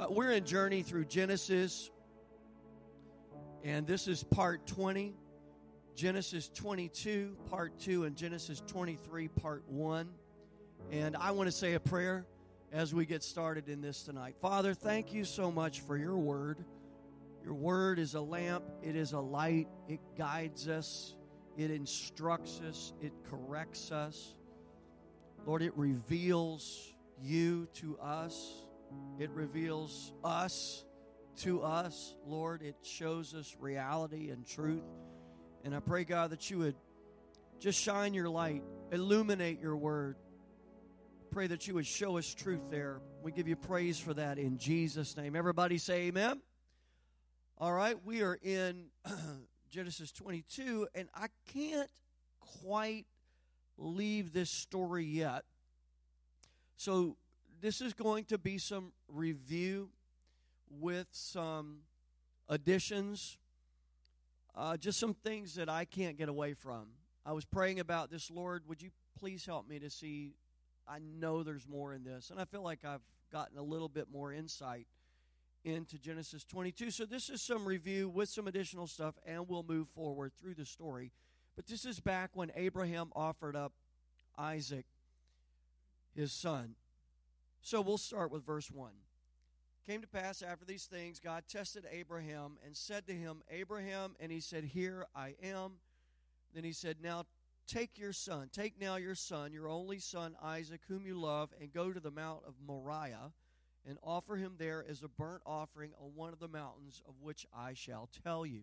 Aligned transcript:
Uh, 0.00 0.06
we're 0.08 0.30
in 0.30 0.46
Journey 0.46 0.80
through 0.82 1.04
Genesis, 1.04 1.90
and 3.62 3.86
this 3.86 4.08
is 4.08 4.24
part 4.24 4.66
20. 4.66 5.14
Genesis 5.94 6.48
22, 6.54 7.36
part 7.50 7.78
2, 7.80 8.04
and 8.04 8.16
Genesis 8.16 8.62
23, 8.66 9.28
part 9.28 9.62
1. 9.68 10.08
And 10.90 11.14
I 11.16 11.32
want 11.32 11.48
to 11.48 11.52
say 11.52 11.74
a 11.74 11.80
prayer 11.80 12.24
as 12.72 12.94
we 12.94 13.04
get 13.04 13.22
started 13.22 13.68
in 13.68 13.82
this 13.82 14.02
tonight. 14.02 14.36
Father, 14.40 14.72
thank 14.72 15.12
you 15.12 15.22
so 15.22 15.52
much 15.52 15.80
for 15.80 15.98
your 15.98 16.16
word. 16.16 16.64
Your 17.44 17.52
word 17.52 17.98
is 17.98 18.14
a 18.14 18.22
lamp, 18.22 18.64
it 18.82 18.96
is 18.96 19.12
a 19.12 19.20
light, 19.20 19.68
it 19.86 20.00
guides 20.16 20.66
us, 20.66 21.14
it 21.58 21.70
instructs 21.70 22.62
us, 22.66 22.94
it 23.02 23.12
corrects 23.28 23.92
us. 23.92 24.34
Lord, 25.44 25.60
it 25.60 25.76
reveals 25.76 26.94
you 27.20 27.68
to 27.74 27.98
us, 27.98 28.64
it 29.18 29.30
reveals 29.30 30.12
us 30.24 30.84
to 31.38 31.62
us. 31.62 32.14
Lord, 32.26 32.62
it 32.62 32.76
shows 32.82 33.34
us 33.34 33.56
reality 33.58 34.30
and 34.30 34.46
truth. 34.46 34.84
And 35.64 35.74
I 35.74 35.80
pray, 35.80 36.04
God, 36.04 36.30
that 36.30 36.50
you 36.50 36.58
would 36.58 36.76
just 37.58 37.78
shine 37.78 38.14
your 38.14 38.28
light, 38.28 38.62
illuminate 38.92 39.60
your 39.60 39.76
word. 39.76 40.16
Pray 41.30 41.46
that 41.46 41.68
you 41.68 41.74
would 41.74 41.86
show 41.86 42.18
us 42.18 42.32
truth 42.34 42.62
there. 42.70 43.00
We 43.22 43.30
give 43.30 43.46
you 43.46 43.56
praise 43.56 43.98
for 43.98 44.14
that 44.14 44.38
in 44.38 44.58
Jesus' 44.58 45.16
name. 45.16 45.36
Everybody 45.36 45.78
say 45.78 46.08
amen. 46.08 46.40
All 47.58 47.72
right, 47.72 47.96
we 48.04 48.22
are 48.22 48.38
in 48.42 48.86
Genesis 49.70 50.10
22, 50.12 50.88
and 50.94 51.08
I 51.14 51.26
can't 51.52 51.90
quite 52.64 53.04
leave 53.76 54.32
this 54.32 54.50
story 54.50 55.04
yet. 55.04 55.44
So, 56.76 57.16
this 57.60 57.80
is 57.80 57.92
going 57.92 58.24
to 58.24 58.38
be 58.38 58.58
some 58.58 58.92
review 59.08 59.90
with 60.70 61.06
some 61.10 61.80
additions, 62.48 63.36
uh, 64.56 64.76
just 64.76 64.98
some 64.98 65.14
things 65.14 65.54
that 65.56 65.68
I 65.68 65.84
can't 65.84 66.16
get 66.16 66.28
away 66.28 66.54
from. 66.54 66.86
I 67.26 67.32
was 67.32 67.44
praying 67.44 67.80
about 67.80 68.10
this, 68.10 68.30
Lord, 68.30 68.62
would 68.66 68.80
you 68.80 68.90
please 69.18 69.44
help 69.44 69.68
me 69.68 69.78
to 69.78 69.90
see? 69.90 70.34
I 70.88 70.98
know 70.98 71.42
there's 71.42 71.68
more 71.68 71.92
in 71.92 72.02
this, 72.02 72.30
and 72.30 72.40
I 72.40 72.44
feel 72.44 72.62
like 72.62 72.84
I've 72.84 73.02
gotten 73.30 73.58
a 73.58 73.62
little 73.62 73.88
bit 73.88 74.06
more 74.10 74.32
insight 74.32 74.86
into 75.62 75.98
Genesis 75.98 76.44
22. 76.44 76.90
So, 76.90 77.04
this 77.04 77.28
is 77.28 77.42
some 77.42 77.66
review 77.66 78.08
with 78.08 78.30
some 78.30 78.48
additional 78.48 78.86
stuff, 78.86 79.14
and 79.26 79.46
we'll 79.48 79.62
move 79.62 79.88
forward 79.88 80.32
through 80.40 80.54
the 80.54 80.64
story. 80.64 81.12
But 81.54 81.66
this 81.66 81.84
is 81.84 82.00
back 82.00 82.30
when 82.32 82.50
Abraham 82.56 83.10
offered 83.14 83.54
up 83.54 83.72
Isaac, 84.38 84.86
his 86.16 86.32
son. 86.32 86.74
So, 87.62 87.80
we'll 87.80 87.98
start 87.98 88.30
with 88.30 88.44
verse 88.44 88.70
1. 88.70 88.92
Came 89.86 90.02
to 90.02 90.06
pass 90.06 90.42
after 90.42 90.64
these 90.64 90.84
things, 90.84 91.20
God 91.20 91.44
tested 91.48 91.84
Abraham 91.90 92.58
and 92.64 92.76
said 92.76 93.06
to 93.06 93.12
him, 93.12 93.42
Abraham, 93.50 94.14
and 94.20 94.30
he 94.30 94.40
said, 94.40 94.64
Here 94.64 95.06
I 95.16 95.34
am. 95.42 95.72
Then 96.54 96.64
he 96.64 96.72
said, 96.72 96.96
Now 97.02 97.24
take 97.66 97.98
your 97.98 98.12
son, 98.12 98.50
take 98.52 98.80
now 98.80 98.96
your 98.96 99.14
son, 99.14 99.52
your 99.52 99.68
only 99.68 99.98
son 99.98 100.36
Isaac, 100.42 100.80
whom 100.88 101.06
you 101.06 101.18
love, 101.18 101.50
and 101.60 101.72
go 101.72 101.92
to 101.92 102.00
the 102.00 102.10
mount 102.10 102.42
of 102.46 102.54
Moriah 102.66 103.32
and 103.88 103.98
offer 104.02 104.36
him 104.36 104.54
there 104.58 104.84
as 104.88 105.02
a 105.02 105.08
burnt 105.08 105.42
offering 105.46 105.92
on 106.00 106.14
one 106.14 106.32
of 106.32 106.38
the 106.38 106.48
mountains 106.48 107.02
of 107.08 107.14
which 107.22 107.46
I 107.56 107.74
shall 107.74 108.08
tell 108.22 108.44
you. 108.44 108.62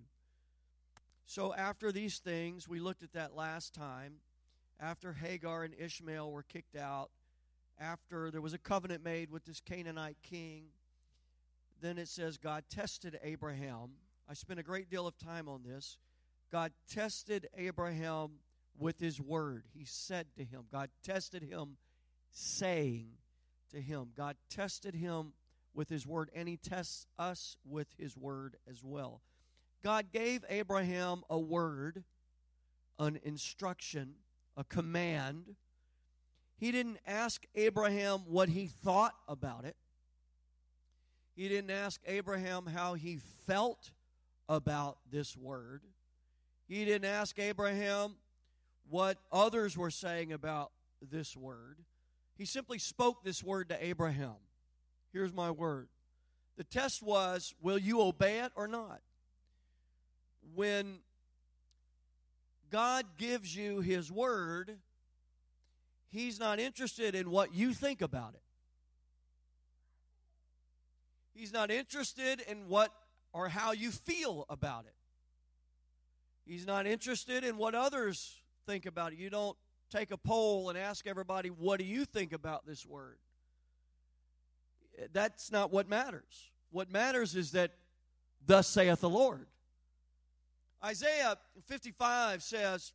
So, 1.26 1.54
after 1.54 1.92
these 1.92 2.20
things, 2.20 2.68
we 2.68 2.80
looked 2.80 3.04
at 3.04 3.14
that 3.14 3.36
last 3.36 3.74
time. 3.74 4.16
After 4.80 5.14
Hagar 5.14 5.64
and 5.64 5.74
Ishmael 5.78 6.32
were 6.32 6.44
kicked 6.44 6.76
out, 6.76 7.10
after 7.80 8.32
there 8.32 8.42
was 8.42 8.54
a 8.54 8.58
covenant 8.58 9.04
made 9.04 9.32
with 9.32 9.46
this 9.46 9.62
Canaanite 9.62 10.18
king, 10.24 10.66
then 11.82 11.98
it 11.98 12.08
says 12.08 12.38
God 12.38 12.64
tested 12.70 13.20
Abraham. 13.24 13.92
I 14.30 14.34
spent 14.34 14.60
a 14.60 14.64
great 14.64 14.90
deal 14.90 15.08
of 15.08 15.18
time 15.18 15.48
on 15.48 15.64
this. 15.64 15.98
God 16.52 16.72
tested 16.90 17.48
Abraham 17.58 18.32
with 18.78 19.00
his 19.00 19.22
word. 19.22 19.64
He 19.74 19.86
said 19.86 20.28
to 20.38 20.44
him, 20.44 20.64
God 20.72 20.90
tested 21.04 21.44
him 21.44 21.78
saying, 22.32 23.10
to 23.72 23.82
him. 23.82 24.10
God 24.16 24.36
tested 24.50 24.96
him 24.96 25.34
with 25.74 25.90
his 25.90 26.08
word, 26.08 26.30
and 26.34 26.48
he 26.48 26.58
tests 26.58 27.06
us 27.20 27.58
with 27.66 27.88
his 27.98 28.18
word 28.18 28.56
as 28.70 28.84
well. 28.84 29.22
God 29.84 30.12
gave 30.12 30.44
Abraham 30.50 31.24
a 31.30 31.38
word, 31.38 32.04
an 32.98 33.20
instruction, 33.24 34.16
a 34.56 34.64
command. 34.64 35.56
He 36.58 36.72
didn't 36.72 36.98
ask 37.06 37.46
Abraham 37.56 38.22
what 38.28 38.50
he 38.50 38.68
thought 38.68 39.16
about 39.28 39.66
it. 39.66 39.76
He 41.36 41.48
didn't 41.48 41.70
ask 41.70 42.02
Abraham 42.08 42.66
how 42.66 42.96
he 42.96 43.20
felt 43.46 43.92
about 44.50 44.98
this 45.12 45.38
word. 45.38 45.84
He 46.68 46.84
didn't 46.84 47.06
ask 47.10 47.38
Abraham 47.38 48.16
what 48.90 49.20
others 49.32 49.78
were 49.78 49.92
saying 49.92 50.34
about 50.34 50.72
this 51.12 51.38
word. 51.38 51.78
He 52.38 52.46
simply 52.46 52.80
spoke 52.80 53.24
this 53.24 53.44
word 53.44 53.70
to 53.70 53.86
Abraham. 53.86 54.36
Here's 55.14 55.34
my 55.34 55.52
word. 55.52 55.90
The 56.58 56.64
test 56.64 57.04
was 57.04 57.54
will 57.62 57.78
you 57.78 58.02
obey 58.02 58.40
it 58.40 58.52
or 58.56 58.68
not? 58.68 59.02
When 60.56 61.00
God 62.72 63.06
gives 63.18 63.56
you 63.56 63.80
His 63.80 64.12
word, 64.12 64.78
He's 66.10 66.40
not 66.40 66.60
interested 66.60 67.16
in 67.16 67.30
what 67.30 67.54
you 67.54 67.74
think 67.74 68.02
about 68.02 68.34
it. 68.34 68.42
He's 71.34 71.54
not 71.54 71.70
interested 71.70 72.42
in 72.42 72.68
what 72.68 72.92
or 73.34 73.50
how 73.50 73.72
you 73.72 73.92
feel 73.92 74.46
about 74.50 74.86
it. 74.86 74.96
He's 76.46 76.66
not 76.66 76.88
interested 76.88 77.44
in 77.44 77.58
what 77.58 77.76
others 77.76 78.42
think 78.66 78.86
about 78.86 79.14
it. 79.14 79.20
You 79.20 79.30
don't 79.30 79.58
take 79.92 80.12
a 80.12 80.18
poll 80.18 80.70
and 80.70 80.78
ask 80.78 81.06
everybody, 81.06 81.50
what 81.50 81.80
do 81.80 81.86
you 81.86 82.06
think 82.06 82.34
about 82.34 82.66
this 82.66 82.86
word? 82.86 83.18
That's 85.14 85.52
not 85.52 85.72
what 85.72 85.88
matters. 85.88 86.52
What 86.72 86.92
matters 86.92 87.36
is 87.36 87.52
that, 87.52 87.72
thus 88.46 88.68
saith 88.68 89.02
the 89.02 89.10
Lord. 89.10 89.48
Isaiah 90.84 91.38
55 91.66 92.42
says, 92.42 92.94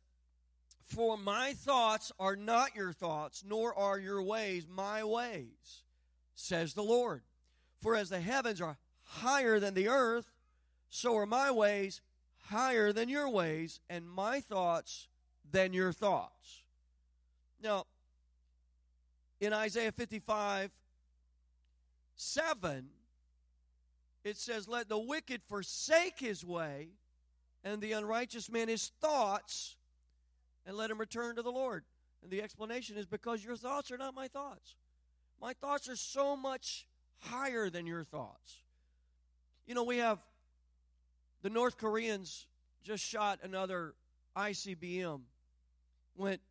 For 0.83 1.17
my 1.17 1.53
thoughts 1.53 2.11
are 2.19 2.35
not 2.35 2.75
your 2.75 2.93
thoughts, 2.93 3.43
nor 3.45 3.77
are 3.77 3.97
your 3.97 4.21
ways 4.21 4.67
my 4.69 5.03
ways, 5.03 5.83
says 6.35 6.73
the 6.73 6.83
Lord. 6.83 7.21
For 7.81 7.95
as 7.95 8.09
the 8.09 8.19
heavens 8.19 8.61
are 8.61 8.77
higher 9.03 9.59
than 9.59 9.73
the 9.73 9.87
earth, 9.87 10.31
so 10.89 11.17
are 11.17 11.25
my 11.25 11.51
ways 11.51 12.01
higher 12.45 12.91
than 12.91 13.09
your 13.09 13.29
ways, 13.29 13.79
and 13.89 14.07
my 14.07 14.39
thoughts 14.41 15.07
than 15.49 15.73
your 15.73 15.91
thoughts. 15.91 16.63
Now, 17.61 17.85
in 19.39 19.53
Isaiah 19.53 19.91
55 19.91 20.71
7, 22.15 22.89
it 24.23 24.37
says, 24.37 24.67
Let 24.67 24.87
the 24.87 24.99
wicked 24.99 25.41
forsake 25.43 26.19
his 26.19 26.45
way, 26.45 26.89
and 27.63 27.81
the 27.81 27.93
unrighteous 27.93 28.49
man 28.49 28.67
his 28.67 28.91
thoughts, 29.01 29.75
and 30.65 30.77
let 30.77 30.89
him 30.89 30.99
return 30.99 31.35
to 31.35 31.41
the 31.41 31.51
Lord. 31.51 31.83
And 32.21 32.31
the 32.31 32.41
explanation 32.41 32.97
is 32.97 33.05
because 33.05 33.43
your 33.43 33.55
thoughts 33.55 33.91
are 33.91 33.97
not 33.97 34.13
my 34.13 34.27
thoughts. 34.27 34.75
My 35.41 35.53
thoughts 35.53 35.89
are 35.89 35.95
so 35.95 36.37
much 36.37 36.87
higher 37.19 37.69
than 37.69 37.85
your 37.85 38.03
thoughts. 38.03 38.57
You 39.67 39.75
know, 39.75 39.83
we 39.83 39.97
have 39.97 40.19
the 41.41 41.49
North 41.49 41.77
Koreans 41.77 42.47
just 42.83 43.03
shot 43.03 43.39
another 43.43 43.93
ICBM, 44.35 45.21
went 46.15 46.41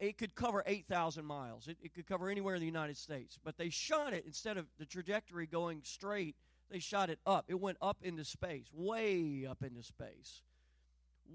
it 0.00 0.18
could 0.18 0.34
cover 0.34 0.62
8,000 0.66 1.24
miles. 1.24 1.68
It, 1.68 1.76
it, 1.82 1.94
could 1.94 2.06
cover 2.06 2.28
anywhere 2.28 2.54
in 2.54 2.60
the 2.60 2.66
United 2.66 2.96
States. 2.96 3.38
But 3.42 3.56
they 3.56 3.70
shot 3.70 4.12
it, 4.12 4.24
instead 4.26 4.56
of 4.56 4.66
the 4.78 4.84
trajectory 4.84 5.46
going 5.46 5.82
straight, 5.84 6.34
they 6.70 6.80
shot 6.80 7.10
it 7.10 7.20
up. 7.26 7.44
It 7.48 7.60
went 7.60 7.78
up 7.80 7.98
into 8.02 8.24
space, 8.24 8.66
way 8.72 9.46
up 9.48 9.62
into 9.62 9.82
space. 9.82 10.42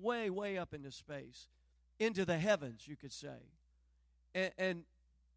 Way, 0.01 0.29
way 0.29 0.57
up 0.57 0.73
into 0.73 0.91
space. 0.91 1.47
Into 1.99 2.25
the 2.25 2.38
heavens, 2.38 2.88
you 2.88 2.95
could 2.95 3.13
say. 3.13 3.51
And, 4.35 4.51
and 4.57 4.83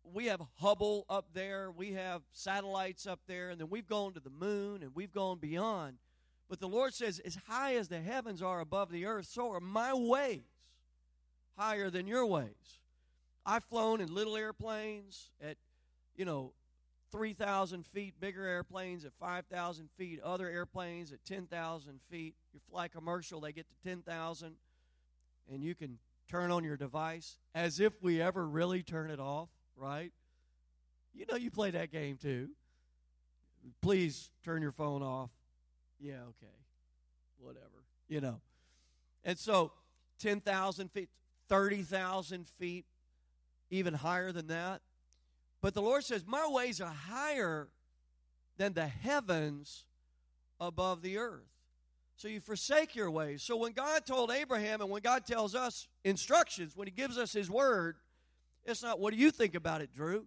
we 0.04 0.26
have 0.26 0.40
Hubble 0.56 1.04
up 1.08 1.26
there, 1.32 1.70
we 1.70 1.92
have 1.92 2.22
satellites 2.32 3.06
up 3.06 3.20
there, 3.26 3.50
and 3.50 3.60
then 3.60 3.68
we've 3.70 3.86
gone 3.86 4.12
to 4.14 4.20
the 4.20 4.30
moon 4.30 4.82
and 4.82 4.94
we've 4.94 5.12
gone 5.12 5.38
beyond. 5.38 5.98
But 6.48 6.60
the 6.60 6.68
Lord 6.68 6.94
says, 6.94 7.20
as 7.20 7.38
high 7.46 7.76
as 7.76 7.88
the 7.88 8.00
heavens 8.00 8.42
are 8.42 8.60
above 8.60 8.90
the 8.90 9.06
earth, 9.06 9.26
so 9.26 9.52
are 9.52 9.60
my 9.60 9.94
ways 9.94 10.42
higher 11.56 11.90
than 11.90 12.06
your 12.06 12.26
ways. 12.26 12.80
I've 13.46 13.64
flown 13.64 14.00
in 14.00 14.12
little 14.12 14.36
airplanes 14.36 15.30
at, 15.40 15.56
you 16.16 16.24
know, 16.24 16.52
3,000 17.10 17.86
feet, 17.86 18.14
bigger 18.20 18.46
airplanes 18.46 19.04
at 19.04 19.12
5,000 19.18 19.88
feet, 19.96 20.20
other 20.22 20.48
airplanes 20.48 21.12
at 21.12 21.24
10,000 21.24 22.00
feet. 22.10 22.34
You 22.52 22.60
fly 22.70 22.88
commercial, 22.88 23.40
they 23.40 23.52
get 23.52 23.66
to 23.68 23.88
10,000, 23.88 24.54
and 25.52 25.62
you 25.62 25.74
can 25.74 25.98
turn 26.28 26.50
on 26.50 26.64
your 26.64 26.76
device 26.76 27.38
as 27.54 27.80
if 27.80 28.00
we 28.02 28.22
ever 28.22 28.46
really 28.46 28.82
turn 28.82 29.10
it 29.10 29.18
off, 29.20 29.48
right? 29.76 30.12
You 31.14 31.26
know, 31.30 31.36
you 31.36 31.50
play 31.50 31.70
that 31.72 31.90
game 31.90 32.16
too. 32.16 32.50
please 33.82 34.30
turn 34.44 34.62
your 34.62 34.72
phone 34.72 35.02
off. 35.02 35.30
Yeah, 35.98 36.22
okay. 36.22 36.54
Whatever. 37.38 37.84
You 38.08 38.20
know. 38.20 38.40
And 39.24 39.38
so 39.38 39.72
10,000 40.20 40.90
feet, 40.90 41.08
30,000 41.48 42.46
feet, 42.58 42.86
even 43.70 43.94
higher 43.94 44.32
than 44.32 44.46
that. 44.46 44.80
But 45.60 45.74
the 45.74 45.82
Lord 45.82 46.04
says, 46.04 46.24
My 46.26 46.48
ways 46.48 46.80
are 46.80 46.92
higher 46.92 47.68
than 48.56 48.72
the 48.72 48.86
heavens 48.86 49.84
above 50.58 51.02
the 51.02 51.18
earth. 51.18 51.48
So 52.16 52.28
you 52.28 52.40
forsake 52.40 52.94
your 52.94 53.10
ways. 53.10 53.42
So 53.42 53.56
when 53.56 53.72
God 53.72 54.04
told 54.04 54.30
Abraham 54.30 54.82
and 54.82 54.90
when 54.90 55.00
God 55.02 55.24
tells 55.24 55.54
us 55.54 55.88
instructions, 56.04 56.76
when 56.76 56.86
He 56.86 56.92
gives 56.92 57.16
us 57.16 57.32
His 57.32 57.50
word, 57.50 57.96
it's 58.64 58.82
not, 58.82 59.00
What 59.00 59.12
do 59.12 59.18
you 59.18 59.30
think 59.30 59.54
about 59.54 59.80
it, 59.80 59.92
Drew? 59.94 60.26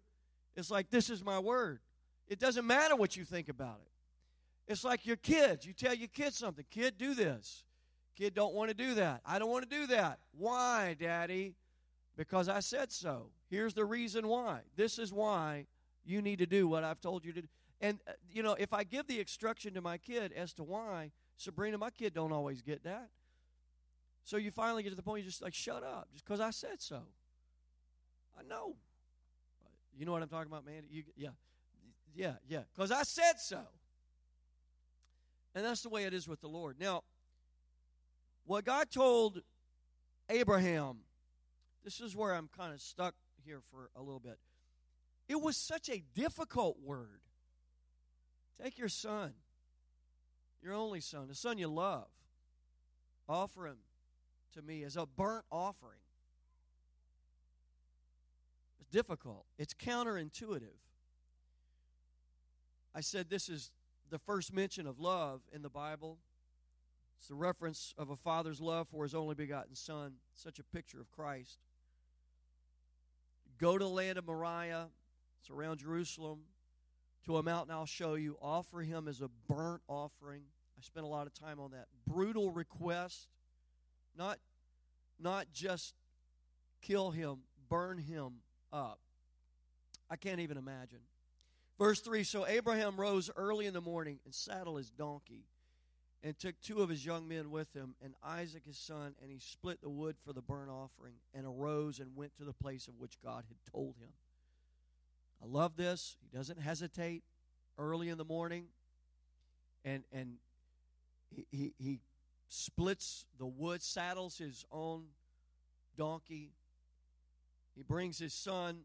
It's 0.56 0.72
like, 0.72 0.90
This 0.90 1.10
is 1.10 1.24
my 1.24 1.40
word. 1.40 1.80
It 2.28 2.40
doesn't 2.40 2.66
matter 2.66 2.96
what 2.96 3.16
you 3.16 3.26
think 3.26 3.50
about 3.50 3.80
it. 3.82 4.72
It's 4.72 4.84
like 4.84 5.06
your 5.06 5.18
kids. 5.18 5.66
You 5.66 5.74
tell 5.74 5.94
your 5.94 6.08
kids 6.08 6.38
something, 6.38 6.66
kid, 6.72 6.98
do 6.98 7.14
this. 7.14 7.64
Kid 8.16 8.34
don't 8.34 8.54
want 8.54 8.70
to 8.70 8.76
do 8.76 8.96
that. 8.96 9.22
I 9.26 9.40
don't 9.40 9.50
want 9.50 9.70
to 9.70 9.76
do 9.76 9.88
that. 9.88 10.20
Why, 10.38 10.96
Daddy? 11.00 11.56
Because 12.16 12.48
I 12.48 12.60
said 12.60 12.92
so. 12.92 13.28
Here's 13.50 13.74
the 13.74 13.86
reason 13.86 14.28
why. 14.28 14.60
This 14.76 15.00
is 15.00 15.12
why 15.12 15.66
you 16.06 16.22
need 16.22 16.40
to 16.40 16.46
do 16.46 16.68
what 16.68 16.84
I've 16.84 17.02
told 17.02 17.26
you 17.26 17.34
to 17.34 17.42
do. 17.42 17.48
And 17.82 18.00
uh, 18.08 18.12
you 18.32 18.44
know, 18.44 18.56
if 18.58 18.74
I 18.74 18.84
give 18.84 19.08
the 19.08 19.20
instruction 19.20 19.74
to 19.74 19.82
my 19.82 19.98
kid 19.98 20.32
as 20.32 20.54
to 20.54 20.64
why, 20.64 21.12
Sabrina, 21.38 21.78
my 21.78 21.90
kid 21.90 22.14
don't 22.14 22.32
always 22.32 22.62
get 22.62 22.84
that. 22.84 23.10
So 24.24 24.38
you 24.38 24.52
finally 24.52 24.84
get 24.84 24.90
to 24.90 24.96
the 24.96 25.04
point 25.04 25.24
you 25.24 25.30
just 25.30 25.42
like 25.42 25.54
shut 25.54 25.84
up, 25.84 26.08
just 26.14 26.24
because 26.24 26.40
I 26.40 26.52
said 26.52 26.82
so. 26.82 27.02
I 28.40 28.44
know. 28.44 28.76
You 29.98 30.06
know 30.06 30.12
what 30.12 30.22
I'm 30.22 30.30
talking 30.30 30.52
about, 30.52 30.66
man? 30.66 30.84
You, 30.90 31.04
yeah, 31.16 31.30
yeah, 32.16 32.34
yeah. 32.48 32.62
Because 32.74 32.92
I 32.92 33.04
said 33.04 33.40
so. 33.40 33.60
And 35.56 35.64
that's 35.64 35.82
the 35.82 35.90
way 35.90 36.06
it 36.06 36.14
is 36.14 36.28
with 36.28 36.42
the 36.42 36.48
Lord. 36.48 36.78
Now, 36.80 37.04
what 38.46 38.66
God 38.66 38.90
told 38.90 39.42
Abraham, 40.30 40.98
this 41.84 42.00
is 42.00 42.16
where 42.16 42.34
I'm 42.34 42.50
kind 42.56 42.74
of 42.74 42.82
stuck 42.82 43.16
here 43.46 43.62
for 43.72 43.90
a 43.96 44.02
little 44.02 44.20
bit. 44.20 44.38
It 45.28 45.42
was 45.42 45.58
such 45.58 45.90
a 45.90 46.04
difficult 46.16 46.78
word. 46.84 47.22
Take 48.62 48.78
your 48.78 48.90
son, 48.90 49.34
your 50.62 50.74
only 50.74 51.02
son, 51.02 51.28
the 51.28 51.36
son 51.36 51.58
you 51.58 51.68
love, 51.68 52.08
offer 53.28 53.68
him 53.68 53.78
to 54.54 54.62
me 54.62 54.84
as 54.84 54.96
a 54.96 55.06
burnt 55.06 55.46
offering. 55.52 56.00
It's 58.80 58.90
difficult, 58.90 59.46
it's 59.58 59.74
counterintuitive. 59.74 60.80
I 62.96 63.02
said 63.02 63.30
this 63.30 63.50
is 63.50 63.72
the 64.10 64.20
first 64.20 64.54
mention 64.54 64.86
of 64.86 65.00
love 65.00 65.42
in 65.52 65.64
the 65.64 65.70
Bible. 65.70 66.20
It's 67.18 67.30
the 67.30 67.36
reference 67.36 67.94
of 67.98 68.10
a 68.10 68.16
father's 68.16 68.62
love 68.62 68.88
for 68.90 69.04
his 69.04 69.16
only 69.16 69.34
begotten 69.34 69.76
son, 69.76 70.16
such 70.36 70.60
a 70.60 70.64
picture 70.64 71.02
of 71.02 71.10
Christ. 71.10 71.58
Go 73.60 73.78
to 73.78 73.84
the 73.84 73.90
land 73.90 74.18
of 74.18 74.26
Moriah, 74.26 74.88
it's 75.40 75.50
around 75.50 75.80
Jerusalem, 75.80 76.42
to 77.26 77.38
a 77.38 77.44
mountain 77.44 77.74
I'll 77.74 77.86
show 77.86 78.16
you. 78.16 78.38
Offer 78.42 78.82
him 78.82 79.08
as 79.08 79.22
a 79.22 79.30
burnt 79.48 79.82
offering. 79.88 80.44
I 80.78 80.82
spent 80.82 81.06
a 81.06 81.10
lot 81.10 81.28
of 81.28 81.34
time 81.34 81.60
on 81.60 81.72
that. 81.72 81.88
Brutal 82.08 82.50
request, 82.52 83.28
not, 84.18 84.40
not 85.20 85.48
just 85.54 85.94
kill 86.82 87.12
him, 87.12 87.40
burn 87.70 87.98
him 87.98 88.42
up. 88.72 89.00
I 90.10 90.16
can't 90.16 90.40
even 90.40 90.58
imagine. 90.58 91.00
Verse 91.80 92.02
3 92.02 92.24
So 92.24 92.46
Abraham 92.46 92.98
rose 92.98 93.30
early 93.36 93.66
in 93.66 93.74
the 93.74 93.82
morning 93.82 94.20
and 94.26 94.34
saddled 94.34 94.78
his 94.78 94.90
donkey 94.90 95.46
and 96.24 96.38
took 96.40 96.60
two 96.62 96.82
of 96.82 96.90
his 96.90 97.06
young 97.06 97.28
men 97.28 97.52
with 97.52 97.74
him 97.74 97.96
and 98.04 98.14
Isaac 98.24 98.64
his 98.66 98.78
son, 98.78 99.14
and 99.22 99.30
he 99.30 99.40
split 99.40 99.82
the 99.82 99.90
wood 99.90 100.16
for 100.26 100.32
the 100.32 100.42
burnt 100.42 100.70
offering 100.70 101.16
and 101.34 101.46
arose 101.46 102.00
and 102.00 102.16
went 102.16 102.36
to 102.38 102.46
the 102.46 102.54
place 102.54 102.88
of 102.88 102.94
which 102.98 103.20
God 103.22 103.44
had 103.48 103.58
told 103.72 103.96
him. 104.00 104.10
I 105.44 105.46
love 105.48 105.76
this. 105.76 106.16
He 106.22 106.36
doesn't 106.36 106.60
hesitate 106.60 107.24
early 107.78 108.08
in 108.10 108.18
the 108.18 108.26
morning 108.26 108.68
and 109.86 110.04
and 110.12 110.38
he, 111.36 111.46
he, 111.52 111.74
he 111.78 112.00
splits 112.48 113.26
the 113.40 113.46
wood, 113.46 113.82
saddles 113.82 114.38
his 114.38 114.66
own 114.72 115.06
donkey. 115.98 116.52
He 117.76 117.82
brings 117.82 118.20
his 118.20 118.34
son. 118.34 118.82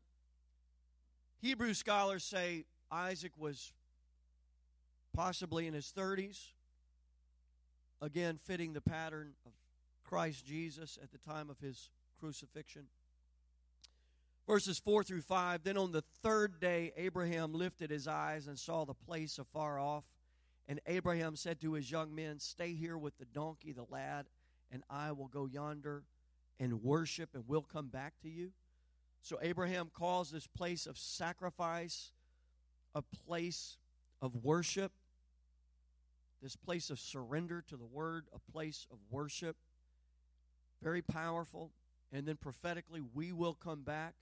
Hebrew 1.40 1.75
scholars 1.75 2.25
say 2.25 2.64
Isaac 2.90 3.32
was 3.38 3.73
possibly 5.14 5.67
in 5.67 5.75
his 5.75 5.93
30s, 5.96 6.38
again, 8.00 8.38
fitting 8.42 8.72
the 8.72 8.80
pattern 8.80 9.32
of 9.46 9.52
Christ 10.04 10.46
Jesus 10.46 10.98
at 11.02 11.10
the 11.10 11.18
time 11.18 11.50
of 11.50 11.58
his 11.58 11.90
crucifixion. 12.18 12.84
Verses 14.46 14.78
4 14.78 15.04
through 15.04 15.20
5 15.20 15.62
Then 15.62 15.76
on 15.76 15.92
the 15.92 16.04
third 16.22 16.58
day, 16.58 16.92
Abraham 16.96 17.52
lifted 17.52 17.90
his 17.90 18.08
eyes 18.08 18.46
and 18.46 18.58
saw 18.58 18.84
the 18.84 18.94
place 18.94 19.38
afar 19.38 19.78
off. 19.78 20.04
And 20.66 20.80
Abraham 20.86 21.36
said 21.36 21.60
to 21.60 21.74
his 21.74 21.90
young 21.90 22.14
men, 22.14 22.38
Stay 22.38 22.74
here 22.74 22.96
with 22.96 23.16
the 23.18 23.24
donkey, 23.26 23.72
the 23.72 23.86
lad, 23.90 24.26
and 24.70 24.82
I 24.90 25.12
will 25.12 25.28
go 25.28 25.46
yonder 25.46 26.04
and 26.60 26.82
worship, 26.82 27.30
and 27.34 27.44
we'll 27.46 27.62
come 27.62 27.88
back 27.88 28.14
to 28.22 28.28
you. 28.28 28.50
So 29.22 29.38
Abraham 29.42 29.90
calls 29.92 30.30
this 30.30 30.46
place 30.46 30.86
of 30.86 30.98
sacrifice 30.98 32.12
a 32.94 33.02
place 33.02 33.76
of 34.22 34.34
worship, 34.42 34.92
this 36.43 36.56
place 36.56 36.90
of 36.90 36.99
surrender 36.99 37.62
to 37.69 37.76
the 37.76 37.85
word, 37.85 38.26
a 38.35 38.52
place 38.52 38.87
of 38.90 38.99
worship. 39.11 39.56
Very 40.82 41.02
powerful. 41.02 41.70
And 42.12 42.26
then 42.26 42.37
prophetically, 42.37 43.02
we 43.14 43.32
will 43.32 43.55
come 43.55 43.82
back 43.82 44.14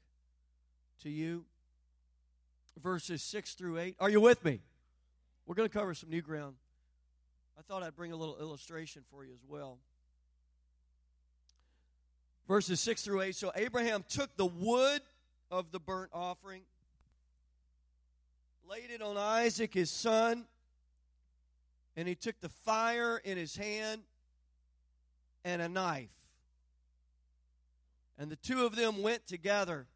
to 1.02 1.10
you. 1.10 1.44
Verses 2.82 3.22
6 3.22 3.54
through 3.54 3.78
8. 3.78 3.96
Are 4.00 4.10
you 4.10 4.20
with 4.20 4.44
me? 4.44 4.60
We're 5.46 5.54
going 5.54 5.68
to 5.68 5.72
cover 5.72 5.94
some 5.94 6.10
new 6.10 6.22
ground. 6.22 6.56
I 7.58 7.62
thought 7.62 7.82
I'd 7.82 7.96
bring 7.96 8.12
a 8.12 8.16
little 8.16 8.36
illustration 8.38 9.02
for 9.10 9.24
you 9.24 9.32
as 9.32 9.44
well. 9.48 9.78
Verses 12.48 12.80
6 12.80 13.02
through 13.02 13.22
8. 13.22 13.34
So 13.34 13.52
Abraham 13.54 14.04
took 14.08 14.36
the 14.36 14.46
wood 14.46 15.00
of 15.50 15.70
the 15.72 15.80
burnt 15.80 16.10
offering 16.12 16.62
laid 18.68 18.90
it 18.90 19.02
on 19.02 19.16
Isaac, 19.16 19.74
his 19.74 19.90
son, 19.90 20.44
and 21.96 22.06
he 22.06 22.14
took 22.14 22.38
the 22.40 22.48
fire 22.48 23.20
in 23.24 23.38
his 23.38 23.56
hand 23.56 24.02
and 25.44 25.62
a 25.62 25.68
knife. 25.68 26.10
And 28.18 28.30
the 28.30 28.36
two 28.36 28.64
of 28.64 28.76
them 28.76 29.02
went 29.02 29.26
together. 29.26 29.86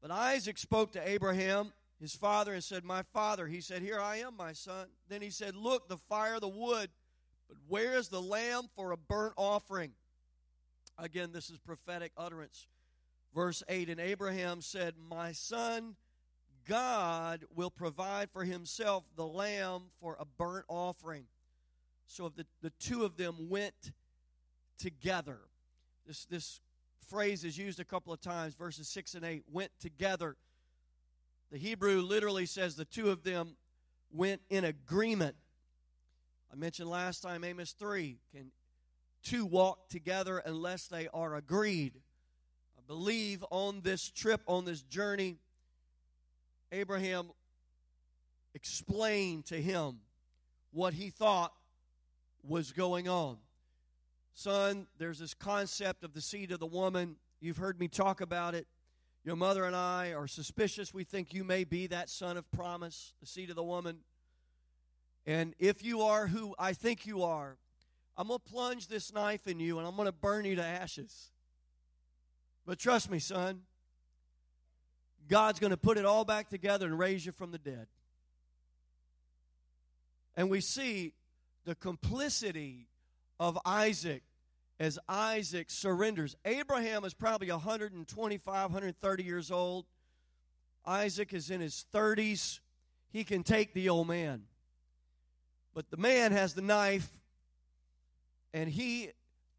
But 0.00 0.10
Isaac 0.10 0.58
spoke 0.58 0.92
to 0.92 1.08
Abraham, 1.08 1.72
his 2.00 2.14
father, 2.14 2.52
and 2.52 2.62
said, 2.62 2.84
My 2.84 3.02
father. 3.12 3.46
He 3.46 3.60
said, 3.60 3.82
Here 3.82 4.00
I 4.00 4.16
am, 4.16 4.36
my 4.36 4.52
son. 4.52 4.86
Then 5.08 5.22
he 5.22 5.30
said, 5.30 5.56
Look, 5.56 5.88
the 5.88 5.96
fire, 5.96 6.40
the 6.40 6.48
wood, 6.48 6.90
but 7.48 7.56
where 7.66 7.94
is 7.94 8.08
the 8.08 8.22
lamb 8.22 8.68
for 8.76 8.92
a 8.92 8.96
burnt 8.96 9.34
offering? 9.36 9.92
Again, 10.98 11.30
this 11.32 11.50
is 11.50 11.58
prophetic 11.58 12.12
utterance. 12.16 12.66
Verse 13.34 13.62
8 13.68 13.88
And 13.88 14.00
Abraham 14.00 14.60
said, 14.60 14.94
My 15.08 15.32
son, 15.32 15.96
God 16.68 17.46
will 17.54 17.70
provide 17.70 18.30
for 18.30 18.44
himself 18.44 19.04
the 19.16 19.26
lamb 19.26 19.84
for 20.00 20.16
a 20.20 20.24
burnt 20.24 20.66
offering. 20.68 21.24
So 22.06 22.28
the, 22.28 22.46
the 22.62 22.70
two 22.78 23.04
of 23.04 23.16
them 23.16 23.48
went 23.48 23.92
together. 24.78 25.38
This, 26.06 26.26
this 26.26 26.60
phrase 27.08 27.42
is 27.42 27.56
used 27.56 27.80
a 27.80 27.84
couple 27.84 28.12
of 28.12 28.20
times, 28.20 28.54
verses 28.54 28.86
6 28.88 29.14
and 29.14 29.24
8 29.24 29.44
went 29.50 29.70
together. 29.80 30.36
The 31.50 31.58
Hebrew 31.58 32.02
literally 32.02 32.44
says 32.44 32.76
the 32.76 32.84
two 32.84 33.10
of 33.10 33.24
them 33.24 33.56
went 34.12 34.42
in 34.50 34.64
agreement. 34.64 35.36
I 36.52 36.56
mentioned 36.56 36.90
last 36.90 37.22
time, 37.22 37.44
Amos 37.44 37.72
3 37.72 38.18
can 38.34 38.52
two 39.22 39.46
walk 39.46 39.88
together 39.88 40.38
unless 40.38 40.86
they 40.86 41.08
are 41.14 41.34
agreed. 41.34 41.94
I 42.76 42.80
believe 42.86 43.44
on 43.50 43.80
this 43.82 44.10
trip, 44.10 44.42
on 44.46 44.64
this 44.64 44.82
journey, 44.82 45.38
Abraham 46.72 47.30
explained 48.54 49.46
to 49.46 49.60
him 49.60 50.00
what 50.72 50.94
he 50.94 51.10
thought 51.10 51.52
was 52.42 52.72
going 52.72 53.08
on. 53.08 53.38
Son, 54.34 54.86
there's 54.98 55.18
this 55.18 55.34
concept 55.34 56.04
of 56.04 56.14
the 56.14 56.20
seed 56.20 56.52
of 56.52 56.60
the 56.60 56.66
woman. 56.66 57.16
You've 57.40 57.56
heard 57.56 57.80
me 57.80 57.88
talk 57.88 58.20
about 58.20 58.54
it. 58.54 58.66
Your 59.24 59.36
mother 59.36 59.64
and 59.64 59.74
I 59.74 60.12
are 60.12 60.26
suspicious. 60.26 60.94
We 60.94 61.04
think 61.04 61.34
you 61.34 61.44
may 61.44 61.64
be 61.64 61.88
that 61.88 62.08
son 62.08 62.36
of 62.36 62.50
promise, 62.52 63.14
the 63.20 63.26
seed 63.26 63.50
of 63.50 63.56
the 63.56 63.64
woman. 63.64 63.98
And 65.26 65.54
if 65.58 65.84
you 65.84 66.02
are 66.02 66.26
who 66.26 66.54
I 66.58 66.72
think 66.72 67.06
you 67.06 67.22
are, 67.24 67.56
I'm 68.16 68.28
going 68.28 68.40
to 68.44 68.52
plunge 68.52 68.88
this 68.88 69.12
knife 69.12 69.46
in 69.46 69.60
you 69.60 69.78
and 69.78 69.86
I'm 69.86 69.96
going 69.96 70.06
to 70.06 70.12
burn 70.12 70.44
you 70.44 70.56
to 70.56 70.64
ashes. 70.64 71.30
But 72.64 72.78
trust 72.78 73.10
me, 73.10 73.18
son, 73.18 73.62
God's 75.28 75.60
going 75.60 75.70
to 75.70 75.76
put 75.76 75.98
it 75.98 76.04
all 76.04 76.24
back 76.24 76.48
together 76.48 76.86
and 76.86 76.98
raise 76.98 77.24
you 77.24 77.32
from 77.32 77.50
the 77.50 77.58
dead. 77.58 77.86
And 80.36 80.50
we 80.50 80.60
see 80.60 81.14
the 81.64 81.74
complicity 81.74 82.88
of 83.38 83.58
Isaac 83.64 84.22
as 84.80 84.98
Isaac 85.08 85.70
surrenders. 85.70 86.36
Abraham 86.44 87.04
is 87.04 87.12
probably 87.12 87.50
125, 87.50 88.46
130 88.46 89.22
years 89.22 89.50
old. 89.50 89.86
Isaac 90.86 91.34
is 91.34 91.50
in 91.50 91.60
his 91.60 91.84
30s. 91.92 92.60
He 93.10 93.24
can 93.24 93.42
take 93.42 93.74
the 93.74 93.88
old 93.88 94.08
man. 94.08 94.44
But 95.74 95.90
the 95.90 95.96
man 95.96 96.32
has 96.32 96.54
the 96.54 96.62
knife 96.62 97.08
and 98.54 98.70
he 98.70 99.10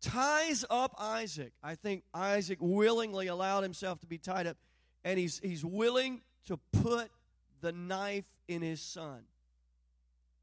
ties 0.02 0.66
up 0.70 0.96
Isaac. 0.98 1.54
I 1.62 1.76
think 1.76 2.04
Isaac 2.14 2.58
willingly 2.62 3.28
allowed 3.28 3.64
himself 3.64 4.00
to 4.00 4.08
be 4.08 4.18
tied 4.18 4.48
up 4.48 4.58
and 5.04 5.20
he's 5.20 5.40
he's 5.40 5.64
willing 5.64 6.22
to 6.46 6.58
put 6.72 7.10
the 7.62 7.72
knife 7.72 8.26
in 8.48 8.62
his 8.62 8.82
son. 8.82 9.22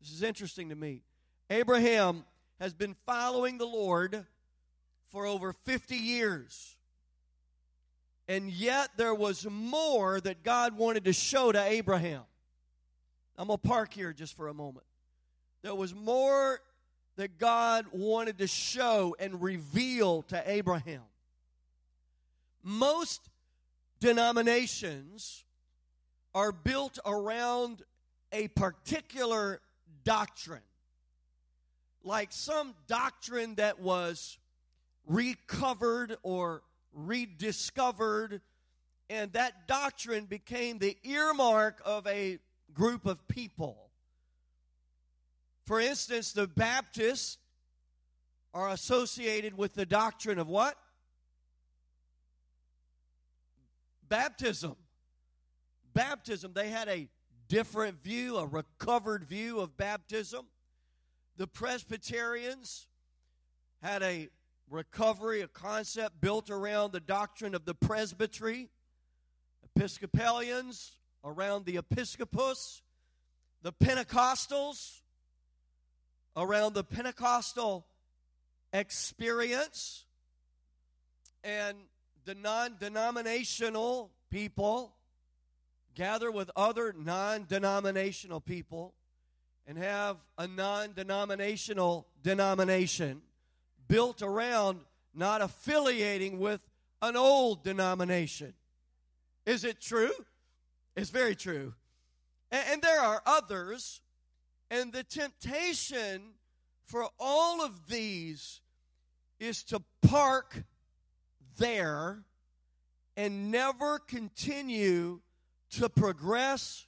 This 0.01 0.13
is 0.13 0.23
interesting 0.23 0.69
to 0.69 0.77
me. 0.77 1.03
Abraham 1.51 2.25
has 2.61 2.75
been 2.75 2.95
following 3.07 3.59
the 3.59 3.67
Lord 3.67 4.25
for 5.09 5.27
over 5.27 5.53
50 5.53 5.97
years. 5.97 6.77
And 8.29 8.51
yet 8.51 8.91
there 8.97 9.15
was 9.15 9.47
more 9.49 10.21
that 10.21 10.43
God 10.43 10.77
wanted 10.77 11.05
to 11.05 11.13
show 11.13 11.53
to 11.53 11.63
Abraham. 11.63 12.23
I'm 13.39 13.49
going 13.49 13.59
to 13.59 13.69
park 13.69 13.93
here 13.93 14.13
just 14.13 14.37
for 14.37 14.49
a 14.49 14.55
moment. 14.55 14.87
There 15.63 15.75
was 15.75 15.95
more 15.95 16.61
that 17.17 17.39
God 17.39 17.87
wanted 17.93 18.39
to 18.39 18.47
show 18.47 19.15
and 19.19 19.43
reveal 19.43 20.23
to 20.23 20.43
Abraham. 20.51 21.03
Most 22.63 23.29
denominations 24.07 25.45
are 26.33 26.53
built 26.53 26.97
around 27.05 27.83
a 28.31 28.47
particular 28.47 29.61
doctrine. 30.05 30.63
Like 32.05 32.29
some 32.31 32.77
doctrine 32.87 33.57
that 33.57 33.81
was 33.81 34.39
recovered 35.09 36.19
or 36.23 36.63
rediscovered, 36.93 38.43
and 39.11 39.33
that 39.33 39.67
doctrine 39.67 40.27
became 40.27 40.79
the 40.79 40.97
earmark 41.03 41.83
of 41.85 42.07
a 42.07 42.39
group 42.73 43.07
of 43.07 43.27
people. 43.27 43.91
For 45.65 45.81
instance, 45.81 46.33
the 46.33 46.47
Baptists 46.47 47.39
are 48.55 48.69
associated 48.69 49.59
with 49.59 49.75
the 49.75 49.85
doctrine 49.85 50.39
of 50.39 50.47
what? 50.47 50.79
Baptism. 54.09 54.77
Baptism. 55.95 56.53
They 56.55 56.69
had 56.69 56.89
a 56.89 57.09
different 57.49 58.03
view, 58.03 58.37
a 58.37 58.47
recovered 58.47 59.25
view 59.25 59.61
of 59.61 59.77
baptism. 59.77 60.47
The 61.37 61.47
Presbyterians 61.47 62.87
had 63.83 64.03
a 64.03 64.29
recovery, 64.71 65.43
a 65.43 65.49
concept 65.49 66.21
built 66.21 66.51
around 66.51 66.93
the 66.93 67.01
doctrine 67.01 67.55
of 67.55 67.65
the 67.65 67.75
presbytery. 67.75 68.69
Episcopalians 69.77 70.93
around 71.25 71.67
the 71.67 71.77
episcopus. 71.77 72.83
The 73.63 73.73
Pentecostals 73.73 75.01
around 76.37 76.75
the 76.75 76.85
Pentecostal 76.85 77.87
experience. 78.73 80.05
And 81.45 81.77
the 82.27 82.35
non 82.35 82.77
denominational 82.79 84.11
people 84.31 84.93
gather 85.95 86.31
with 86.31 86.51
other 86.55 86.93
non 86.97 87.47
denominational 87.49 88.41
people 88.41 88.93
and 89.67 89.79
have 89.79 90.17
a 90.37 90.47
non 90.47 90.93
denominational 90.93 92.07
denomination 92.23 93.23
built 93.89 94.21
around 94.21 94.81
not 95.15 95.41
affiliating 95.41 96.39
with 96.39 96.61
an 97.01 97.17
old 97.17 97.63
denomination. 97.63 98.53
Is 99.47 99.65
it 99.65 99.81
true? 99.81 100.13
It's 100.97 101.11
very 101.11 101.37
true. 101.37 101.75
And, 102.51 102.65
and 102.73 102.83
there 102.83 103.01
are 103.01 103.23
others, 103.25 104.01
and 104.71 104.93
the 104.93 105.05
temptation 105.05 106.23
for 106.85 107.09
all 107.21 107.65
of 107.65 107.89
these 107.89 108.61
is 109.39 109.63
to 109.65 109.81
park 110.03 110.65
there 111.57 112.25
and 113.17 113.51
never 113.51 113.99
continue 113.99 115.21
to 115.71 115.89
progress, 115.89 116.87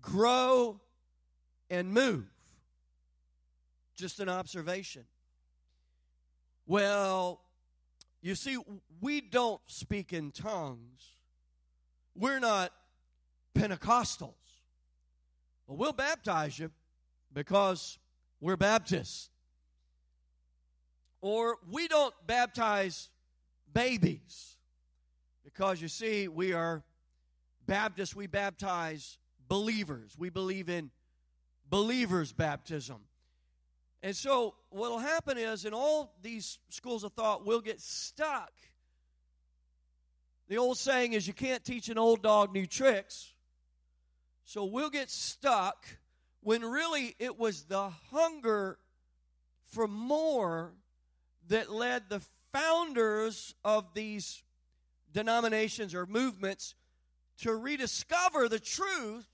grow, 0.00 0.80
and 1.70 1.92
move. 1.92 2.26
Just 3.96 4.20
an 4.20 4.28
observation. 4.28 5.04
Well, 6.66 7.40
you 8.22 8.34
see, 8.34 8.58
we 9.00 9.20
don't 9.20 9.60
speak 9.66 10.12
in 10.12 10.30
tongues. 10.30 11.16
We're 12.14 12.38
not 12.38 12.72
Pentecostals. 13.54 14.34
Well, 15.66 15.76
we'll 15.76 15.92
baptize 15.92 16.58
you 16.58 16.70
because 17.32 17.98
we're 18.40 18.56
Baptists. 18.56 19.30
Or 21.22 21.58
we 21.70 21.88
don't 21.88 22.14
baptize 22.26 23.10
babies 23.72 24.56
because 25.44 25.80
you 25.80 25.88
see, 25.88 26.28
we 26.28 26.52
are 26.52 26.82
Baptists, 27.70 28.16
we 28.16 28.26
baptize 28.26 29.16
believers. 29.46 30.16
We 30.18 30.28
believe 30.28 30.68
in 30.68 30.90
believers' 31.68 32.32
baptism. 32.32 32.96
And 34.02 34.16
so, 34.16 34.56
what 34.70 34.90
will 34.90 34.98
happen 34.98 35.38
is, 35.38 35.64
in 35.64 35.72
all 35.72 36.12
these 36.20 36.58
schools 36.70 37.04
of 37.04 37.12
thought, 37.12 37.46
we'll 37.46 37.60
get 37.60 37.80
stuck. 37.80 38.50
The 40.48 40.58
old 40.58 40.78
saying 40.78 41.12
is, 41.12 41.28
you 41.28 41.32
can't 41.32 41.64
teach 41.64 41.88
an 41.88 41.96
old 41.96 42.22
dog 42.22 42.52
new 42.52 42.66
tricks. 42.66 43.32
So, 44.44 44.64
we'll 44.64 44.90
get 44.90 45.08
stuck 45.08 45.86
when 46.40 46.62
really 46.62 47.14
it 47.20 47.38
was 47.38 47.62
the 47.66 47.90
hunger 48.10 48.78
for 49.70 49.86
more 49.86 50.72
that 51.46 51.70
led 51.70 52.08
the 52.08 52.20
founders 52.52 53.54
of 53.64 53.94
these 53.94 54.42
denominations 55.12 55.94
or 55.94 56.06
movements 56.06 56.74
to 57.38 57.54
rediscover 57.54 58.48
the 58.48 58.60
truth 58.60 59.26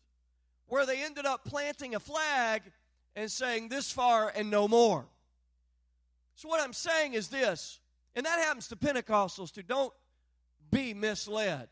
where 0.66 0.86
they 0.86 1.02
ended 1.02 1.26
up 1.26 1.44
planting 1.44 1.94
a 1.94 2.00
flag 2.00 2.62
and 3.14 3.30
saying 3.30 3.68
this 3.68 3.90
far 3.90 4.32
and 4.34 4.50
no 4.50 4.68
more. 4.68 5.06
So, 6.34 6.48
what 6.48 6.60
I'm 6.60 6.72
saying 6.72 7.14
is 7.14 7.28
this, 7.28 7.80
and 8.14 8.26
that 8.26 8.38
happens 8.40 8.68
to 8.68 8.76
Pentecostals 8.76 9.52
too. 9.52 9.62
Don't 9.62 9.92
be 10.70 10.92
misled. 10.92 11.68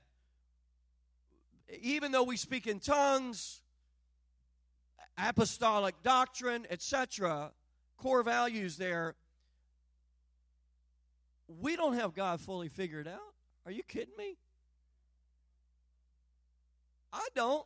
Even 1.83 2.13
though 2.13 2.23
we 2.23 2.37
speak 2.37 2.67
in 2.67 2.81
tongues, 2.81 3.61
apostolic 5.19 5.95
doctrine, 6.03 6.67
etc., 6.71 7.53
core 7.97 8.23
values 8.23 8.77
there, 8.77 9.15
we 11.49 11.77
don't 11.77 11.95
have 11.95 12.15
God 12.15 12.41
fully 12.41 12.69
figured 12.69 13.09
out. 13.09 13.21
Are 13.67 13.73
you 13.73 13.83
kidding 13.83 14.15
me? 14.17 14.37
I 17.13 17.27
don't. 17.35 17.65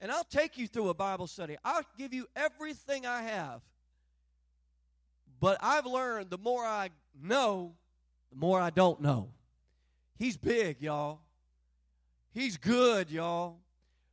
And 0.00 0.12
I'll 0.12 0.24
take 0.24 0.58
you 0.58 0.66
through 0.66 0.90
a 0.90 0.94
Bible 0.94 1.26
study. 1.26 1.56
I'll 1.64 1.82
give 1.96 2.12
you 2.12 2.26
everything 2.36 3.06
I 3.06 3.22
have. 3.22 3.62
But 5.40 5.58
I've 5.60 5.86
learned 5.86 6.30
the 6.30 6.38
more 6.38 6.64
I 6.64 6.90
know, 7.20 7.74
the 8.30 8.36
more 8.36 8.60
I 8.60 8.70
don't 8.70 9.00
know. 9.00 9.30
He's 10.18 10.36
big, 10.36 10.80
y'all. 10.80 11.20
He's 12.32 12.56
good, 12.56 13.10
y'all. 13.10 13.58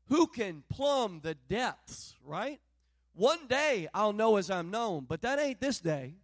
Who 0.08 0.28
can 0.28 0.63
plumb 0.70 1.22
the 1.24 1.36
depths, 1.36 2.16
right? 2.24 2.60
One 3.13 3.48
day 3.48 3.88
I'll 3.94 4.13
know 4.13 4.38
as 4.38 4.50
I'm 4.50 4.72
known, 4.72 5.06
but 5.08 5.22
that 5.24 5.40
ain't 5.40 5.60
this 5.60 5.80
day. 5.80 6.16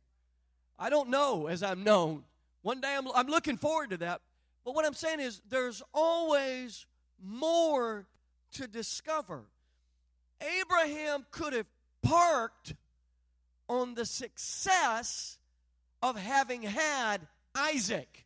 I 0.80 0.90
don't 0.90 1.10
know 1.10 1.48
as 1.48 1.64
I'm 1.64 1.84
known. 1.84 2.24
One 2.62 2.82
day 2.82 2.96
I'm, 2.96 3.08
I'm 3.14 3.28
looking 3.28 3.58
forward 3.58 3.92
to 3.92 3.98
that. 3.98 4.22
But 4.64 4.76
what 4.76 4.86
I'm 4.86 4.94
saying 4.94 5.20
is 5.20 5.42
there's 5.50 5.82
always 5.94 6.86
more 7.24 8.06
to 8.54 8.68
discover. 8.68 9.46
Abraham 10.42 11.26
could 11.32 11.54
have 11.54 11.66
parked 12.04 12.76
on 13.70 13.96
the 13.96 14.06
success 14.06 15.38
of 16.02 16.18
having 16.18 16.62
had 16.62 17.28
Isaac. 17.56 18.26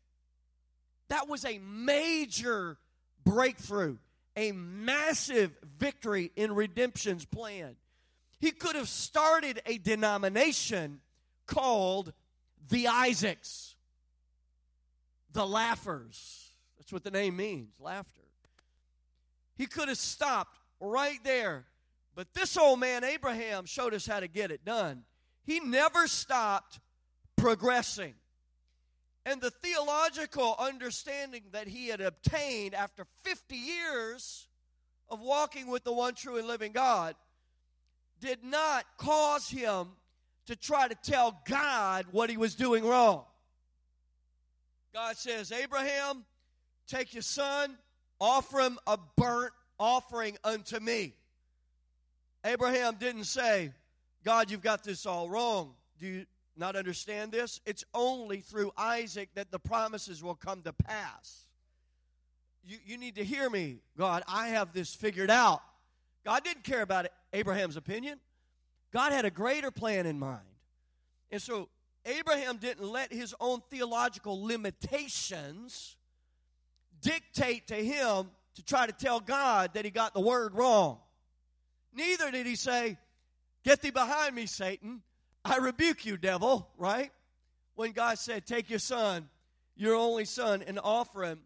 That 1.07 1.27
was 1.27 1.45
a 1.45 1.59
major 1.59 2.77
breakthrough, 3.23 3.97
a 4.35 4.51
massive 4.51 5.51
victory 5.79 6.31
in 6.35 6.53
redemption's 6.53 7.25
plan. 7.25 7.75
He 8.39 8.51
could 8.51 8.75
have 8.75 8.89
started 8.89 9.61
a 9.65 9.77
denomination 9.77 10.99
called 11.45 12.13
the 12.69 12.87
Isaacs, 12.87 13.75
the 15.33 15.45
laughers. 15.45 16.51
That's 16.77 16.91
what 16.91 17.03
the 17.03 17.11
name 17.11 17.35
means 17.35 17.73
laughter. 17.79 18.21
He 19.57 19.67
could 19.67 19.89
have 19.89 19.97
stopped 19.97 20.57
right 20.79 21.19
there, 21.23 21.65
But 22.15 22.33
this 22.33 22.57
old 22.57 22.79
man, 22.79 23.03
Abraham, 23.03 23.65
showed 23.65 23.93
us 23.93 24.05
how 24.05 24.19
to 24.19 24.27
get 24.27 24.51
it 24.51 24.65
done. 24.65 25.03
He 25.43 25.59
never 25.59 26.07
stopped 26.07 26.79
progressing. 27.35 28.15
And 29.25 29.39
the 29.39 29.51
theological 29.51 30.55
understanding 30.59 31.43
that 31.51 31.67
he 31.67 31.87
had 31.87 32.01
obtained 32.01 32.73
after 32.73 33.05
50 33.23 33.55
years 33.55 34.47
of 35.09 35.21
walking 35.21 35.67
with 35.67 35.83
the 35.83 35.93
one 35.93 36.15
true 36.15 36.37
and 36.37 36.47
living 36.47 36.71
God 36.71 37.15
did 38.19 38.43
not 38.43 38.85
cause 38.97 39.49
him 39.49 39.89
to 40.51 40.57
try 40.57 40.85
to 40.85 40.95
tell 40.95 41.41
God 41.45 42.05
what 42.11 42.29
he 42.29 42.35
was 42.35 42.55
doing 42.55 42.85
wrong. 42.85 43.23
God 44.93 45.15
says, 45.15 45.49
Abraham, 45.53 46.25
take 46.87 47.13
your 47.13 47.23
son, 47.23 47.77
offer 48.19 48.59
him 48.59 48.77
a 48.85 48.97
burnt 49.15 49.53
offering 49.79 50.37
unto 50.43 50.77
me. 50.81 51.13
Abraham 52.43 52.95
didn't 52.99 53.23
say, 53.23 53.71
God, 54.25 54.51
you've 54.51 54.61
got 54.61 54.83
this 54.83 55.05
all 55.05 55.29
wrong. 55.29 55.73
Do 55.99 56.07
you 56.07 56.25
not 56.57 56.75
understand 56.75 57.31
this? 57.31 57.61
It's 57.65 57.85
only 57.93 58.41
through 58.41 58.73
Isaac 58.77 59.29
that 59.35 59.51
the 59.51 59.59
promises 59.59 60.21
will 60.21 60.35
come 60.35 60.63
to 60.63 60.73
pass. 60.73 61.45
You, 62.65 62.77
you 62.85 62.97
need 62.97 63.15
to 63.15 63.23
hear 63.23 63.49
me, 63.49 63.77
God. 63.97 64.21
I 64.27 64.49
have 64.49 64.73
this 64.73 64.93
figured 64.93 65.31
out. 65.31 65.61
God 66.25 66.43
didn't 66.43 66.65
care 66.65 66.81
about 66.81 67.07
Abraham's 67.31 67.77
opinion, 67.77 68.19
God 68.91 69.11
had 69.11 69.25
a 69.25 69.31
greater 69.31 69.71
plan 69.71 70.05
in 70.05 70.19
mind. 70.19 70.39
And 71.31 71.41
so 71.41 71.69
Abraham 72.05 72.57
didn't 72.57 72.87
let 72.87 73.13
his 73.13 73.33
own 73.39 73.61
theological 73.69 74.43
limitations 74.43 75.95
dictate 77.01 77.67
to 77.67 77.75
him 77.75 78.29
to 78.55 78.63
try 78.63 78.85
to 78.85 78.91
tell 78.91 79.19
God 79.19 79.71
that 79.73 79.85
he 79.85 79.91
got 79.91 80.13
the 80.13 80.19
word 80.19 80.53
wrong. 80.53 80.99
Neither 81.93 82.31
did 82.31 82.45
he 82.45 82.55
say, 82.55 82.97
Get 83.63 83.81
thee 83.81 83.91
behind 83.91 84.35
me, 84.35 84.47
Satan. 84.47 85.01
I 85.45 85.57
rebuke 85.57 86.05
you, 86.05 86.17
devil, 86.17 86.67
right? 86.77 87.11
When 87.75 87.91
God 87.91 88.17
said, 88.17 88.45
Take 88.45 88.69
your 88.69 88.79
son, 88.79 89.29
your 89.75 89.95
only 89.95 90.25
son, 90.25 90.63
and 90.65 90.79
offer 90.83 91.23
him 91.23 91.41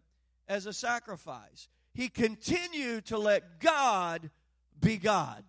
as 0.48 0.66
a 0.66 0.72
sacrifice. 0.72 1.68
He 1.92 2.08
continued 2.08 3.06
to 3.06 3.18
let 3.18 3.60
God 3.60 4.30
be 4.80 4.96
God. 4.96 5.44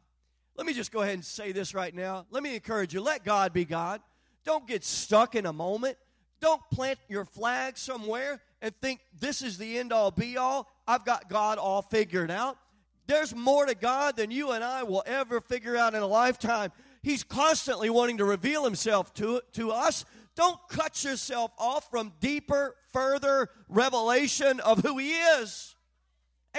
Let 0.58 0.66
me 0.66 0.74
just 0.74 0.92
go 0.92 1.02
ahead 1.02 1.14
and 1.14 1.24
say 1.24 1.52
this 1.52 1.76
right 1.76 1.94
now. 1.94 2.26
Let 2.32 2.42
me 2.42 2.56
encourage 2.56 2.94
you 2.94 3.02
let 3.02 3.24
God 3.24 3.54
be 3.54 3.64
God. 3.64 4.02
Don't 4.44 4.68
get 4.68 4.84
stuck 4.84 5.36
in 5.36 5.46
a 5.46 5.54
moment. 5.54 5.98
Don't 6.40 6.62
plant 6.72 6.98
your 7.08 7.26
flag 7.26 7.78
somewhere 7.78 8.42
and 8.62 8.74
think 8.82 9.00
this 9.20 9.42
is 9.42 9.58
the 9.58 9.78
end 9.78 9.94
all 9.94 10.10
be 10.10 10.38
all. 10.38 10.68
I've 10.88 11.06
got 11.06 11.30
God 11.30 11.60
all 11.60 11.84
figured 11.84 12.32
out. 12.32 12.58
There's 13.06 13.36
more 13.36 13.66
to 13.66 13.76
God 13.76 14.18
than 14.18 14.32
you 14.32 14.52
and 14.52 14.64
I 14.64 14.84
will 14.84 15.04
ever 15.06 15.42
figure 15.42 15.78
out 15.78 15.94
in 15.94 16.02
a 16.02 16.08
lifetime. 16.08 16.72
He's 17.04 17.24
constantly 17.24 17.90
wanting 17.90 18.18
to 18.18 18.26
reveal 18.26 18.64
himself 18.64 19.14
to, 19.16 19.42
to 19.54 19.72
us. 19.72 20.06
Don't 20.36 20.60
cut 20.70 21.04
yourself 21.04 21.52
off 21.58 21.90
from 21.90 22.14
deeper, 22.20 22.76
further 22.92 23.50
revelation 23.70 24.60
of 24.60 24.80
who 24.80 24.98
he 24.98 25.12
is. 25.12 25.76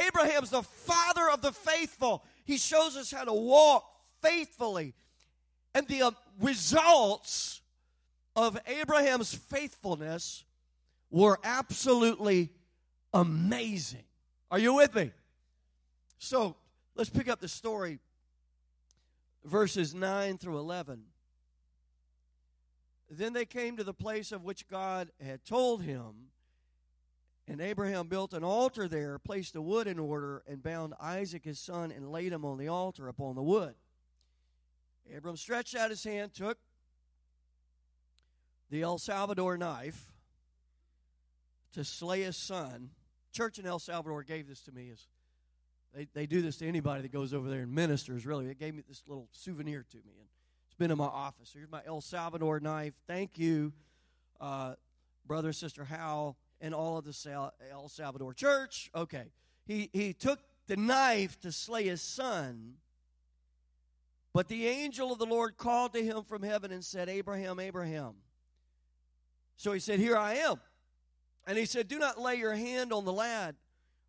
Abraham's 0.07 0.51
the 0.51 0.63
father 0.63 1.29
of 1.31 1.43
the 1.43 1.53
faithful. 1.53 2.25
He 2.49 2.57
shows 2.57 2.97
us 2.97 3.11
how 3.11 3.25
to 3.25 3.33
walk 3.35 3.85
faithfully. 4.23 4.95
And 5.75 5.87
the 5.87 6.01
uh, 6.01 6.11
results 6.41 7.61
of 8.35 8.59
Abraham's 8.67 9.35
faithfulness 9.35 10.45
were 11.11 11.39
absolutely 11.45 12.49
amazing. 13.13 14.05
Are 14.51 14.59
you 14.59 14.73
with 14.73 14.95
me? 14.95 15.11
So 16.19 16.57
let's 16.95 17.11
pick 17.11 17.29
up 17.29 17.39
the 17.39 17.49
story, 17.49 17.99
verses 19.45 19.95
9 19.95 20.39
through 20.39 20.57
11. 20.57 21.03
Then 23.11 23.35
they 23.35 23.45
came 23.45 23.77
to 23.77 23.85
the 23.85 23.93
place 23.93 24.33
of 24.33 24.43
which 24.43 24.67
God 24.69 25.11
had 25.23 25.45
told 25.45 25.83
him. 25.83 26.31
And 27.51 27.63
Abraham 27.63 28.09
built 28.09 28.35
an 28.35 28.45
altar 28.45 28.89
there, 28.89 29.19
placed 29.19 29.55
the 29.55 29.63
wood 29.63 29.87
in 29.87 29.99
order, 29.99 30.43
and 30.47 30.63
bound 30.63 30.93
Isaac 31.01 31.45
his 31.45 31.59
son, 31.59 31.91
and 31.91 32.13
laid 32.13 32.31
him 32.31 32.45
on 32.45 32.59
the 32.59 32.69
altar 32.69 33.09
upon 33.09 33.37
the 33.37 33.43
wood. 33.43 33.75
Abram 35.17 35.39
stretched 35.39 35.75
out 35.75 35.89
his 35.89 36.05
hand, 36.05 36.35
took 36.35 36.59
the 38.69 38.83
El 38.83 38.99
Salvador 38.99 39.57
knife 39.57 40.13
to 41.73 41.85
slay 41.85 42.23
his 42.23 42.37
son. 42.37 42.91
Church 43.33 43.59
in 43.59 43.65
El 43.65 43.79
Salvador 43.79 44.23
gave 44.25 44.47
this 44.47 44.61
to 44.63 44.73
me 44.73 44.91
as 44.91 45.07
they, 45.95 46.07
they 46.13 46.27
do 46.27 46.43
this 46.43 46.59
to 46.59 46.69
anybody 46.69 47.01
that 47.01 47.13
goes 47.13 47.33
over 47.33 47.49
there 47.49 47.63
and 47.63 47.75
ministers, 47.75 48.27
really. 48.27 48.47
They 48.47 48.55
gave 48.55 48.75
me 48.75 48.83
this 48.87 49.03
little 49.07 49.29
souvenir 49.33 49.87
to 49.91 49.97
me, 49.97 50.13
and 50.19 50.29
it's 50.67 50.75
been 50.75 50.91
in 50.91 50.99
my 50.99 51.07
office. 51.07 51.51
Here's 51.55 51.71
my 51.71 51.81
El 51.87 52.03
Salvador 52.03 52.61
knife. 52.61 52.93
Thank 53.07 53.39
you, 53.39 53.73
uh, 54.39 54.75
brother 55.27 55.49
and 55.49 55.57
sister 55.57 55.85
Hal, 55.85 56.37
and 56.61 56.75
all 56.75 56.99
of 56.99 57.05
the 57.05 57.51
El 57.71 57.89
Salvador 57.89 58.35
church. 58.35 58.91
Okay. 58.95 59.25
He, 59.67 59.91
he 59.93 60.13
took 60.13 60.41
the 60.67 60.77
knife 60.77 61.39
to 61.41 61.53
slay 61.53 61.85
his 61.85 62.03
son, 62.03 62.75
but 64.33 64.49
the 64.49 64.67
angel 64.67 65.13
of 65.13 65.19
the 65.19 65.27
Lord 65.27 65.57
called 65.57 65.95
to 65.95 66.03
him 66.03 66.23
from 66.25 66.43
heaven 66.43 66.71
and 66.71 66.85
said, 66.85 67.09
Abraham, 67.09 67.59
Abraham. 67.59 68.15
So 69.57 69.73
he 69.73 69.81
said, 69.81 69.99
Here 69.99 70.17
I 70.17 70.35
am. 70.35 70.61
And 71.47 71.59
he 71.59 71.65
said, 71.65 71.89
Do 71.89 71.99
not 71.99 72.21
lay 72.21 72.37
your 72.37 72.55
hand 72.55 72.93
on 72.93 73.05
the 73.05 73.13
lad 73.13 73.57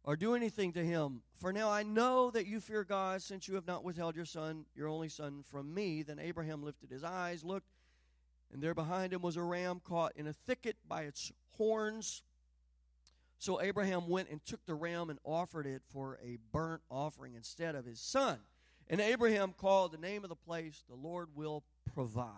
or 0.03 0.15
do 0.15 0.35
anything 0.35 0.73
to 0.73 0.83
him. 0.83 1.21
For 1.35 1.53
now 1.53 1.69
I 1.69 1.83
know 1.83 2.31
that 2.31 2.47
you 2.47 2.59
fear 2.59 2.83
God, 2.83 3.21
since 3.21 3.47
you 3.47 3.55
have 3.55 3.67
not 3.67 3.83
withheld 3.83 4.15
your 4.15 4.25
son, 4.25 4.65
your 4.75 4.87
only 4.87 5.09
son, 5.09 5.43
from 5.43 5.73
me. 5.73 6.03
Then 6.03 6.19
Abraham 6.19 6.63
lifted 6.63 6.89
his 6.89 7.03
eyes, 7.03 7.43
looked, 7.43 7.69
and 8.51 8.61
there 8.61 8.73
behind 8.73 9.13
him 9.13 9.21
was 9.21 9.37
a 9.37 9.43
ram 9.43 9.81
caught 9.83 10.13
in 10.15 10.27
a 10.27 10.33
thicket 10.33 10.77
by 10.87 11.03
its 11.03 11.31
horns. 11.57 12.23
So 13.39 13.61
Abraham 13.61 14.09
went 14.09 14.29
and 14.29 14.43
took 14.45 14.65
the 14.65 14.75
ram 14.75 15.09
and 15.09 15.17
offered 15.23 15.65
it 15.65 15.81
for 15.91 16.19
a 16.23 16.37
burnt 16.51 16.81
offering 16.91 17.35
instead 17.35 17.73
of 17.73 17.85
his 17.85 17.99
son. 17.99 18.37
And 18.89 18.99
Abraham 18.99 19.53
called 19.53 19.93
the 19.93 19.97
name 19.97 20.23
of 20.23 20.29
the 20.29 20.35
place, 20.35 20.83
The 20.89 20.95
Lord 20.95 21.29
Will 21.35 21.63
Provide. 21.93 22.33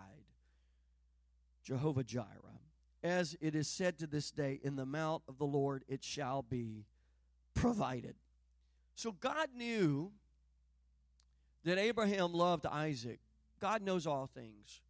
Jehovah 1.64 2.04
Jireh. 2.04 2.60
As 3.02 3.36
it 3.40 3.56
is 3.56 3.66
said 3.66 3.98
to 3.98 4.06
this 4.06 4.30
day, 4.30 4.60
In 4.62 4.76
the 4.76 4.86
mount 4.86 5.24
of 5.28 5.38
the 5.38 5.44
Lord 5.44 5.84
it 5.88 6.04
shall 6.04 6.42
be 6.42 6.86
provided. 7.54 8.14
So 8.94 9.10
God 9.10 9.48
knew 9.56 10.12
that 11.64 11.78
Abraham 11.78 12.32
loved 12.32 12.64
Isaac. 12.66 13.18
God 13.60 13.82
knows 13.82 14.06
all 14.06 14.28
things. 14.32 14.82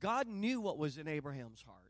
God 0.00 0.26
knew 0.26 0.60
what 0.60 0.78
was 0.78 0.98
in 0.98 1.06
Abraham's 1.06 1.62
heart, 1.62 1.89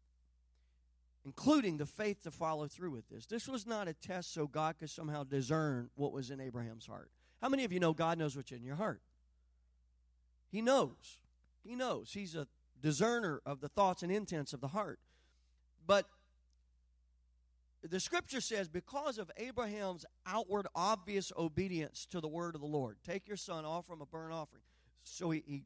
including 1.24 1.76
the 1.76 1.86
faith 1.86 2.22
to 2.22 2.30
follow 2.30 2.66
through 2.66 2.90
with 2.90 3.08
this. 3.08 3.26
This 3.26 3.46
was 3.46 3.66
not 3.66 3.88
a 3.88 3.92
test 3.92 4.32
so 4.32 4.46
God 4.46 4.78
could 4.78 4.90
somehow 4.90 5.24
discern 5.24 5.90
what 5.94 6.12
was 6.12 6.30
in 6.30 6.40
Abraham's 6.40 6.86
heart. 6.86 7.10
How 7.40 7.48
many 7.48 7.64
of 7.64 7.72
you 7.72 7.80
know 7.80 7.92
God 7.92 8.18
knows 8.18 8.36
what's 8.36 8.52
in 8.52 8.64
your 8.64 8.76
heart? 8.76 9.00
He 10.50 10.62
knows. 10.62 11.18
He 11.62 11.74
knows. 11.74 12.12
He's 12.12 12.34
a 12.34 12.46
discerner 12.80 13.40
of 13.44 13.60
the 13.60 13.68
thoughts 13.68 14.02
and 14.02 14.10
intents 14.10 14.52
of 14.52 14.60
the 14.60 14.68
heart. 14.68 14.98
But 15.86 16.06
the 17.82 18.00
scripture 18.00 18.40
says, 18.40 18.68
because 18.68 19.18
of 19.18 19.30
Abraham's 19.36 20.04
outward, 20.26 20.66
obvious 20.74 21.32
obedience 21.36 22.06
to 22.10 22.20
the 22.20 22.28
word 22.28 22.54
of 22.54 22.60
the 22.60 22.66
Lord, 22.66 22.96
take 23.06 23.26
your 23.26 23.36
son, 23.36 23.64
offer 23.64 23.94
him 23.94 24.02
a 24.02 24.06
burnt 24.06 24.32
offering. 24.32 24.62
So 25.04 25.30
he, 25.30 25.42
he 25.46 25.64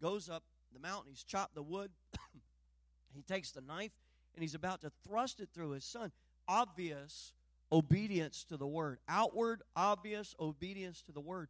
goes 0.00 0.28
up 0.28 0.42
the 0.72 0.80
mountain, 0.80 1.10
he's 1.10 1.24
chopped 1.24 1.54
the 1.54 1.62
wood, 1.62 1.90
he 3.14 3.22
takes 3.22 3.50
the 3.50 3.60
knife, 3.60 3.92
and 4.34 4.42
he's 4.42 4.54
about 4.54 4.80
to 4.82 4.90
thrust 5.06 5.40
it 5.40 5.48
through 5.54 5.70
his 5.70 5.84
son. 5.84 6.12
Obvious 6.48 7.32
obedience 7.70 8.44
to 8.44 8.56
the 8.56 8.66
word, 8.66 8.98
outward, 9.08 9.62
obvious 9.74 10.34
obedience 10.38 11.02
to 11.02 11.12
the 11.12 11.20
word. 11.20 11.48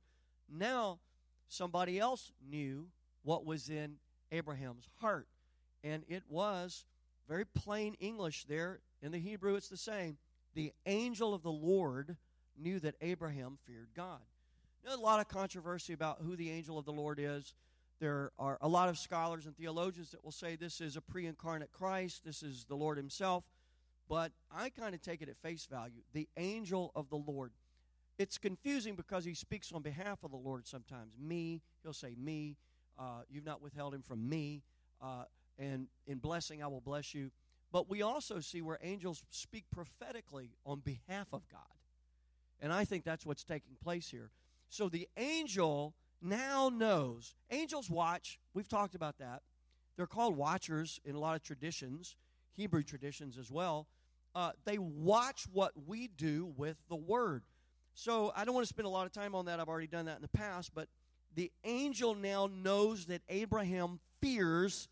Now, 0.48 1.00
somebody 1.48 1.98
else 1.98 2.32
knew 2.48 2.88
what 3.22 3.44
was 3.44 3.68
in 3.68 3.96
Abraham's 4.30 4.88
heart, 5.00 5.26
and 5.82 6.04
it 6.08 6.22
was 6.28 6.84
very 7.28 7.44
plain 7.44 7.94
English 8.00 8.44
there 8.44 8.80
in 9.02 9.10
the 9.10 9.18
Hebrew, 9.18 9.56
it's 9.56 9.68
the 9.68 9.76
same. 9.76 10.16
The 10.54 10.72
angel 10.86 11.34
of 11.34 11.42
the 11.42 11.50
Lord 11.50 12.16
knew 12.56 12.78
that 12.80 12.94
Abraham 13.00 13.58
feared 13.66 13.88
God. 13.94 14.20
A 14.86 14.96
lot 14.96 15.20
of 15.20 15.28
controversy 15.28 15.92
about 15.92 16.18
who 16.22 16.36
the 16.36 16.50
angel 16.50 16.78
of 16.78 16.84
the 16.84 16.92
Lord 16.92 17.18
is. 17.20 17.54
There 18.02 18.32
are 18.36 18.58
a 18.60 18.66
lot 18.66 18.88
of 18.88 18.98
scholars 18.98 19.46
and 19.46 19.56
theologians 19.56 20.10
that 20.10 20.24
will 20.24 20.32
say 20.32 20.56
this 20.56 20.80
is 20.80 20.96
a 20.96 21.00
pre 21.00 21.24
incarnate 21.24 21.70
Christ, 21.70 22.24
this 22.24 22.42
is 22.42 22.64
the 22.64 22.74
Lord 22.74 22.98
Himself. 22.98 23.44
But 24.08 24.32
I 24.50 24.70
kind 24.70 24.92
of 24.92 25.00
take 25.00 25.22
it 25.22 25.28
at 25.28 25.36
face 25.36 25.68
value. 25.70 26.02
The 26.12 26.28
angel 26.36 26.90
of 26.96 27.10
the 27.10 27.16
Lord. 27.16 27.52
It's 28.18 28.38
confusing 28.38 28.96
because 28.96 29.24
he 29.24 29.34
speaks 29.34 29.70
on 29.70 29.82
behalf 29.82 30.24
of 30.24 30.32
the 30.32 30.36
Lord 30.36 30.66
sometimes. 30.66 31.14
Me, 31.16 31.62
he'll 31.84 31.92
say, 31.92 32.16
Me. 32.18 32.56
Uh, 32.98 33.22
you've 33.30 33.46
not 33.46 33.62
withheld 33.62 33.94
him 33.94 34.02
from 34.02 34.28
me. 34.28 34.62
Uh, 35.00 35.22
and 35.56 35.86
in 36.08 36.18
blessing, 36.18 36.60
I 36.60 36.66
will 36.66 36.80
bless 36.80 37.14
you. 37.14 37.30
But 37.70 37.88
we 37.88 38.02
also 38.02 38.40
see 38.40 38.62
where 38.62 38.80
angels 38.82 39.22
speak 39.30 39.66
prophetically 39.70 40.56
on 40.66 40.80
behalf 40.80 41.28
of 41.32 41.48
God. 41.48 41.60
And 42.60 42.72
I 42.72 42.84
think 42.84 43.04
that's 43.04 43.24
what's 43.24 43.44
taking 43.44 43.76
place 43.80 44.08
here. 44.08 44.32
So 44.68 44.88
the 44.88 45.08
angel 45.16 45.94
now 46.22 46.70
knows. 46.72 47.34
Angels 47.50 47.90
watch. 47.90 48.38
We've 48.54 48.68
talked 48.68 48.94
about 48.94 49.18
that. 49.18 49.42
They're 49.96 50.06
called 50.06 50.36
watchers 50.36 51.00
in 51.04 51.14
a 51.14 51.18
lot 51.18 51.36
of 51.36 51.42
traditions, 51.42 52.16
Hebrew 52.52 52.82
traditions 52.82 53.36
as 53.38 53.50
well. 53.50 53.86
Uh, 54.34 54.52
they 54.64 54.78
watch 54.78 55.46
what 55.52 55.72
we 55.86 56.08
do 56.08 56.52
with 56.56 56.76
the 56.88 56.96
word. 56.96 57.44
So 57.94 58.32
I 58.34 58.44
don't 58.44 58.54
want 58.54 58.66
to 58.66 58.72
spend 58.72 58.86
a 58.86 58.90
lot 58.90 59.06
of 59.06 59.12
time 59.12 59.34
on 59.34 59.46
that. 59.46 59.60
I've 59.60 59.68
already 59.68 59.86
done 59.86 60.06
that 60.06 60.16
in 60.16 60.22
the 60.22 60.28
past. 60.28 60.72
But 60.74 60.88
the 61.34 61.50
angel 61.64 62.14
now 62.14 62.48
knows 62.50 63.06
that 63.06 63.22
Abraham 63.28 64.00
fears 64.20 64.88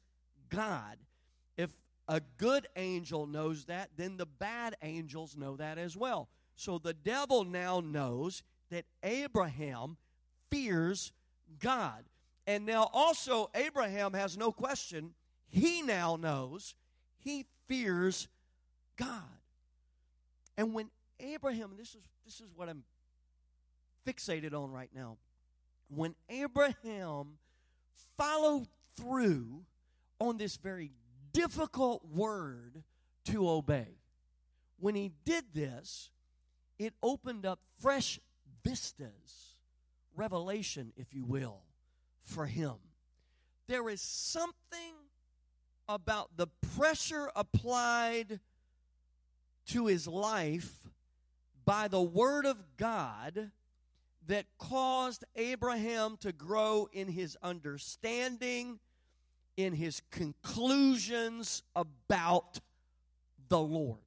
God. 0.50 0.98
If 1.56 1.70
a 2.08 2.20
good 2.36 2.66
angel 2.76 3.26
knows 3.26 3.64
that, 3.66 3.90
then 3.96 4.16
the 4.16 4.26
bad 4.26 4.76
angels 4.82 5.36
know 5.36 5.56
that 5.56 5.78
as 5.78 5.96
well. 5.96 6.28
So 6.56 6.78
the 6.78 6.92
devil 6.92 7.44
now 7.44 7.80
knows 7.80 8.42
that 8.70 8.84
Abraham 9.02 9.96
fears 10.50 11.12
God. 11.58 12.04
And 12.46 12.66
now 12.66 12.88
also, 12.92 13.50
Abraham 13.54 14.12
has 14.14 14.36
no 14.36 14.52
question, 14.52 15.14
he 15.48 15.82
now 15.82 16.16
knows 16.16 16.74
he 17.18 17.46
fears 17.68 18.28
God. 18.96 19.08
And 20.56 20.74
when 20.74 20.90
Abraham, 21.20 21.72
this 21.76 21.94
is, 21.94 22.02
this 22.24 22.40
is 22.40 22.52
what 22.54 22.68
I'm 22.68 22.82
fixated 24.06 24.54
on 24.54 24.70
right 24.70 24.90
now. 24.94 25.16
When 25.88 26.14
Abraham 26.28 27.38
followed 28.16 28.66
through 28.96 29.62
on 30.18 30.36
this 30.36 30.56
very 30.56 30.92
difficult 31.32 32.04
word 32.06 32.82
to 33.26 33.48
obey, 33.48 33.98
when 34.78 34.94
he 34.94 35.12
did 35.24 35.44
this, 35.54 36.10
it 36.78 36.94
opened 37.02 37.44
up 37.44 37.60
fresh 37.80 38.18
vistas, 38.64 39.49
revelation, 40.16 40.92
if 40.96 41.14
you 41.14 41.24
will, 41.24 41.62
for 42.22 42.46
him. 42.46 42.74
There 43.66 43.88
is 43.88 44.00
something 44.00 44.94
about 45.88 46.36
the 46.36 46.46
pressure 46.76 47.30
applied 47.34 48.40
to 49.66 49.86
his 49.86 50.06
life 50.06 50.88
by 51.64 51.88
the 51.88 52.02
Word 52.02 52.46
of 52.46 52.56
God 52.76 53.50
that 54.26 54.46
caused 54.58 55.24
Abraham 55.36 56.16
to 56.20 56.32
grow 56.32 56.88
in 56.92 57.08
his 57.08 57.36
understanding, 57.42 58.78
in 59.56 59.72
his 59.72 60.02
conclusions 60.10 61.62
about 61.74 62.60
the 63.48 63.58
Lord. 63.58 63.98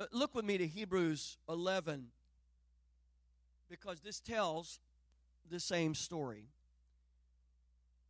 Uh, 0.00 0.06
look 0.12 0.34
with 0.34 0.44
me 0.44 0.58
to 0.58 0.66
Hebrews 0.66 1.36
11 1.48 2.06
because 3.72 4.00
this 4.00 4.20
tells 4.20 4.80
the 5.50 5.58
same 5.58 5.94
story 5.94 6.44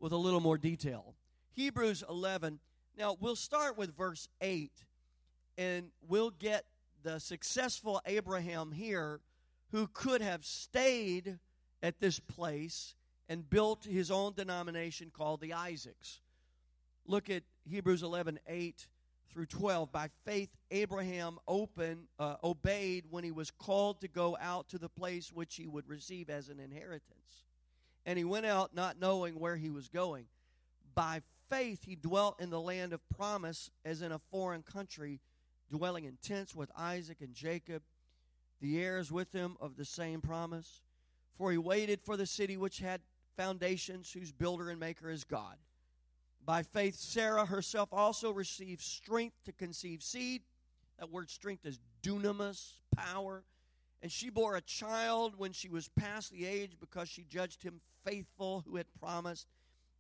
with 0.01 0.11
a 0.11 0.17
little 0.17 0.41
more 0.41 0.59
detail. 0.59 1.15
Hebrews 1.53 2.03
11. 2.11 2.59
Now, 2.99 3.17
we'll 3.21 3.37
start 3.37 3.79
with 3.79 3.97
verse 3.97 4.29
8 4.41 4.73
and 5.57 5.93
we'll 6.09 6.31
get 6.31 6.65
the 7.05 7.21
successful 7.21 8.03
Abraham 8.07 8.73
here 8.73 9.21
who 9.71 9.87
could 9.87 10.21
have 10.21 10.45
stayed 10.45 11.39
at 11.81 12.01
this 12.01 12.19
place 12.19 12.97
and 13.29 13.49
built 13.49 13.85
his 13.85 14.11
own 14.11 14.33
denomination 14.35 15.13
called 15.17 15.41
the 15.41 15.53
Isaacs. 15.53 16.21
Look 17.07 17.31
at 17.31 17.45
Hebrews 17.71 18.03
11 18.03 18.41
8 18.49 18.89
through 19.33 19.47
12. 19.47 19.91
By 19.91 20.11
faith, 20.25 20.51
Abraham 20.71 21.39
open, 21.49 22.09
uh, 22.19 22.37
obeyed 22.45 23.05
when 23.11 23.25
he 23.25 23.31
was 23.31 23.51
called 23.51 24.01
to 24.01 24.09
go 24.09 24.37
out 24.41 24.69
to 24.69 24.79
the 24.79 24.89
place 24.89 25.33
which 25.33 25.57
he 25.57 25.67
would 25.67 25.89
receive 25.89 26.31
as 26.31 26.49
an 26.49 26.61
inheritance. 26.61 27.45
And 28.05 28.19
he 28.19 28.25
went 28.25 28.47
out 28.47 28.75
not 28.75 29.01
knowing 29.01 29.39
where 29.39 29.57
he 29.57 29.71
was 29.71 29.89
going. 29.89 30.27
By 30.95 31.23
faith, 31.49 31.85
he 31.85 31.97
dwelt 31.97 32.41
in 32.41 32.51
the 32.51 32.61
land 32.61 32.93
of 32.93 33.01
promise 33.09 33.71
as 33.85 34.03
in 34.03 34.13
a 34.13 34.21
foreign 34.31 34.63
country, 34.63 35.21
dwelling 35.71 36.05
in 36.05 36.19
tents 36.23 36.55
with 36.55 36.71
Isaac 36.77 37.19
and 37.21 37.35
Jacob, 37.35 37.83
the 38.61 38.81
heirs 38.83 39.11
with 39.11 39.33
him 39.33 39.57
of 39.61 39.77
the 39.77 39.85
same 39.85 40.21
promise. 40.21 40.83
For 41.39 41.51
he 41.51 41.59
waited 41.59 42.01
for 42.03 42.17
the 42.17 42.27
city 42.27 42.57
which 42.57 42.79
had 42.79 43.01
foundations, 43.37 44.13
whose 44.13 44.33
builder 44.33 44.69
and 44.69 44.79
maker 44.79 45.11
is 45.11 45.25
God. 45.25 45.57
By 46.45 46.63
faith, 46.63 46.97
Sarah 46.97 47.47
herself 47.47 47.89
also 47.93 48.33
received 48.33 48.83
strength 48.83 49.37
to 49.45 49.53
conceive 49.53 50.03
seed. 50.03 50.43
That 50.99 51.11
word 51.11 51.31
strength 51.31 51.65
is 51.65 51.79
dunamis, 52.03 52.75
power. 52.97 53.45
And 54.03 54.11
she 54.11 54.29
bore 54.29 54.57
a 54.57 54.61
child 54.61 55.35
when 55.37 55.53
she 55.53 55.69
was 55.69 55.89
past 55.89 56.33
the 56.33 56.45
age 56.45 56.73
because 56.81 57.09
she 57.09 57.23
judged 57.23 57.63
him 57.63 57.81
faithful 58.05 58.65
who 58.67 58.77
had 58.77 58.87
promised. 59.01 59.47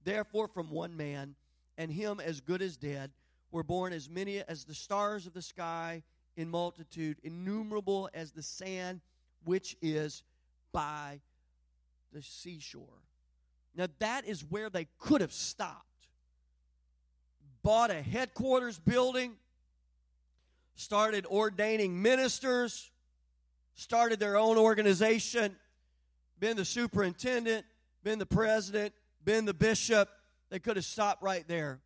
Therefore, 0.02 0.48
from 0.48 0.70
one 0.70 0.96
man, 0.96 1.36
and 1.78 1.92
him 1.92 2.18
as 2.18 2.40
good 2.40 2.60
as 2.60 2.76
dead, 2.76 3.12
were 3.52 3.62
born 3.62 3.92
as 3.92 4.10
many 4.10 4.40
as 4.40 4.64
the 4.64 4.74
stars 4.74 5.26
of 5.26 5.34
the 5.34 5.42
sky 5.42 6.02
in 6.36 6.48
multitude, 6.48 7.18
innumerable 7.22 8.10
as 8.14 8.32
the 8.32 8.42
sand 8.42 9.00
which 9.44 9.76
is 9.80 10.24
by 10.72 11.20
the 12.12 12.22
seashore. 12.22 13.02
Now, 13.76 13.86
that 14.00 14.26
is 14.26 14.44
where 14.44 14.70
they 14.70 14.88
could 14.98 15.20
have 15.20 15.32
stopped 15.32 15.91
bought 17.62 17.90
a 17.90 18.02
headquarters 18.02 18.78
building, 18.78 19.34
started 20.74 21.26
ordaining 21.26 22.00
ministers, 22.02 22.90
started 23.74 24.18
their 24.20 24.36
own 24.36 24.58
organization, 24.58 25.56
been 26.38 26.56
the 26.56 26.64
superintendent, 26.64 27.64
been 28.02 28.18
the 28.18 28.26
president, 28.26 28.92
been 29.24 29.44
the 29.44 29.54
bishop. 29.54 30.08
They 30.50 30.58
could 30.58 30.76
have 30.76 30.84
stopped 30.84 31.22
right 31.22 31.46
there, 31.46 31.80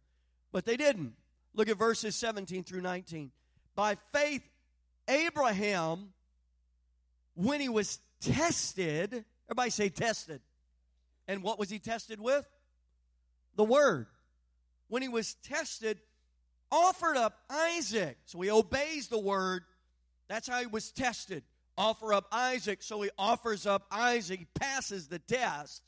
but 0.53 0.65
they 0.65 0.77
didn't. 0.77 1.13
Look 1.55 1.69
at 1.69 1.79
verses 1.79 2.17
17 2.17 2.65
through 2.65 2.81
19. 2.83 3.31
By 3.75 3.97
faith, 4.13 4.43
Abraham, 5.09 6.13
when 7.35 7.61
he 7.61 7.69
was 7.69 8.01
tested, 8.21 9.25
everybody 9.47 9.71
say 9.71 9.89
tested. 9.89 10.41
And 11.29 11.43
what 11.43 11.59
was 11.59 11.69
he 11.69 11.79
tested 11.79 12.21
with? 12.21 12.47
The 13.57 13.65
Word 13.65 14.07
when 14.89 15.03
he 15.03 15.09
was 15.09 15.35
tested, 15.43 15.99
offered 16.71 17.17
up 17.17 17.39
Isaac. 17.51 18.19
So 18.27 18.41
he 18.41 18.51
obeys 18.51 19.09
the 19.09 19.19
word. 19.19 19.65
That's 20.29 20.49
how 20.49 20.61
he 20.61 20.67
was 20.67 20.91
tested. 20.91 21.43
Offer 21.79 22.15
up 22.15 22.27
Isaac. 22.33 22.83
So 22.83 23.01
he 23.03 23.11
offers 23.19 23.67
up 23.67 23.87
Isaac. 23.91 24.41
He 24.41 24.47
passes 24.55 25.09
the 25.09 25.19
test. 25.19 25.83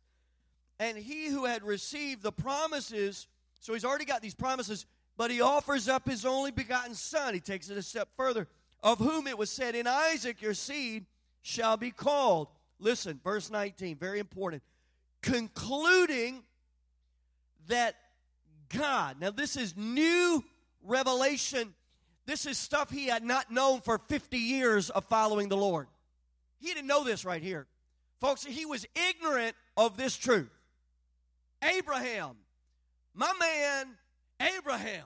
And 0.78 0.96
he 0.96 1.28
who 1.28 1.44
had 1.44 1.64
received 1.64 2.22
the 2.22 2.32
promises, 2.32 3.26
so 3.58 3.72
he's 3.72 3.84
already 3.84 4.04
got 4.04 4.22
these 4.22 4.34
promises, 4.34 4.86
but 5.16 5.30
he 5.30 5.40
offers 5.40 5.88
up 5.88 6.08
his 6.08 6.24
only 6.24 6.52
begotten 6.52 6.94
son. 6.94 7.34
He 7.34 7.40
takes 7.40 7.68
it 7.68 7.76
a 7.76 7.82
step 7.82 8.08
further. 8.16 8.46
Of 8.80 8.98
whom 8.98 9.26
it 9.26 9.36
was 9.36 9.50
said, 9.50 9.74
In 9.74 9.88
Isaac 9.88 10.40
your 10.40 10.54
seed 10.54 11.06
shall 11.42 11.76
be 11.76 11.90
called. 11.90 12.48
Listen, 12.78 13.18
verse 13.24 13.50
19, 13.50 13.96
very 13.96 14.20
important. 14.20 14.62
Concluding 15.20 16.44
that 17.66 17.96
God. 18.68 19.16
Now, 19.20 19.30
this 19.30 19.56
is 19.56 19.76
new 19.76 20.44
revelation. 20.82 21.74
This 22.26 22.46
is 22.46 22.58
stuff 22.58 22.90
he 22.90 23.06
had 23.06 23.24
not 23.24 23.50
known 23.50 23.80
for 23.80 23.98
50 23.98 24.36
years 24.36 24.90
of 24.90 25.04
following 25.06 25.48
the 25.48 25.56
Lord. 25.56 25.86
He 26.60 26.68
didn't 26.68 26.86
know 26.86 27.04
this 27.04 27.24
right 27.24 27.42
here. 27.42 27.66
Folks, 28.20 28.44
he 28.44 28.66
was 28.66 28.84
ignorant 28.94 29.54
of 29.76 29.96
this 29.96 30.16
truth. 30.16 30.50
Abraham, 31.62 32.36
my 33.14 33.32
man, 33.38 33.86
Abraham, 34.40 35.04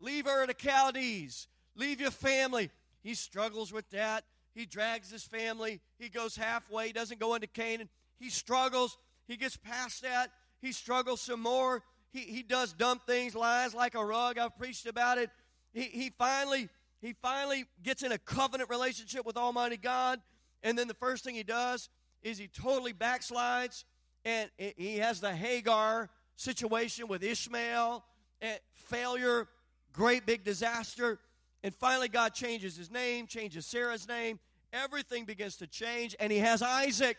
leave 0.00 0.26
Ur 0.26 0.46
the 0.46 0.54
Chaldees, 0.54 1.46
leave 1.76 2.00
your 2.00 2.10
family. 2.10 2.70
He 3.02 3.14
struggles 3.14 3.72
with 3.72 3.88
that. 3.90 4.24
He 4.54 4.66
drags 4.66 5.10
his 5.10 5.22
family. 5.22 5.80
He 5.98 6.08
goes 6.08 6.36
halfway, 6.36 6.92
doesn't 6.92 7.20
go 7.20 7.34
into 7.34 7.46
Canaan. 7.46 7.88
He 8.18 8.30
struggles. 8.30 8.98
He 9.26 9.36
gets 9.36 9.56
past 9.56 10.02
that. 10.02 10.32
He 10.60 10.72
struggles 10.72 11.20
some 11.20 11.40
more 11.40 11.82
he, 12.12 12.20
he 12.20 12.42
does 12.42 12.72
dumb 12.72 13.00
things, 13.06 13.34
lies 13.34 13.74
like 13.74 13.94
a 13.94 14.04
rug. 14.04 14.38
I've 14.38 14.56
preached 14.56 14.86
about 14.86 15.18
it. 15.18 15.30
He, 15.72 15.82
he 15.82 16.10
finally 16.16 16.68
he 17.00 17.14
finally 17.22 17.64
gets 17.82 18.02
in 18.02 18.10
a 18.10 18.18
covenant 18.18 18.70
relationship 18.70 19.24
with 19.24 19.36
Almighty 19.36 19.76
God, 19.76 20.20
and 20.62 20.76
then 20.76 20.88
the 20.88 20.94
first 20.94 21.22
thing 21.22 21.36
he 21.36 21.44
does 21.44 21.88
is 22.22 22.38
he 22.38 22.48
totally 22.48 22.92
backslides, 22.92 23.84
and 24.24 24.50
he 24.56 24.96
has 24.98 25.20
the 25.20 25.32
Hagar 25.32 26.10
situation 26.34 27.06
with 27.06 27.22
Ishmael, 27.22 28.04
and 28.40 28.58
failure, 28.74 29.46
great 29.92 30.26
big 30.26 30.42
disaster, 30.42 31.20
and 31.62 31.72
finally 31.72 32.08
God 32.08 32.34
changes 32.34 32.76
his 32.76 32.90
name, 32.90 33.28
changes 33.28 33.64
Sarah's 33.64 34.08
name. 34.08 34.40
Everything 34.72 35.24
begins 35.24 35.56
to 35.58 35.68
change, 35.68 36.16
and 36.18 36.32
he 36.32 36.38
has 36.38 36.62
Isaac, 36.62 37.16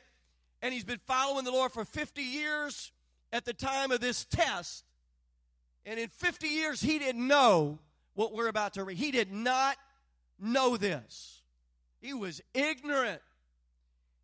and 0.62 0.74
he's 0.74 0.84
been 0.84 1.00
following 1.08 1.46
the 1.46 1.52
Lord 1.52 1.72
for 1.72 1.86
50 1.86 2.22
years 2.22 2.92
at 3.32 3.46
the 3.46 3.54
time 3.54 3.92
of 3.92 4.00
this 4.00 4.26
test. 4.26 4.84
And 5.86 6.00
in 6.00 6.10
50 6.10 6.48
years, 6.48 6.82
he 6.82 7.00
didn't 7.00 7.26
know 7.28 7.80
what 8.14 8.34
we're 8.34 8.48
about 8.48 8.74
to 8.74 8.84
read. 8.84 8.98
He 8.98 9.12
did 9.12 9.32
not 9.32 9.78
know 10.40 10.78
this. 10.78 11.42
He 12.02 12.14
was 12.14 12.42
ignorant. 12.54 13.22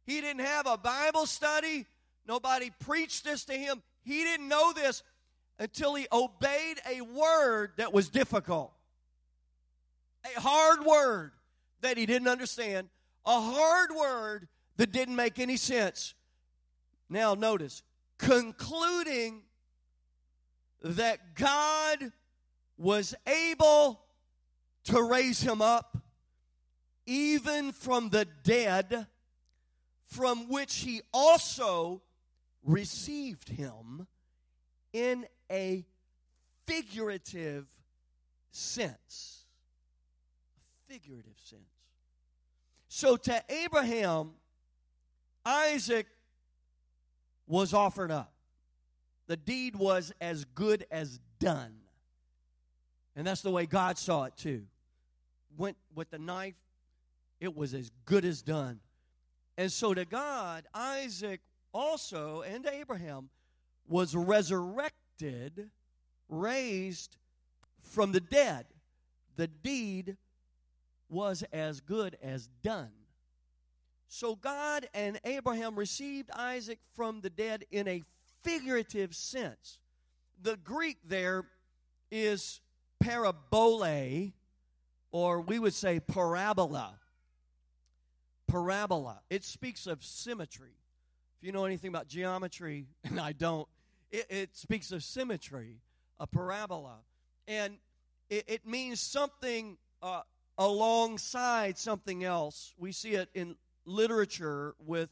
He 0.06 0.22
didn't 0.22 0.46
have 0.46 0.68
a 0.68 0.78
Bible 0.78 1.26
study. 1.26 1.86
Nobody 2.28 2.72
preached 2.80 3.24
this 3.24 3.46
to 3.46 3.54
him. 3.54 3.82
He 4.04 4.24
didn't 4.24 4.48
know 4.48 4.74
this 4.74 5.04
until 5.60 5.96
he 5.96 6.08
obeyed 6.12 6.80
a 6.90 7.02
word 7.02 7.72
that 7.78 7.94
was 7.94 8.10
difficult. 8.10 8.72
A 10.36 10.40
hard 10.40 10.86
word 10.86 11.32
that 11.82 11.98
he 11.98 12.06
didn't 12.06 12.28
understand. 12.28 12.90
A 13.26 13.40
hard 13.40 13.92
word 13.92 14.48
that 14.78 14.92
didn't 14.92 15.16
make 15.16 15.40
any 15.40 15.58
sense. 15.58 16.14
Now, 17.10 17.34
notice, 17.34 17.84
concluding 18.18 19.44
that 20.82 21.36
God 21.36 22.12
was 22.78 23.16
able 23.26 24.02
to 24.86 25.02
raise 25.02 25.42
him 25.42 25.62
up 25.62 25.98
even 27.06 27.72
from 27.72 28.10
the 28.10 28.26
dead, 28.44 29.08
from 30.08 30.50
which 30.50 30.78
he 30.78 31.02
also 31.14 32.02
received 32.64 33.50
him 33.50 34.08
in 34.94 35.26
a 35.52 35.86
figurative 36.66 37.68
sense. 38.52 39.46
Figurative 40.88 41.38
sense. 41.44 41.62
So 42.88 43.18
to 43.18 43.44
Abraham, 43.50 44.32
Isaac 45.46 46.08
was 47.48 47.74
offered 47.74 48.12
up. 48.12 48.32
The 49.28 49.38
deed 49.38 49.76
was 49.76 50.14
as 50.22 50.46
good 50.46 50.86
as 50.92 51.20
done. 51.40 51.74
And 53.16 53.26
that's 53.26 53.42
the 53.42 53.52
way 53.52 53.66
God 53.66 53.98
saw 53.98 54.26
it 54.26 54.36
too. 54.38 54.64
Went 55.58 55.78
with 55.94 56.10
the 56.10 56.20
knife, 56.20 56.56
it 57.40 57.56
was 57.56 57.74
as 57.74 57.92
good 58.06 58.26
as 58.26 58.42
done. 58.42 58.80
And 59.58 59.72
so 59.72 59.94
to 59.94 60.06
God, 60.06 60.66
Isaac 60.74 61.42
also 61.74 62.42
and 62.42 62.66
Abraham 62.66 63.30
was 63.88 64.16
resurrected, 64.16 65.70
raised 66.28 67.18
from 67.82 68.12
the 68.12 68.20
dead. 68.20 68.66
The 69.38 69.48
deed 69.48 70.18
was 71.10 71.44
as 71.54 71.82
good 71.82 72.18
as 72.22 72.48
done. 72.64 72.92
So 74.08 74.36
God 74.36 74.88
and 74.94 75.20
Abraham 75.26 75.76
received 75.76 76.30
Isaac 76.32 76.80
from 76.94 77.22
the 77.22 77.30
dead 77.30 77.66
in 77.72 77.88
a 77.88 78.04
figurative 78.44 79.16
sense. 79.16 79.80
The 80.42 80.58
Greek 80.58 80.98
there 81.06 81.46
is 82.12 82.62
parabole, 83.00 84.32
or 85.12 85.42
we 85.42 85.60
would 85.60 85.74
say 85.74 86.00
parabola. 86.00 87.00
Parabola. 88.48 89.22
It 89.30 89.44
speaks 89.44 89.88
of 89.88 90.04
symmetry. 90.04 90.76
If 91.40 91.46
you 91.46 91.52
know 91.52 91.66
anything 91.66 91.90
about 91.90 92.08
geometry, 92.08 92.88
and 93.04 93.20
I 93.20 93.32
don't, 93.32 93.68
it, 94.12 94.26
it 94.30 94.56
speaks 94.56 94.92
of 94.92 95.04
symmetry, 95.04 95.82
a 96.20 96.28
parabola. 96.28 96.98
And 97.48 97.78
it, 98.30 98.46
it 98.48 98.68
means 98.68 99.00
something 99.00 99.78
uh, 100.02 100.22
alongside 100.58 101.78
something 101.78 102.24
else. 102.24 102.74
We 102.78 102.92
see 102.92 103.14
it 103.16 103.30
in 103.34 103.56
literature 103.86 104.76
with 104.86 105.10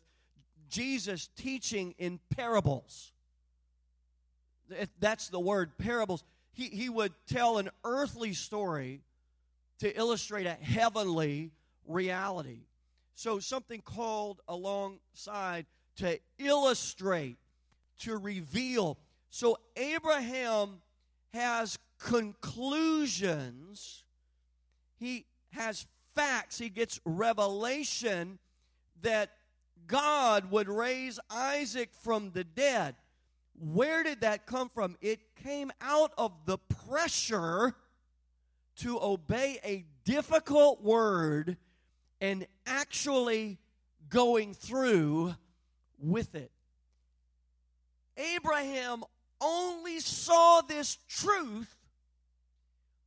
Jesus 0.70 1.30
teaching 1.36 1.96
in 1.98 2.20
parables. 2.36 3.12
That's 5.00 5.30
the 5.30 5.40
word 5.40 5.78
parables 5.78 6.24
he, 6.54 6.70
he 6.70 6.88
would 6.88 7.12
tell 7.28 7.58
an 7.58 7.70
earthly 7.84 8.32
story 8.34 9.02
to 9.80 9.98
illustrate 9.98 10.46
a 10.46 10.54
heavenly 10.54 11.52
reality. 11.88 12.68
So, 13.16 13.40
something 13.40 13.82
called 13.82 14.40
alongside 14.48 15.66
to 15.98 16.20
illustrate, 16.38 17.38
to 18.00 18.18
reveal. 18.18 18.98
So, 19.30 19.58
Abraham 19.76 20.82
has 21.34 21.78
conclusions, 22.00 24.04
he 25.00 25.26
has 25.52 25.86
facts, 26.16 26.58
he 26.60 26.70
gets 26.70 27.02
revelation 27.06 28.40
that 29.04 29.32
God 29.88 30.52
would 30.52 30.68
raise 30.68 31.20
Isaac 31.30 31.90
from 32.02 32.32
the 32.32 32.44
dead. 32.44 32.96
Where 33.60 34.04
did 34.04 34.22
that 34.22 34.46
come 34.46 34.70
from? 34.70 34.98
It 35.02 35.20
came 35.44 35.72
out 35.80 36.14
of 36.18 36.32
the 36.46 36.58
pressure 36.58 37.76
to 38.78 39.00
obey 39.02 39.60
a 39.64 39.86
difficult 40.04 40.82
word 40.82 41.58
and 42.20 42.48
actually 42.66 43.60
going 44.10 44.54
through 44.54 45.36
with 46.00 46.36
it. 46.36 46.52
Abraham 48.18 49.04
only 49.42 50.00
saw 50.00 50.62
this 50.62 50.98
truth 51.10 51.76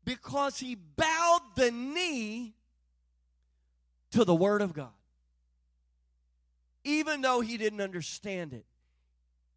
because 0.04 0.58
he 0.58 0.74
bowed 0.74 1.42
the 1.56 1.70
knee 1.70 2.54
to 4.12 4.24
the 4.24 4.34
Word 4.34 4.62
of 4.62 4.72
God. 4.72 4.92
Even 6.86 7.20
though 7.20 7.40
he 7.40 7.56
didn't 7.56 7.80
understand 7.80 8.52
it, 8.52 8.64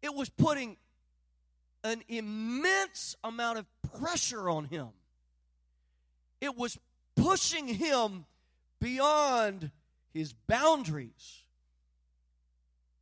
it 0.02 0.12
was 0.12 0.28
putting 0.28 0.76
an 1.84 2.02
immense 2.08 3.14
amount 3.22 3.58
of 3.58 3.66
pressure 4.00 4.50
on 4.50 4.64
him. 4.64 4.88
It 6.40 6.56
was 6.56 6.76
pushing 7.14 7.68
him 7.68 8.24
beyond 8.80 9.70
his 10.12 10.32
boundaries. 10.32 11.44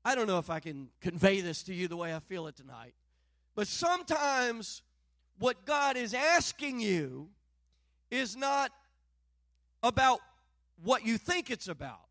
I 0.04 0.14
don't 0.14 0.26
know 0.26 0.38
if 0.38 0.50
I 0.50 0.60
can 0.60 0.90
convey 1.00 1.40
this 1.40 1.62
to 1.62 1.74
you 1.74 1.88
the 1.88 1.96
way 1.96 2.14
I 2.14 2.18
feel 2.18 2.48
it 2.48 2.56
tonight, 2.56 2.92
but 3.54 3.66
sometimes 3.66 4.82
what 5.38 5.64
God 5.64 5.96
is 5.96 6.12
asking 6.12 6.80
you 6.80 7.30
is 8.10 8.36
not 8.36 8.72
about 9.82 10.20
what 10.82 11.06
you 11.06 11.16
think 11.16 11.50
it's 11.50 11.68
about. 11.68 12.07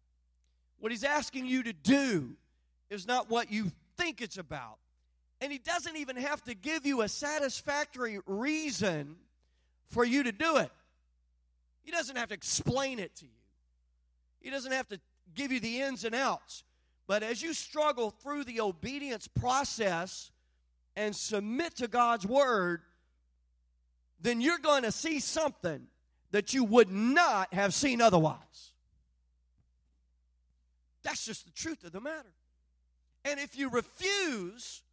What 0.79 0.91
He's 0.91 1.03
asking 1.03 1.47
you 1.47 1.63
to 1.63 1.73
do 1.73 2.35
is 2.89 3.07
not 3.07 3.29
what 3.29 3.51
you 3.51 3.71
think 3.97 4.21
it's 4.21 4.37
about. 4.37 4.77
And 5.41 5.51
he 5.51 5.59
doesn't 5.59 5.95
even 5.97 6.15
have 6.17 6.43
to 6.45 6.55
give 6.55 6.85
you 6.85 7.01
a 7.01 7.07
satisfactory 7.07 8.19
reason 8.25 9.15
for 9.89 10.03
you 10.03 10.23
to 10.23 10.31
do 10.31 10.57
it. 10.57 10.71
He 11.83 11.91
doesn't 11.91 12.15
have 12.15 12.29
to 12.29 12.33
explain 12.33 12.99
it 12.99 13.15
to 13.17 13.25
you. 13.25 13.31
He 14.41 14.49
doesn't 14.49 14.71
have 14.71 14.87
to 14.89 14.99
give 15.35 15.51
you 15.51 15.59
the 15.59 15.81
ins 15.81 16.03
and 16.03 16.15
outs. 16.15 16.63
But 17.05 17.23
as 17.23 17.41
you 17.41 17.53
struggle 17.53 18.09
through 18.09 18.45
the 18.45 18.61
obedience 18.61 19.27
process 19.27 20.31
and 20.95 21.15
submit 21.15 21.77
to 21.77 21.87
God's 21.87 22.25
word, 22.25 22.81
then 24.19 24.41
you're 24.41 24.57
going 24.57 24.83
to 24.83 24.91
see 24.91 25.19
something 25.19 25.87
that 26.31 26.53
you 26.53 26.63
would 26.63 26.91
not 26.91 27.53
have 27.53 27.73
seen 27.73 28.01
otherwise. 28.01 28.73
That's 31.07 31.25
just 31.25 31.45
the 31.45 31.51
truth 31.51 31.85
of 31.85 31.93
the 31.93 32.01
matter. 32.01 32.33
And 33.23 33.39
if 33.39 33.57
you 33.57 33.69
refuse 33.69 34.83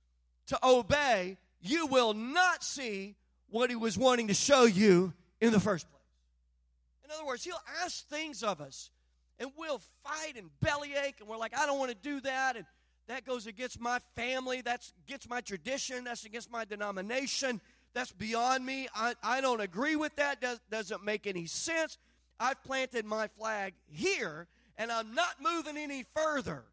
to 0.46 0.59
obey, 0.62 1.38
you 1.61 1.88
will 1.88 2.14
not 2.14 2.62
see 2.62 3.16
what 3.50 3.68
he 3.68 3.74
was 3.74 3.98
wanting 3.98 4.29
to 4.29 4.35
show 4.35 4.64
you 4.64 5.12
in 5.40 5.50
the 5.50 5.59
first 5.59 5.90
place. 5.90 6.03
In 7.05 7.11
other 7.11 7.27
words, 7.27 7.42
he'll 7.42 7.61
ask 7.83 8.07
things 8.07 8.44
of 8.44 8.61
us, 8.61 8.90
and 9.40 9.50
we'll 9.59 9.81
fight 10.05 10.37
and 10.37 10.50
bellyache, 10.61 11.16
and 11.18 11.29
we're 11.29 11.37
like, 11.37 11.59
I 11.59 11.66
don't 11.66 11.81
want 11.81 11.90
to 11.90 11.96
do 11.96 12.20
that, 12.20 12.55
and 12.55 12.64
that 13.09 13.27
goes 13.27 13.48
against 13.48 13.81
my 13.81 13.98
family, 14.14 14.61
that's 14.61 14.92
against 15.07 15.29
my 15.29 15.40
tradition, 15.40 16.05
that's 16.05 16.24
against 16.24 16.48
my 16.48 16.64
denomination, 16.64 17.61
that's 17.92 18.12
beyond 18.12 18.64
me. 18.64 18.87
I, 18.94 19.14
I 19.20 19.40
don't 19.40 19.61
agree 19.61 19.96
with 19.96 20.14
that, 20.14 20.40
Does, 20.40 20.61
doesn't 20.70 21.05
make 21.05 21.27
any 21.27 21.46
sense. 21.46 21.98
I've 22.38 22.62
planted 22.62 23.05
my 23.05 23.27
flag 23.37 23.74
here, 23.90 24.46
and 24.77 24.91
I'm 24.91 25.15
not 25.15 25.37
moving 25.41 25.77
any 25.77 26.05
further. 26.15 26.65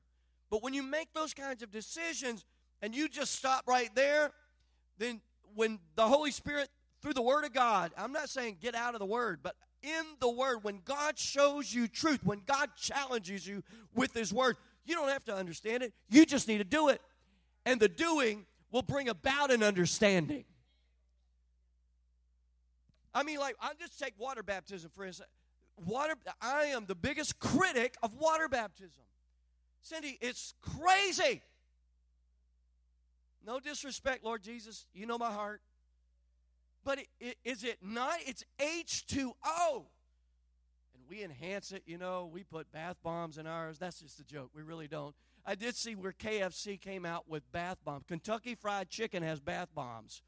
But 0.50 0.64
when 0.64 0.74
you 0.74 0.84
make 0.84 1.14
those 1.14 1.34
kinds 1.34 1.64
of 1.64 1.72
decisions, 1.72 2.46
and 2.82 2.96
you 2.96 3.08
just 3.08 3.34
stop 3.36 3.68
right 3.68 3.90
there, 3.96 4.32
then 4.98 5.22
when 5.56 5.80
the 5.96 6.08
Holy 6.08 6.32
Spirit, 6.32 6.70
through 7.02 7.14
the 7.14 7.22
Word 7.22 7.46
of 7.46 7.54
God, 7.54 7.92
I'm 7.98 8.12
not 8.12 8.30
saying 8.30 8.58
get 8.62 8.76
out 8.76 8.94
of 8.94 9.00
the 9.00 9.06
Word, 9.06 9.40
but 9.44 9.56
in 9.84 10.04
the 10.20 10.30
Word, 10.30 10.64
when 10.64 10.82
God 10.84 11.18
shows 11.18 11.74
you 11.74 11.88
truth, 11.88 12.22
when 12.24 12.42
God 12.46 12.70
challenges 12.76 13.48
you 13.48 13.64
with 13.96 14.14
His 14.14 14.34
Word, 14.34 14.58
you 14.86 14.96
don't 14.96 15.10
have 15.10 15.24
to 15.26 15.36
understand 15.36 15.84
it. 15.84 15.94
You 16.10 16.26
just 16.26 16.48
need 16.48 16.58
to 16.60 16.64
do 16.64 16.90
it. 16.90 17.02
And 17.66 17.80
the 17.80 17.90
doing 17.90 18.46
will 18.72 18.82
bring 18.82 19.10
about 19.10 19.52
an 19.52 19.64
understanding. 19.64 20.46
I 23.14 23.24
mean, 23.24 23.40
like, 23.40 23.56
I'll 23.60 23.76
just 23.80 24.00
take 24.00 24.14
water 24.18 24.42
baptism 24.42 24.90
for 24.94 25.06
instance. 25.06 25.30
Water, 25.77 26.15
I 26.41 26.65
am 26.65 26.86
the 26.86 26.95
biggest 26.95 27.39
critic 27.39 27.95
of 28.03 28.13
water 28.15 28.47
baptism. 28.47 29.03
Cindy, 29.81 30.17
it's 30.21 30.53
crazy. 30.62 31.41
No 33.45 33.60
disrespect, 33.60 34.23
Lord 34.23 34.43
Jesus. 34.43 34.86
You 34.93 35.07
know 35.07 35.17
my 35.17 35.31
heart. 35.31 35.62
But 36.84 36.99
it, 36.99 37.07
it, 37.19 37.38
is 37.43 37.63
it 37.63 37.79
not? 37.81 38.19
It's 38.25 38.43
H2O. 38.60 39.34
And 39.73 41.03
we 41.10 41.23
enhance 41.23 41.71
it, 41.71 41.84
you 41.86 41.97
know. 41.97 42.29
We 42.31 42.43
put 42.43 42.71
bath 42.71 42.97
bombs 43.03 43.38
in 43.38 43.47
ours. 43.47 43.77
That's 43.79 44.01
just 44.01 44.19
a 44.19 44.23
joke. 44.23 44.51
We 44.55 44.62
really 44.62 44.88
don't. 44.88 45.15
I 45.45 45.55
did 45.55 45.75
see 45.75 45.95
where 45.95 46.12
KFC 46.12 46.79
came 46.79 47.05
out 47.05 47.27
with 47.27 47.51
bath 47.51 47.77
bombs. 47.84 48.03
Kentucky 48.07 48.53
Fried 48.55 48.89
Chicken 48.89 49.23
has 49.23 49.39
bath 49.39 49.69
bombs. 49.73 50.21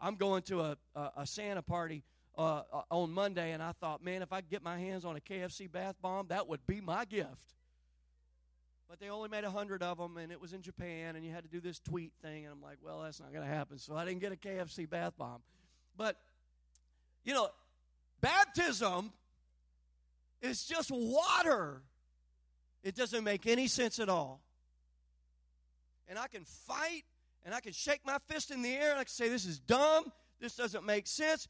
I'm 0.00 0.16
going 0.16 0.42
to 0.42 0.60
a, 0.60 0.76
a, 0.94 1.10
a 1.18 1.26
Santa 1.26 1.62
party 1.62 2.02
uh, 2.36 2.62
uh, 2.72 2.82
on 2.90 3.12
Monday, 3.12 3.52
and 3.52 3.62
I 3.62 3.72
thought, 3.72 4.02
man, 4.02 4.22
if 4.22 4.32
I 4.32 4.40
could 4.40 4.50
get 4.50 4.62
my 4.62 4.78
hands 4.78 5.04
on 5.04 5.16
a 5.16 5.20
KFC 5.20 5.70
bath 5.70 5.96
bomb, 6.00 6.28
that 6.28 6.48
would 6.48 6.66
be 6.66 6.80
my 6.80 7.04
gift. 7.04 7.54
But 8.88 9.00
they 9.00 9.08
only 9.08 9.28
made 9.28 9.44
a 9.44 9.50
hundred 9.50 9.82
of 9.82 9.98
them, 9.98 10.16
and 10.16 10.30
it 10.30 10.40
was 10.40 10.52
in 10.52 10.62
Japan, 10.62 11.16
and 11.16 11.24
you 11.24 11.32
had 11.32 11.44
to 11.44 11.50
do 11.50 11.60
this 11.60 11.78
tweet 11.78 12.12
thing, 12.22 12.44
and 12.44 12.52
I'm 12.52 12.62
like, 12.62 12.78
well, 12.84 13.02
that's 13.02 13.20
not 13.20 13.32
going 13.32 13.46
to 13.46 13.52
happen. 13.52 13.78
So 13.78 13.96
I 13.96 14.04
didn't 14.04 14.20
get 14.20 14.32
a 14.32 14.36
KFC 14.36 14.88
bath 14.88 15.14
bomb. 15.16 15.40
But 15.96 16.16
you 17.24 17.34
know, 17.34 17.48
baptism 18.20 19.12
is 20.40 20.64
just 20.64 20.90
water. 20.90 21.82
It 22.82 22.96
doesn't 22.96 23.22
make 23.22 23.46
any 23.46 23.68
sense 23.68 23.98
at 23.98 24.08
all. 24.08 24.40
And 26.08 26.18
I 26.18 26.26
can 26.26 26.44
fight 26.44 27.04
and 27.44 27.54
I 27.54 27.60
can 27.60 27.72
shake 27.72 28.00
my 28.04 28.18
fist 28.28 28.50
in 28.50 28.62
the 28.62 28.72
air 28.72 28.90
and 28.90 28.98
I 28.98 29.04
can 29.04 29.12
say, 29.12 29.28
This 29.28 29.44
is 29.44 29.58
dumb. 29.58 30.12
This 30.40 30.56
doesn't 30.56 30.84
make 30.84 31.06
sense. 31.06 31.48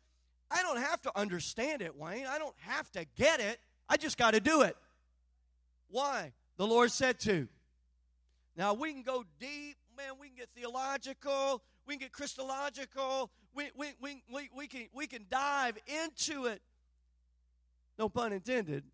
I 0.53 0.63
don't 0.63 0.79
have 0.79 1.01
to 1.03 1.19
understand 1.19 1.81
it, 1.83 1.97
Wayne. 1.97 2.27
I 2.27 2.39
don't 2.39 2.55
have 2.59 2.91
to 2.93 3.07
get 3.17 3.41
it. 3.41 3.59
I 3.89 3.97
just 3.97 4.19
got 4.19 4.33
to 4.33 4.41
do 4.41 4.63
it. 4.63 4.77
Why? 5.89 6.33
The 6.57 6.67
Lord 6.67 6.91
said 6.91 7.19
to. 7.21 7.49
Now, 8.57 8.75
we 8.75 8.93
can 8.93 9.03
go 9.03 9.25
deep, 9.41 9.77
man, 9.97 10.13
we 10.21 10.29
can 10.29 10.37
get 10.37 10.51
theological, 10.55 11.63
we 11.87 11.95
can 11.95 12.01
get 12.01 12.13
Christological, 12.13 13.31
we, 13.55 13.71
we, 13.77 13.89
we, 14.01 14.23
we, 14.33 14.51
we, 14.55 14.67
can, 14.67 14.89
we 14.93 15.07
can 15.07 15.25
dive 15.31 15.79
into 15.87 16.47
it. 16.47 16.61
No 17.99 18.09
pun 18.09 18.33
intended. 18.33 18.85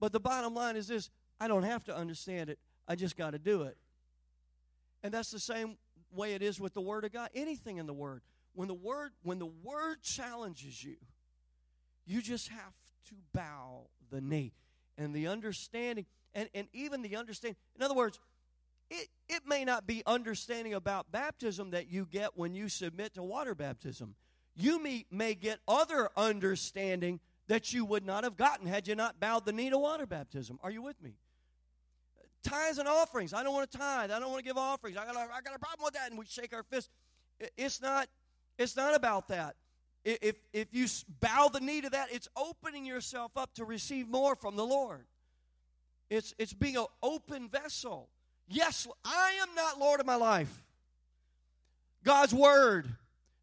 But 0.00 0.12
the 0.12 0.20
bottom 0.20 0.54
line 0.54 0.76
is 0.76 0.88
this 0.88 1.10
I 1.38 1.48
don't 1.48 1.64
have 1.64 1.84
to 1.84 1.96
understand 1.96 2.48
it, 2.48 2.58
I 2.88 2.94
just 2.94 3.16
got 3.16 3.32
to 3.32 3.38
do 3.38 3.62
it. 3.62 3.76
And 5.02 5.12
that's 5.12 5.30
the 5.30 5.40
same 5.40 5.76
way 6.14 6.34
it 6.34 6.42
is 6.42 6.60
with 6.60 6.72
the 6.72 6.80
Word 6.80 7.04
of 7.04 7.12
God. 7.12 7.30
Anything 7.34 7.76
in 7.76 7.86
the 7.86 7.92
Word. 7.92 8.22
When 8.54 8.68
the 8.68 8.74
Word, 8.74 9.12
when 9.22 9.38
the 9.38 9.46
Word 9.46 10.02
challenges 10.02 10.82
you, 10.82 10.96
you 12.06 12.20
just 12.20 12.48
have 12.48 12.74
to 13.08 13.14
bow 13.32 13.86
the 14.10 14.20
knee. 14.20 14.52
And 14.98 15.14
the 15.14 15.28
understanding, 15.28 16.06
and, 16.34 16.48
and 16.54 16.68
even 16.72 17.02
the 17.02 17.16
understanding, 17.16 17.56
in 17.76 17.82
other 17.82 17.94
words, 17.94 18.20
it, 18.90 19.08
it 19.28 19.42
may 19.46 19.64
not 19.64 19.86
be 19.86 20.02
understanding 20.06 20.74
about 20.74 21.10
baptism 21.10 21.70
that 21.70 21.90
you 21.90 22.06
get 22.10 22.36
when 22.36 22.54
you 22.54 22.68
submit 22.68 23.14
to 23.14 23.22
water 23.22 23.54
baptism. 23.54 24.14
You 24.54 24.82
may, 24.82 25.06
may 25.10 25.34
get 25.34 25.60
other 25.66 26.10
understanding 26.14 27.20
that 27.48 27.72
you 27.72 27.84
would 27.86 28.04
not 28.04 28.24
have 28.24 28.36
gotten 28.36 28.66
had 28.66 28.86
you 28.86 28.94
not 28.94 29.18
bowed 29.18 29.46
the 29.46 29.52
knee 29.52 29.70
to 29.70 29.78
water 29.78 30.06
baptism. 30.06 30.58
Are 30.62 30.70
you 30.70 30.82
with 30.82 31.00
me? 31.02 31.14
Tithes 32.42 32.78
and 32.78 32.88
offerings. 32.88 33.32
I 33.32 33.42
don't 33.42 33.54
want 33.54 33.70
to 33.70 33.78
tithe. 33.78 34.10
I 34.10 34.18
don't 34.18 34.30
want 34.30 34.40
to 34.40 34.44
give 34.44 34.58
offerings. 34.58 34.96
I 34.96 35.06
got 35.06 35.16
a, 35.16 35.20
I 35.20 35.40
got 35.40 35.54
a 35.54 35.58
problem 35.58 35.84
with 35.84 35.94
that. 35.94 36.10
And 36.10 36.18
we 36.18 36.26
shake 36.26 36.52
our 36.52 36.64
fist. 36.64 36.90
It's 37.56 37.80
not, 37.80 38.08
it's 38.62 38.76
not 38.76 38.94
about 38.94 39.28
that. 39.28 39.56
If, 40.04 40.36
if 40.52 40.68
you 40.72 40.86
bow 41.20 41.48
the 41.52 41.60
knee 41.60 41.80
to 41.80 41.90
that, 41.90 42.08
it's 42.12 42.28
opening 42.36 42.84
yourself 42.84 43.32
up 43.36 43.54
to 43.54 43.64
receive 43.64 44.08
more 44.08 44.34
from 44.34 44.56
the 44.56 44.64
Lord. 44.64 45.04
It's, 46.10 46.34
it's 46.38 46.52
being 46.52 46.76
an 46.76 46.86
open 47.02 47.48
vessel. 47.48 48.08
Yes, 48.48 48.88
I 49.04 49.38
am 49.40 49.54
not 49.54 49.78
Lord 49.78 50.00
of 50.00 50.06
my 50.06 50.16
life. 50.16 50.62
God's 52.04 52.34
Word. 52.34 52.88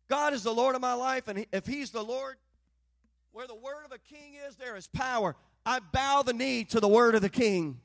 God 0.10 0.34
is 0.34 0.44
the 0.44 0.54
Lord 0.54 0.76
of 0.76 0.82
my 0.82 0.94
life, 0.94 1.28
and 1.28 1.46
if 1.52 1.66
He's 1.66 1.92
the 1.92 2.04
Lord, 2.04 2.36
where 3.32 3.48
the 3.48 3.56
word 3.56 3.86
of 3.86 3.92
a 3.92 4.00
king 4.14 4.34
is, 4.48 4.56
there 4.56 4.76
is 4.76 4.88
power. 4.88 5.36
I 5.66 5.80
bow 5.80 6.24
the 6.24 6.34
knee 6.34 6.64
to 6.66 6.80
the 6.80 6.88
word 6.88 7.16
of 7.16 7.22
the 7.22 7.30
king. 7.30 7.80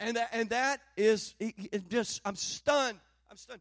And 0.00 0.16
that, 0.16 0.30
and 0.32 0.48
that 0.50 0.80
is 0.96 1.34
just, 1.88 2.20
I'm 2.24 2.36
stunned. 2.36 2.98
I'm 3.30 3.36
stunned. 3.36 3.60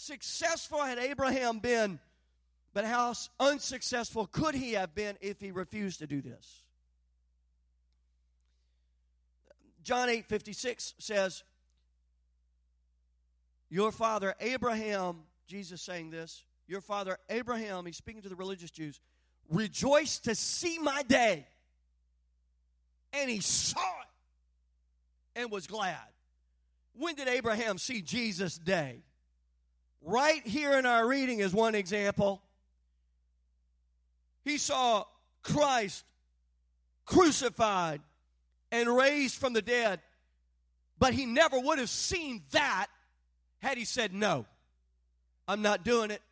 Successful 0.00 0.80
had 0.80 0.98
Abraham 0.98 1.58
been, 1.58 1.98
but 2.72 2.86
how 2.86 3.12
unsuccessful 3.38 4.26
could 4.26 4.54
he 4.54 4.72
have 4.72 4.94
been 4.94 5.18
if 5.20 5.42
he 5.42 5.50
refused 5.50 5.98
to 5.98 6.06
do 6.06 6.22
this? 6.22 6.62
John 9.82 10.08
8 10.08 10.24
56 10.24 10.94
says, 10.98 11.44
Your 13.68 13.92
father 13.92 14.34
Abraham, 14.40 15.18
Jesus 15.46 15.82
saying 15.82 16.10
this, 16.10 16.44
your 16.66 16.80
father 16.80 17.18
Abraham, 17.28 17.84
he's 17.84 17.98
speaking 17.98 18.22
to 18.22 18.30
the 18.30 18.36
religious 18.36 18.70
Jews, 18.70 19.00
rejoiced 19.50 20.24
to 20.24 20.34
see 20.34 20.78
my 20.78 21.02
day. 21.02 21.46
And 23.12 23.28
he 23.28 23.40
saw 23.40 23.80
it 23.80 25.40
and 25.40 25.50
was 25.50 25.66
glad. 25.66 25.98
When 26.94 27.16
did 27.16 27.28
Abraham 27.28 27.76
see 27.76 28.00
Jesus' 28.00 28.56
day? 28.56 29.02
Right 30.02 30.46
here 30.46 30.78
in 30.78 30.86
our 30.86 31.06
reading 31.06 31.40
is 31.40 31.52
one 31.52 31.74
example. 31.74 32.40
He 34.44 34.56
saw 34.56 35.04
Christ 35.42 36.04
crucified 37.04 38.00
and 38.72 38.88
raised 38.88 39.36
from 39.36 39.52
the 39.52 39.62
dead. 39.62 40.00
But 40.98 41.14
he 41.14 41.26
never 41.26 41.58
would 41.58 41.78
have 41.78 41.90
seen 41.90 42.42
that 42.52 42.86
had 43.60 43.78
he 43.78 43.84
said, 43.84 44.12
No, 44.12 44.46
I'm 45.48 45.62
not 45.62 45.84
doing 45.84 46.10
it. 46.10 46.22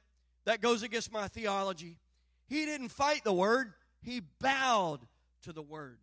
That 0.45 0.61
goes 0.61 0.83
against 0.83 1.13
my 1.13 1.29
theology. 1.29 1.99
He 2.47 2.65
didn't 2.65 2.89
fight 2.89 3.25
the 3.25 3.33
word, 3.33 3.73
he 4.03 4.23
bowed 4.41 5.01
to 5.43 5.53
the 5.53 5.63
word. 5.63 5.99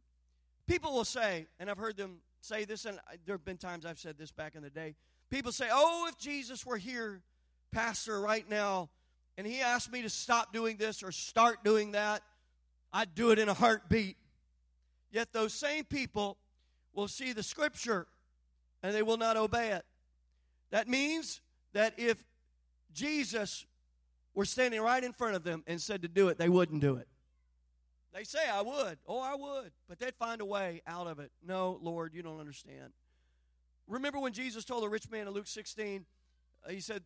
People 0.67 0.93
will 0.93 1.05
say, 1.05 1.47
and 1.59 1.69
I've 1.69 1.77
heard 1.77 1.97
them 1.97 2.17
say 2.41 2.65
this, 2.65 2.85
and 2.85 2.99
there 3.25 3.35
have 3.35 3.45
been 3.45 3.57
times 3.57 3.85
I've 3.85 3.99
said 3.99 4.17
this 4.17 4.31
back 4.31 4.55
in 4.55 4.63
the 4.63 4.69
day. 4.69 4.95
People 5.29 5.51
say, 5.51 5.67
Oh, 5.71 6.07
if 6.09 6.17
Jesus 6.17 6.65
were 6.65 6.77
here, 6.77 7.21
Pastor, 7.71 8.19
right 8.19 8.47
now, 8.49 8.89
and 9.37 9.45
he 9.45 9.61
asked 9.61 9.91
me 9.91 10.01
to 10.01 10.09
stop 10.09 10.53
doing 10.53 10.77
this 10.77 11.03
or 11.03 11.11
start 11.11 11.63
doing 11.63 11.91
that, 11.91 12.21
I'd 12.93 13.13
do 13.15 13.31
it 13.31 13.39
in 13.39 13.49
a 13.49 13.53
heartbeat. 13.53 14.17
Yet 15.11 15.33
those 15.33 15.53
same 15.53 15.83
people 15.83 16.37
will 16.93 17.07
see 17.07 17.33
the 17.33 17.43
scripture 17.43 18.07
and 18.81 18.93
they 18.93 19.01
will 19.01 19.17
not 19.17 19.37
obey 19.37 19.71
it. 19.71 19.85
That 20.71 20.87
means 20.87 21.41
that 21.73 21.93
if 21.97 22.23
Jesus 22.93 23.65
were 24.33 24.45
standing 24.45 24.81
right 24.81 25.03
in 25.03 25.13
front 25.13 25.35
of 25.35 25.43
them 25.43 25.63
and 25.67 25.81
said 25.81 26.01
to 26.03 26.07
do 26.07 26.29
it, 26.29 26.37
they 26.37 26.49
wouldn't 26.49 26.81
do 26.81 26.95
it. 26.95 27.07
They 28.13 28.23
say, 28.23 28.47
I 28.49 28.61
would. 28.61 28.97
Oh, 29.07 29.19
I 29.19 29.35
would. 29.35 29.71
But 29.89 29.99
they'd 29.99 30.15
find 30.15 30.39
a 30.39 30.45
way 30.45 30.81
out 30.87 31.07
of 31.07 31.19
it. 31.19 31.31
No, 31.45 31.77
Lord, 31.81 32.13
you 32.13 32.23
don't 32.23 32.39
understand. 32.39 32.93
Remember 33.87 34.19
when 34.19 34.31
Jesus 34.31 34.63
told 34.63 34.83
the 34.83 34.89
rich 34.89 35.09
man 35.11 35.27
in 35.27 35.33
Luke 35.33 35.47
16, 35.47 36.05
uh, 36.65 36.71
he 36.71 36.79
said, 36.79 37.03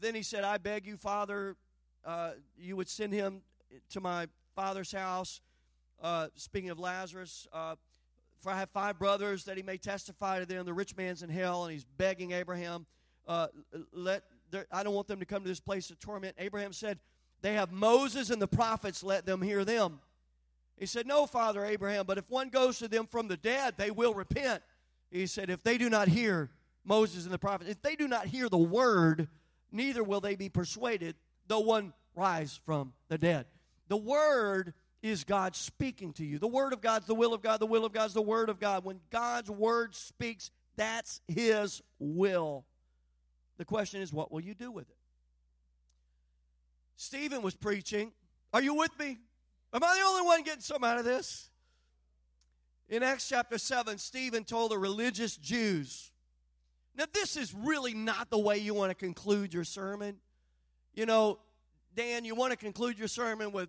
Then 0.00 0.14
he 0.14 0.22
said, 0.22 0.44
I 0.44 0.58
beg 0.58 0.86
you, 0.86 0.96
Father, 0.96 1.56
uh, 2.04 2.32
you 2.56 2.76
would 2.76 2.88
send 2.88 3.12
him 3.12 3.42
to 3.90 4.00
my 4.00 4.26
father's 4.54 4.92
house 4.92 5.40
uh, 6.02 6.28
speaking 6.36 6.70
of 6.70 6.78
Lazarus, 6.78 7.46
uh, 7.52 7.74
for 8.40 8.52
I 8.52 8.58
have 8.58 8.70
five 8.70 8.98
brothers 8.98 9.44
that 9.44 9.56
he 9.56 9.62
may 9.62 9.78
testify 9.78 10.38
to 10.40 10.46
them. 10.46 10.64
The 10.64 10.72
rich 10.72 10.96
man's 10.96 11.22
in 11.22 11.30
hell, 11.30 11.64
and 11.64 11.72
he's 11.72 11.84
begging 11.84 12.32
Abraham, 12.32 12.86
uh, 13.26 13.48
let 13.92 14.22
I 14.72 14.82
don't 14.82 14.94
want 14.94 15.08
them 15.08 15.18
to 15.20 15.26
come 15.26 15.42
to 15.42 15.48
this 15.48 15.60
place 15.60 15.90
of 15.90 15.98
torment. 15.98 16.34
Abraham 16.38 16.72
said, 16.72 16.98
They 17.42 17.54
have 17.54 17.70
Moses 17.70 18.30
and 18.30 18.40
the 18.40 18.48
prophets, 18.48 19.02
let 19.02 19.26
them 19.26 19.42
hear 19.42 19.64
them. 19.64 20.00
He 20.78 20.86
said, 20.86 21.06
No, 21.06 21.26
Father 21.26 21.64
Abraham, 21.64 22.06
but 22.06 22.16
if 22.16 22.30
one 22.30 22.48
goes 22.48 22.78
to 22.78 22.88
them 22.88 23.06
from 23.06 23.28
the 23.28 23.36
dead, 23.36 23.74
they 23.76 23.90
will 23.90 24.14
repent. 24.14 24.62
He 25.10 25.26
said, 25.26 25.50
If 25.50 25.62
they 25.62 25.76
do 25.76 25.90
not 25.90 26.08
hear 26.08 26.50
Moses 26.84 27.24
and 27.24 27.34
the 27.34 27.38
prophets, 27.38 27.70
if 27.70 27.82
they 27.82 27.96
do 27.96 28.08
not 28.08 28.26
hear 28.26 28.48
the 28.48 28.56
word, 28.56 29.28
neither 29.72 30.02
will 30.02 30.20
they 30.20 30.36
be 30.36 30.48
persuaded, 30.48 31.16
though 31.46 31.60
one 31.60 31.92
rise 32.14 32.60
from 32.64 32.92
the 33.08 33.18
dead. 33.18 33.46
The 33.88 33.96
word 33.96 34.74
is 35.02 35.24
God 35.24 35.54
speaking 35.54 36.12
to 36.14 36.24
you. 36.24 36.38
The 36.38 36.48
Word 36.48 36.72
of 36.72 36.80
God's 36.80 37.06
the 37.06 37.14
will 37.14 37.32
of 37.32 37.42
God. 37.42 37.60
The 37.60 37.66
will 37.66 37.84
of 37.84 37.92
God's 37.92 38.14
the 38.14 38.22
Word 38.22 38.48
of 38.48 38.58
God. 38.58 38.84
When 38.84 39.00
God's 39.10 39.50
Word 39.50 39.94
speaks, 39.94 40.50
that's 40.76 41.20
His 41.28 41.82
will. 41.98 42.64
The 43.58 43.64
question 43.64 44.00
is, 44.00 44.12
what 44.12 44.32
will 44.32 44.40
you 44.40 44.54
do 44.54 44.70
with 44.70 44.88
it? 44.88 44.96
Stephen 46.96 47.42
was 47.42 47.54
preaching. 47.54 48.12
Are 48.52 48.62
you 48.62 48.74
with 48.74 48.96
me? 48.98 49.18
Am 49.72 49.84
I 49.84 49.96
the 49.96 50.06
only 50.06 50.22
one 50.22 50.42
getting 50.42 50.62
some 50.62 50.82
out 50.82 50.98
of 50.98 51.04
this? 51.04 51.50
In 52.88 53.02
Acts 53.02 53.28
chapter 53.28 53.58
7, 53.58 53.98
Stephen 53.98 54.44
told 54.44 54.70
the 54.70 54.78
religious 54.78 55.36
Jews. 55.36 56.10
Now, 56.98 57.04
this 57.14 57.36
is 57.36 57.54
really 57.54 57.94
not 57.94 58.28
the 58.28 58.38
way 58.38 58.58
you 58.58 58.74
want 58.74 58.90
to 58.90 58.94
conclude 58.94 59.54
your 59.54 59.64
sermon. 59.64 60.16
You 60.92 61.06
know, 61.06 61.38
Dan, 61.94 62.24
you 62.24 62.34
want 62.34 62.50
to 62.50 62.56
conclude 62.58 62.98
your 62.98 63.08
sermon 63.08 63.52
with 63.52 63.68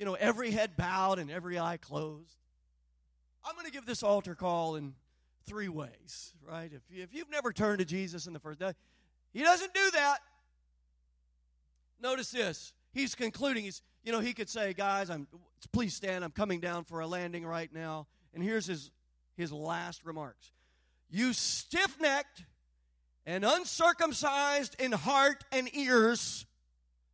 you 0.00 0.06
know, 0.06 0.14
every 0.14 0.50
head 0.50 0.78
bowed 0.78 1.18
and 1.18 1.30
every 1.30 1.58
eye 1.58 1.76
closed. 1.76 2.34
I'm 3.44 3.54
going 3.54 3.66
to 3.66 3.72
give 3.72 3.84
this 3.84 4.02
altar 4.02 4.34
call 4.34 4.76
in 4.76 4.94
three 5.46 5.68
ways, 5.68 6.32
right? 6.42 6.70
If, 6.72 6.80
you, 6.90 7.02
if 7.02 7.12
you've 7.12 7.30
never 7.30 7.52
turned 7.52 7.80
to 7.80 7.84
Jesus 7.84 8.26
in 8.26 8.32
the 8.32 8.38
first 8.40 8.58
day, 8.58 8.72
he 9.34 9.42
doesn't 9.42 9.74
do 9.74 9.90
that. 9.92 10.18
Notice 12.00 12.30
this. 12.30 12.72
He's 12.92 13.14
concluding. 13.14 13.64
He's, 13.64 13.82
you 14.02 14.10
know, 14.10 14.20
he 14.20 14.32
could 14.32 14.48
say, 14.48 14.72
guys, 14.72 15.10
I'm 15.10 15.26
please 15.70 15.94
stand. 15.94 16.24
I'm 16.24 16.30
coming 16.30 16.60
down 16.60 16.84
for 16.84 17.00
a 17.00 17.06
landing 17.06 17.44
right 17.44 17.70
now. 17.70 18.06
And 18.32 18.42
here's 18.42 18.64
his 18.64 18.90
his 19.36 19.52
last 19.52 20.06
remarks. 20.06 20.50
You 21.10 21.34
stiff 21.34 22.00
necked 22.00 22.44
and 23.26 23.44
uncircumcised 23.44 24.76
in 24.80 24.92
heart 24.92 25.44
and 25.52 25.68
ears, 25.74 26.46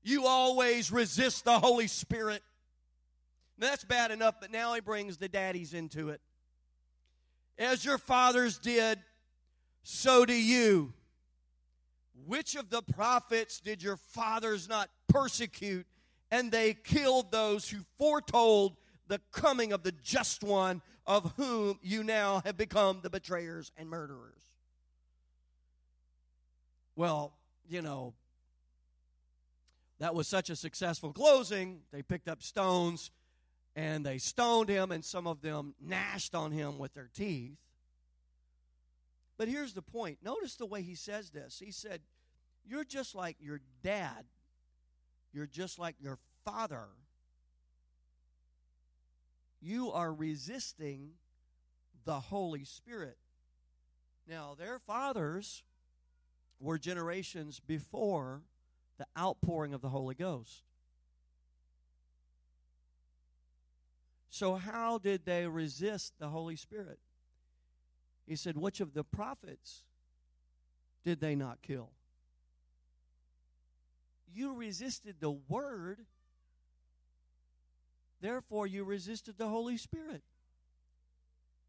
you 0.03 0.27
always 0.27 0.93
resist 0.93 1.45
the 1.45 1.59
Holy 1.59 1.89
Spirit. 1.89 2.43
That's 3.59 3.85
bad 3.85 4.11
enough, 4.11 4.37
but 4.41 4.53
now 4.53 4.75
he 4.75 4.81
brings 4.81 5.17
the 5.17 5.29
daddies 5.29 5.75
into 5.75 6.11
it. 6.11 6.21
As 7.59 7.85
your 7.85 7.99
fathers 7.99 8.59
did, 8.59 8.99
so 9.83 10.27
do 10.27 10.35
you. 10.35 10.93
Which 12.27 12.55
of 12.55 12.71
the 12.71 12.83
prophets 12.83 13.61
did 13.61 13.83
your 13.83 13.97
fathers 13.97 14.69
not 14.69 14.91
persecute? 15.09 15.87
And 16.31 16.51
they 16.51 16.75
killed 16.75 17.31
those 17.31 17.69
who 17.69 17.79
foretold 17.99 18.77
the 19.09 19.21
coming 19.33 19.73
of 19.73 19.83
the 19.83 19.93
just 19.93 20.43
one, 20.43 20.83
of 21.07 21.33
whom 21.37 21.79
you 21.83 22.03
now 22.03 22.43
have 22.45 22.57
become 22.57 23.01
the 23.03 23.11
betrayers 23.11 23.71
and 23.77 23.89
murderers. 23.89 24.43
Well, 26.97 27.35
you 27.69 27.83
know, 27.83 28.15
that 29.99 30.15
was 30.15 30.27
such 30.27 30.51
a 30.51 30.57
successful 30.57 31.13
closing, 31.13 31.81
they 31.93 32.03
picked 32.03 32.29
up 32.29 32.43
stones 32.43 33.11
and 33.77 34.05
they 34.05 34.17
stoned 34.17 34.71
him, 34.71 34.91
and 34.91 35.05
some 35.05 35.27
of 35.27 35.43
them 35.43 35.75
gnashed 35.79 36.35
on 36.35 36.51
him 36.51 36.79
with 36.79 36.95
their 36.95 37.11
teeth. 37.13 37.59
But 39.37 39.49
here's 39.49 39.75
the 39.75 39.83
point 39.83 40.19
notice 40.23 40.57
the 40.57 40.65
way 40.65 40.81
he 40.81 40.95
says 40.95 41.31
this. 41.31 41.61
He 41.63 41.71
said, 41.71 42.01
You're 42.65 42.85
just 42.85 43.15
like 43.15 43.37
your 43.39 43.61
dad, 43.83 44.25
you're 45.33 45.47
just 45.47 45.79
like 45.79 45.97
your 46.01 46.19
father. 46.45 46.87
You 49.61 49.93
are 49.93 50.13
resisting 50.13 51.11
the 52.05 52.21
Holy 52.21 52.65
Spirit. 52.65 53.19
Now, 54.29 54.55
their 54.59 54.79
fathers 54.79 55.65
were 56.61 56.79
generations 56.79 57.61
before 57.61 58.43
the 58.99 59.07
outpouring 59.19 59.75
of 59.75 59.81
the 59.81 59.89
Holy 59.89 60.15
Ghost. 60.15 60.63
So, 64.31 64.55
how 64.55 64.99
did 64.99 65.25
they 65.25 65.47
resist 65.47 66.13
the 66.19 66.29
Holy 66.29 66.57
Spirit? 66.57 66.99
He 68.27 68.37
said, 68.37 68.57
Which 68.57 68.81
of 68.81 68.93
the 68.93 69.05
prophets 69.05 69.83
did 71.05 71.21
they 71.21 71.35
not 71.35 71.63
kill? 71.63 71.91
You 74.33 74.55
resisted 74.55 75.17
the 75.21 75.31
Word, 75.31 76.01
therefore, 78.21 78.67
you 78.67 78.85
resisted 78.85 79.39
the 79.39 79.49
Holy 79.49 79.79
Spirit. 79.79 80.23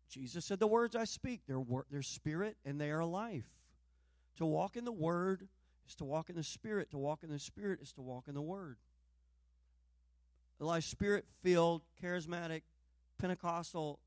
Jesus 0.10 0.46
said, 0.46 0.60
The 0.60 0.68
words 0.68 0.96
I 0.96 1.04
speak, 1.04 1.42
they're, 1.48 1.64
they're 1.92 2.02
spirit 2.02 2.58
and 2.66 2.80
they 2.80 2.92
are 2.92 3.06
life. 3.06 3.57
To 4.38 4.46
walk 4.46 4.78
in 4.78 4.86
the 4.86 4.92
Word 4.92 5.48
is 5.88 5.96
to 5.96 6.06
walk 6.06 6.30
in 6.30 6.36
the 6.36 6.44
Spirit. 6.44 6.92
To 6.92 6.98
walk 6.98 7.24
in 7.24 7.30
the 7.30 7.40
Spirit 7.40 7.80
is 7.82 7.92
to 7.94 8.02
walk 8.02 8.28
in 8.28 8.34
the 8.34 8.42
Word. 8.42 8.78
Lot 10.60 10.84
spirit 10.84 11.26
filled, 11.44 11.84
charismatic, 12.02 12.64
Pentecostal 13.20 14.00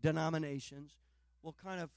denominations 0.00 0.92
will 1.42 1.56
kind 1.62 1.80
of 1.80 1.90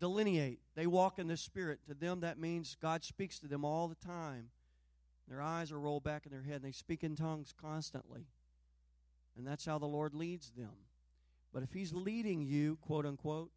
delineate. 0.00 0.60
They 0.74 0.86
walk 0.86 1.18
in 1.18 1.28
the 1.28 1.36
Spirit. 1.36 1.80
To 1.88 1.94
them, 1.94 2.20
that 2.20 2.38
means 2.38 2.76
God 2.80 3.04
speaks 3.04 3.38
to 3.40 3.48
them 3.48 3.64
all 3.64 3.88
the 3.88 3.94
time. 3.94 4.50
Their 5.28 5.42
eyes 5.42 5.70
are 5.70 5.78
rolled 5.78 6.04
back 6.04 6.26
in 6.26 6.32
their 6.32 6.42
head, 6.42 6.56
and 6.56 6.64
they 6.64 6.72
speak 6.72 7.04
in 7.04 7.14
tongues 7.14 7.52
constantly. 7.60 8.26
And 9.36 9.46
that's 9.46 9.66
how 9.66 9.78
the 9.78 9.86
Lord 9.86 10.14
leads 10.14 10.50
them. 10.50 10.86
But 11.52 11.62
if 11.62 11.72
He's 11.72 11.92
leading 11.92 12.42
you, 12.42 12.78
quote 12.80 13.06
unquote, 13.06 13.50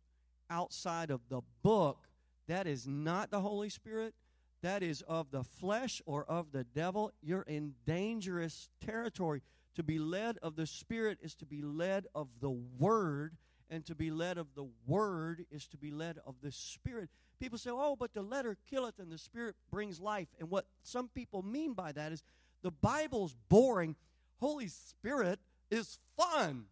outside 0.49 1.09
of 1.09 1.21
the 1.29 1.41
book, 1.63 2.07
that 2.51 2.67
is 2.67 2.85
not 2.85 3.31
the 3.31 3.39
Holy 3.39 3.69
Spirit. 3.69 4.13
That 4.61 4.83
is 4.83 5.01
of 5.07 5.31
the 5.31 5.43
flesh 5.43 6.01
or 6.05 6.25
of 6.25 6.51
the 6.51 6.65
devil. 6.65 7.13
You're 7.21 7.43
in 7.43 7.75
dangerous 7.85 8.69
territory. 8.85 9.41
To 9.75 9.83
be 9.83 9.97
led 9.99 10.37
of 10.39 10.57
the 10.57 10.67
Spirit 10.67 11.17
is 11.21 11.33
to 11.35 11.45
be 11.45 11.61
led 11.61 12.07
of 12.13 12.27
the 12.41 12.51
Word, 12.51 13.37
and 13.69 13.85
to 13.85 13.95
be 13.95 14.11
led 14.11 14.37
of 14.37 14.47
the 14.53 14.67
Word 14.85 15.45
is 15.49 15.65
to 15.69 15.77
be 15.77 15.91
led 15.91 16.19
of 16.25 16.35
the 16.43 16.51
Spirit. 16.51 17.09
People 17.39 17.57
say, 17.57 17.69
oh, 17.71 17.95
but 17.95 18.13
the 18.13 18.21
letter 18.21 18.57
killeth 18.69 18.99
and 18.99 19.09
the 19.09 19.17
Spirit 19.17 19.55
brings 19.71 20.01
life. 20.01 20.27
And 20.37 20.49
what 20.49 20.65
some 20.83 21.07
people 21.07 21.41
mean 21.41 21.71
by 21.73 21.93
that 21.93 22.11
is 22.11 22.21
the 22.61 22.71
Bible's 22.71 23.33
boring. 23.47 23.95
Holy 24.41 24.67
Spirit 24.67 25.39
is 25.71 25.99
fun. 26.17 26.65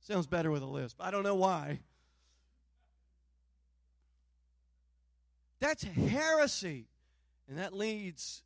Sounds 0.00 0.26
better 0.26 0.50
with 0.50 0.62
a 0.62 0.66
lisp. 0.66 0.96
I 1.00 1.12
don't 1.12 1.22
know 1.22 1.36
why. 1.36 1.78
That's 5.60 5.82
heresy. 5.82 6.86
And 7.48 7.58
that 7.58 7.74
leads 7.74 8.42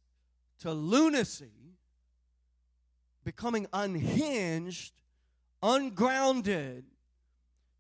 to 0.60 0.72
lunacy, 0.72 1.76
becoming 3.24 3.66
unhinged, 3.72 4.92
ungrounded. 5.62 6.84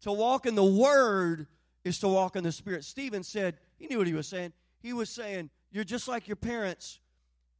To 0.02 0.12
walk 0.12 0.46
in 0.46 0.54
the 0.54 0.64
Word 0.64 1.48
is 1.84 1.98
to 2.00 2.08
walk 2.08 2.36
in 2.36 2.44
the 2.44 2.52
Spirit. 2.52 2.84
Stephen 2.84 3.24
said, 3.24 3.56
he 3.78 3.86
knew 3.86 3.98
what 3.98 4.06
he 4.06 4.14
was 4.14 4.28
saying. 4.28 4.52
He 4.80 4.92
was 4.92 5.08
saying, 5.08 5.50
You're 5.70 5.84
just 5.84 6.08
like 6.08 6.28
your 6.28 6.36
parents. 6.36 7.00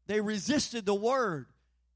They 0.06 0.20
resisted 0.20 0.86
the 0.86 0.94
Word. 0.94 1.46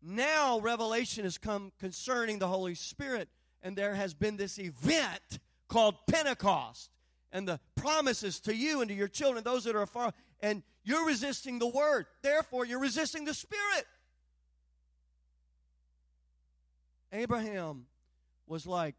Now, 0.02 0.58
revelation 0.60 1.24
has 1.24 1.38
come 1.38 1.72
concerning 1.78 2.38
the 2.38 2.48
Holy 2.48 2.74
Spirit, 2.74 3.28
and 3.62 3.76
there 3.76 3.94
has 3.94 4.14
been 4.14 4.36
this 4.36 4.58
event 4.58 5.38
called 5.68 5.94
Pentecost 6.08 6.90
and 7.32 7.48
the 7.48 7.58
promises 7.74 8.40
to 8.40 8.54
you 8.54 8.80
and 8.80 8.88
to 8.90 8.94
your 8.94 9.08
children, 9.08 9.42
those 9.42 9.64
that 9.64 9.74
are 9.74 9.86
far, 9.86 10.12
and 10.40 10.62
you're 10.84 11.06
resisting 11.06 11.58
the 11.58 11.66
word. 11.66 12.06
Therefore, 12.22 12.66
you're 12.66 12.80
resisting 12.80 13.24
the 13.24 13.34
Spirit. 13.34 13.86
Abraham 17.12 17.86
was 18.46 18.66
like, 18.66 18.94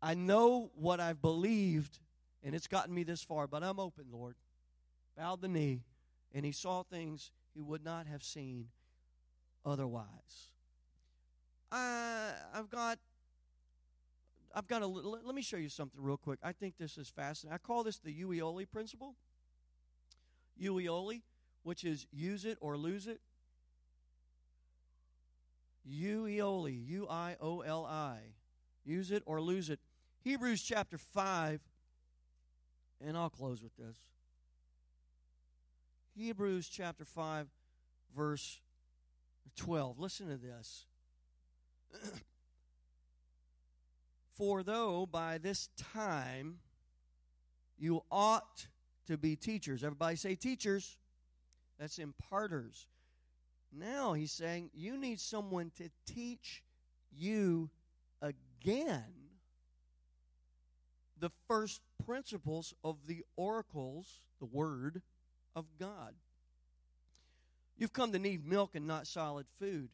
I 0.00 0.14
know 0.14 0.70
what 0.74 1.00
I've 1.00 1.20
believed, 1.20 1.98
and 2.44 2.54
it's 2.54 2.66
gotten 2.66 2.94
me 2.94 3.02
this 3.02 3.22
far, 3.22 3.46
but 3.46 3.62
I'm 3.62 3.80
open, 3.80 4.04
Lord. 4.12 4.36
Bowed 5.16 5.40
the 5.40 5.48
knee, 5.48 5.82
and 6.32 6.44
he 6.44 6.52
saw 6.52 6.82
things 6.82 7.32
he 7.54 7.60
would 7.60 7.84
not 7.84 8.06
have 8.06 8.22
seen 8.22 8.68
otherwise. 9.66 10.06
I, 11.72 12.30
I've 12.54 12.70
got 12.70 12.98
I've 14.54 14.66
got 14.66 14.82
a 14.82 14.86
let 14.86 15.34
me 15.34 15.42
show 15.42 15.56
you 15.56 15.68
something 15.68 16.00
real 16.02 16.16
quick. 16.16 16.38
I 16.42 16.52
think 16.52 16.74
this 16.78 16.96
is 16.96 17.08
fascinating. 17.08 17.54
I 17.54 17.58
call 17.58 17.84
this 17.84 17.98
the 17.98 18.14
Uioli 18.22 18.70
principle. 18.70 19.14
Uioli, 20.60 21.22
which 21.62 21.84
is 21.84 22.06
use 22.10 22.44
it 22.44 22.58
or 22.60 22.76
lose 22.76 23.06
it. 23.06 23.20
Uioli, 25.88 26.86
U 26.88 27.06
I 27.08 27.36
O 27.40 27.60
L 27.60 27.86
I. 27.86 28.18
Use 28.84 29.10
it 29.10 29.22
or 29.26 29.40
lose 29.40 29.70
it. 29.70 29.80
Hebrews 30.24 30.62
chapter 30.62 30.98
5, 30.98 31.60
and 33.04 33.16
I'll 33.16 33.30
close 33.30 33.62
with 33.62 33.76
this. 33.76 33.96
Hebrews 36.16 36.68
chapter 36.68 37.04
5, 37.04 37.46
verse 38.16 38.60
12. 39.56 39.98
Listen 39.98 40.28
to 40.28 40.36
this. 40.36 40.86
For 44.38 44.62
though 44.62 45.04
by 45.04 45.38
this 45.38 45.68
time 45.76 46.60
you 47.76 48.04
ought 48.10 48.68
to 49.08 49.18
be 49.18 49.34
teachers. 49.34 49.82
Everybody 49.82 50.14
say 50.14 50.36
teachers. 50.36 50.96
That's 51.78 51.98
imparters. 51.98 52.86
Now 53.72 54.12
he's 54.12 54.32
saying 54.32 54.70
you 54.72 54.96
need 54.96 55.18
someone 55.18 55.72
to 55.76 55.90
teach 56.06 56.62
you 57.12 57.68
again 58.22 59.02
the 61.18 61.30
first 61.48 61.80
principles 62.06 62.74
of 62.84 62.96
the 63.06 63.24
oracles, 63.36 64.20
the 64.38 64.46
Word 64.46 65.02
of 65.56 65.66
God. 65.80 66.14
You've 67.76 67.92
come 67.92 68.12
to 68.12 68.18
need 68.20 68.46
milk 68.46 68.74
and 68.74 68.86
not 68.86 69.08
solid 69.08 69.46
food. 69.58 69.88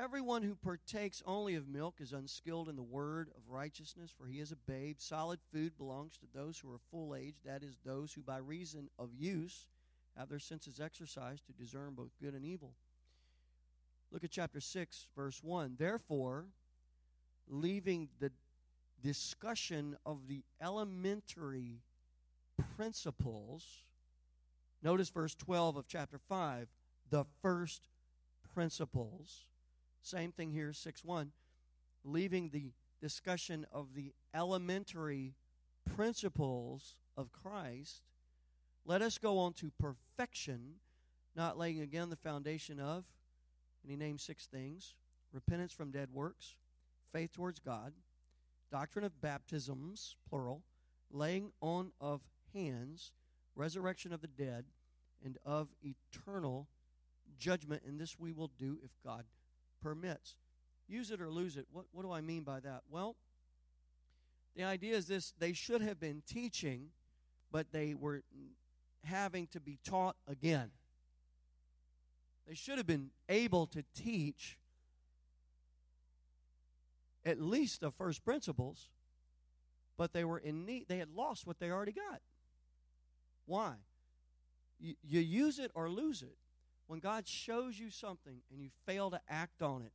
Everyone 0.00 0.44
who 0.44 0.54
partakes 0.54 1.24
only 1.26 1.56
of 1.56 1.66
milk 1.66 1.96
is 1.98 2.12
unskilled 2.12 2.68
in 2.68 2.76
the 2.76 2.82
word 2.82 3.30
of 3.36 3.50
righteousness, 3.50 4.14
for 4.16 4.28
he 4.28 4.38
is 4.38 4.52
a 4.52 4.70
babe. 4.70 4.96
Solid 5.00 5.40
food 5.52 5.76
belongs 5.76 6.16
to 6.18 6.26
those 6.32 6.56
who 6.56 6.70
are 6.70 6.78
full 6.92 7.16
age, 7.16 7.34
that 7.44 7.64
is, 7.64 7.76
those 7.84 8.12
who 8.12 8.22
by 8.22 8.36
reason 8.36 8.88
of 8.96 9.10
use 9.12 9.66
have 10.16 10.28
their 10.28 10.38
senses 10.38 10.78
exercised 10.78 11.46
to 11.46 11.52
discern 11.52 11.94
both 11.94 12.12
good 12.22 12.34
and 12.34 12.44
evil. 12.44 12.74
Look 14.12 14.22
at 14.22 14.30
chapter 14.30 14.60
6, 14.60 15.08
verse 15.16 15.42
1. 15.42 15.74
Therefore, 15.80 16.44
leaving 17.48 18.08
the 18.20 18.30
discussion 19.02 19.96
of 20.06 20.28
the 20.28 20.44
elementary 20.62 21.80
principles, 22.76 23.64
notice 24.80 25.10
verse 25.10 25.34
12 25.34 25.76
of 25.76 25.88
chapter 25.88 26.18
5, 26.18 26.68
the 27.10 27.24
first 27.42 27.88
principles 28.54 29.46
same 30.08 30.32
thing 30.32 30.50
here, 30.50 30.72
6 30.72 31.04
1. 31.04 31.32
leaving 32.04 32.48
the 32.48 32.72
discussion 33.00 33.66
of 33.72 33.94
the 33.94 34.12
elementary 34.34 35.34
principles 35.94 36.94
of 37.16 37.32
Christ, 37.32 38.02
let 38.84 39.02
us 39.02 39.18
go 39.18 39.38
on 39.38 39.52
to 39.54 39.70
perfection, 39.78 40.76
not 41.36 41.58
laying 41.58 41.80
again 41.80 42.08
the 42.08 42.16
foundation 42.16 42.80
of, 42.80 43.04
and 43.82 43.90
he 43.90 43.96
names 43.96 44.22
six 44.22 44.46
things 44.46 44.94
repentance 45.32 45.72
from 45.72 45.90
dead 45.90 46.08
works, 46.10 46.56
faith 47.12 47.32
towards 47.32 47.58
God, 47.58 47.92
doctrine 48.72 49.04
of 49.04 49.20
baptisms, 49.20 50.16
plural, 50.28 50.62
laying 51.10 51.52
on 51.60 51.92
of 52.00 52.22
hands, 52.54 53.12
resurrection 53.54 54.12
of 54.12 54.22
the 54.22 54.26
dead, 54.26 54.64
and 55.22 55.36
of 55.44 55.68
eternal 55.82 56.66
judgment. 57.38 57.82
And 57.86 58.00
this 58.00 58.18
we 58.18 58.32
will 58.32 58.50
do 58.58 58.78
if 58.82 58.90
God 59.04 59.24
permits. 59.80 60.36
Use 60.88 61.10
it 61.10 61.20
or 61.20 61.30
lose 61.30 61.56
it. 61.56 61.66
What, 61.72 61.86
what 61.92 62.02
do 62.02 62.12
I 62.12 62.20
mean 62.20 62.42
by 62.42 62.60
that? 62.60 62.82
Well, 62.90 63.16
the 64.56 64.64
idea 64.64 64.96
is 64.96 65.06
this 65.06 65.32
they 65.38 65.52
should 65.52 65.82
have 65.82 66.00
been 66.00 66.22
teaching, 66.26 66.88
but 67.52 67.72
they 67.72 67.94
were 67.94 68.22
having 69.04 69.46
to 69.48 69.60
be 69.60 69.78
taught 69.84 70.16
again. 70.26 70.70
They 72.46 72.54
should 72.54 72.78
have 72.78 72.86
been 72.86 73.10
able 73.28 73.66
to 73.68 73.84
teach 73.94 74.58
at 77.24 77.40
least 77.40 77.80
the 77.82 77.90
first 77.90 78.24
principles, 78.24 78.88
but 79.98 80.14
they 80.14 80.24
were 80.24 80.38
in 80.38 80.64
need. 80.64 80.86
They 80.88 80.96
had 80.96 81.10
lost 81.14 81.46
what 81.46 81.58
they 81.58 81.70
already 81.70 81.92
got. 81.92 82.20
Why? 83.44 83.74
You, 84.80 84.94
you 85.02 85.20
use 85.20 85.58
it 85.58 85.70
or 85.74 85.90
lose 85.90 86.22
it. 86.22 86.36
When 86.88 86.98
God 87.00 87.28
shows 87.28 87.78
you 87.78 87.90
something 87.90 88.40
and 88.50 88.60
you 88.60 88.70
fail 88.86 89.10
to 89.10 89.20
act 89.28 89.62
on 89.62 89.82
it, 89.82 89.92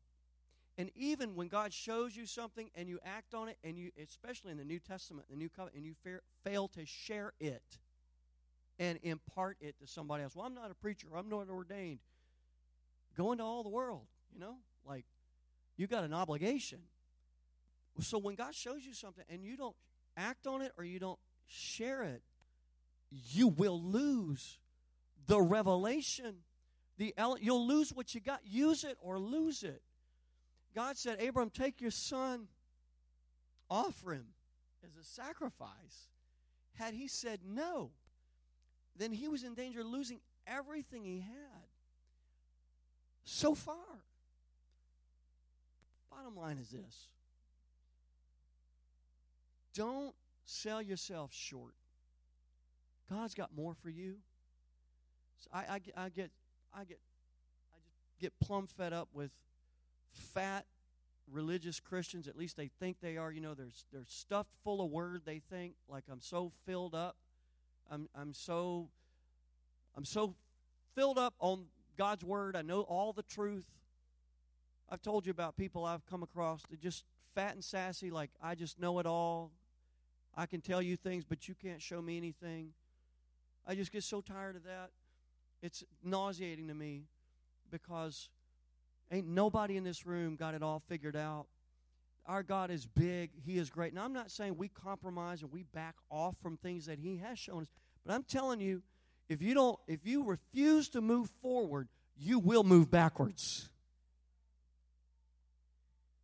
and 0.78 0.90
even 0.96 1.36
when 1.36 1.50
God 1.50 1.74
shows 1.74 2.16
you 2.16 2.26
something 2.26 2.70
and 2.76 2.88
you 2.88 3.00
act 3.04 3.34
on 3.34 3.50
it, 3.50 3.58
and 3.64 3.78
you, 3.78 3.92
especially 4.02 4.52
in 4.52 4.58
the 4.58 4.64
New 4.64 4.80
Testament, 4.80 5.28
the 5.30 5.36
New 5.36 5.50
Covenant, 5.50 5.76
and 5.76 5.86
you 5.86 5.96
fail 6.44 6.68
to 6.70 6.86
share 6.86 7.34
it 7.40 7.62
and 8.80 9.00
impart 9.04 9.58
it 9.60 9.76
to 9.80 9.88
somebody 9.88 10.24
else. 10.24 10.36
Well, 10.36 10.46
I'm 10.46 10.56
not 10.56 10.72
a 10.72 10.76
preacher. 10.76 11.08
I'm 11.16 11.30
not 11.30 11.50
ordained. 11.50 12.00
Go 13.18 13.32
into 13.32 13.44
all 13.44 13.64
the 13.64 13.70
world, 13.70 14.06
you 14.34 14.40
know? 14.40 14.56
Like, 14.86 15.06
you 15.78 15.86
got 15.88 16.04
an 16.04 16.14
obligation. 16.14 16.80
So 18.00 18.18
when 18.18 18.36
God 18.36 18.56
shows 18.56 18.84
you 18.86 18.94
something 18.94 19.26
and 19.30 19.44
you 19.44 19.58
don't 19.58 19.76
act 20.18 20.48
on 20.48 20.62
it 20.62 20.72
or 20.78 20.84
you 20.84 21.00
don't 21.00 21.20
share 21.46 22.04
it, 22.04 22.22
you 23.12 23.48
will 23.48 23.82
lose 23.82 24.58
the 25.28 25.40
revelation. 25.40 26.38
The 26.98 27.14
you'll 27.42 27.68
lose 27.68 27.92
what 27.92 28.14
you 28.14 28.22
got. 28.22 28.42
Use 28.46 28.84
it 28.84 28.98
or 29.02 29.20
lose 29.20 29.64
it. 29.64 29.82
God 30.76 30.98
said, 30.98 31.22
Abram, 31.22 31.50
take 31.50 31.82
your 31.82 31.92
son, 31.92 32.48
offer 33.70 34.14
him 34.14 34.28
as 34.84 34.96
a 34.96 35.04
sacrifice. 35.04 36.10
Had 36.74 36.94
he 36.94 37.08
said 37.08 37.42
no, 37.46 37.92
then 38.96 39.12
he 39.12 39.28
was 39.28 39.44
in 39.44 39.54
danger 39.54 39.82
of 39.82 39.88
losing 39.88 40.20
everything 40.48 41.04
he 41.04 41.20
had 41.20 41.68
so 43.24 43.54
far. 43.54 43.76
Bottom 46.10 46.36
line 46.36 46.58
is 46.58 46.70
this 46.70 47.08
don't 49.74 50.14
sell 50.46 50.82
yourself 50.82 51.34
short. 51.34 51.74
God's 53.10 53.34
got 53.34 53.56
more 53.56 53.74
for 53.74 53.90
you. 53.90 54.16
So 55.40 55.50
I, 55.54 55.60
I, 55.98 56.06
I 56.06 56.10
get 56.10 56.32
I 56.74 56.84
get 56.86 57.00
I 57.74 57.78
just 57.86 57.98
get 58.20 58.34
plumb 58.40 58.68
fed 58.68 58.94
up 58.94 59.10
with 59.14 59.32
fat 60.12 60.66
religious 61.32 61.80
Christians, 61.80 62.28
at 62.28 62.38
least 62.38 62.58
they 62.58 62.70
think 62.80 62.98
they 63.02 63.18
are, 63.18 63.32
you 63.32 63.42
know, 63.42 63.54
they're, 63.54 63.72
they're 63.92 64.06
stuffed 64.08 64.52
full 64.64 64.82
of 64.82 64.92
word. 64.92 65.22
They 65.26 65.40
think 65.40 65.74
like 65.88 66.04
I'm 66.10 66.22
so 66.22 66.52
filled 66.66 66.96
up. 66.96 67.16
I'm, 67.90 68.08
I'm 68.16 68.34
so 68.34 68.90
I'm 69.96 70.06
so 70.06 70.36
filled 70.96 71.20
up 71.20 71.34
on 71.40 71.66
God's 71.98 72.24
word. 72.24 72.56
I 72.56 72.62
know 72.62 72.82
all 72.82 73.14
the 73.14 73.24
truth. 73.24 73.66
I've 74.90 75.02
told 75.02 75.26
you 75.26 75.32
about 75.32 75.56
people 75.56 75.86
I've 75.86 76.06
come 76.06 76.24
across 76.24 76.62
that 76.70 76.82
just 76.82 77.04
fat 77.36 77.54
and 77.54 77.64
sassy, 77.64 78.10
like 78.10 78.32
I 78.42 78.56
just 78.56 78.80
know 78.80 79.00
it 79.00 79.06
all. 79.06 79.52
I 80.36 80.46
can 80.48 80.62
tell 80.62 80.82
you 80.82 80.96
things, 80.96 81.24
but 81.24 81.48
you 81.48 81.54
can't 81.54 81.82
show 81.82 82.02
me 82.02 82.18
anything. 82.18 82.70
I 83.68 83.76
just 83.76 83.92
get 83.92 84.04
so 84.04 84.20
tired 84.20 84.56
of 84.56 84.64
that. 84.64 84.90
It's 85.64 85.84
nauseating 86.04 86.68
to 86.68 86.76
me 86.76 87.06
because 87.72 88.30
Ain't 89.14 89.28
nobody 89.28 89.78
in 89.78 89.84
this 89.84 90.08
room 90.08 90.36
got 90.36 90.56
it 90.56 90.64
all 90.64 90.82
figured 90.88 91.16
out. 91.16 91.46
Our 92.26 92.42
God 92.42 92.72
is 92.72 92.88
big. 92.88 93.30
He 93.46 93.60
is 93.60 93.70
great. 93.70 93.94
Now, 93.94 94.06
I'm 94.06 94.14
not 94.14 94.32
saying 94.32 94.58
we 94.58 94.70
compromise 94.70 95.44
and 95.44 95.52
we 95.52 95.64
back 95.64 95.94
off 96.10 96.36
from 96.42 96.58
things 96.58 96.88
that 96.88 96.98
He 96.98 97.18
has 97.18 97.38
shown 97.38 97.62
us, 97.62 97.68
but 98.04 98.16
I'm 98.16 98.24
telling 98.24 98.60
you, 98.60 98.82
if 99.30 99.40
you 99.40 99.54
don't, 99.54 99.78
if 99.88 100.00
you 100.04 100.24
refuse 100.24 100.90
to 100.90 101.02
move 101.02 101.30
forward, 101.44 101.90
you 102.18 102.40
will 102.40 102.64
move 102.64 102.90
backwards. 102.90 103.70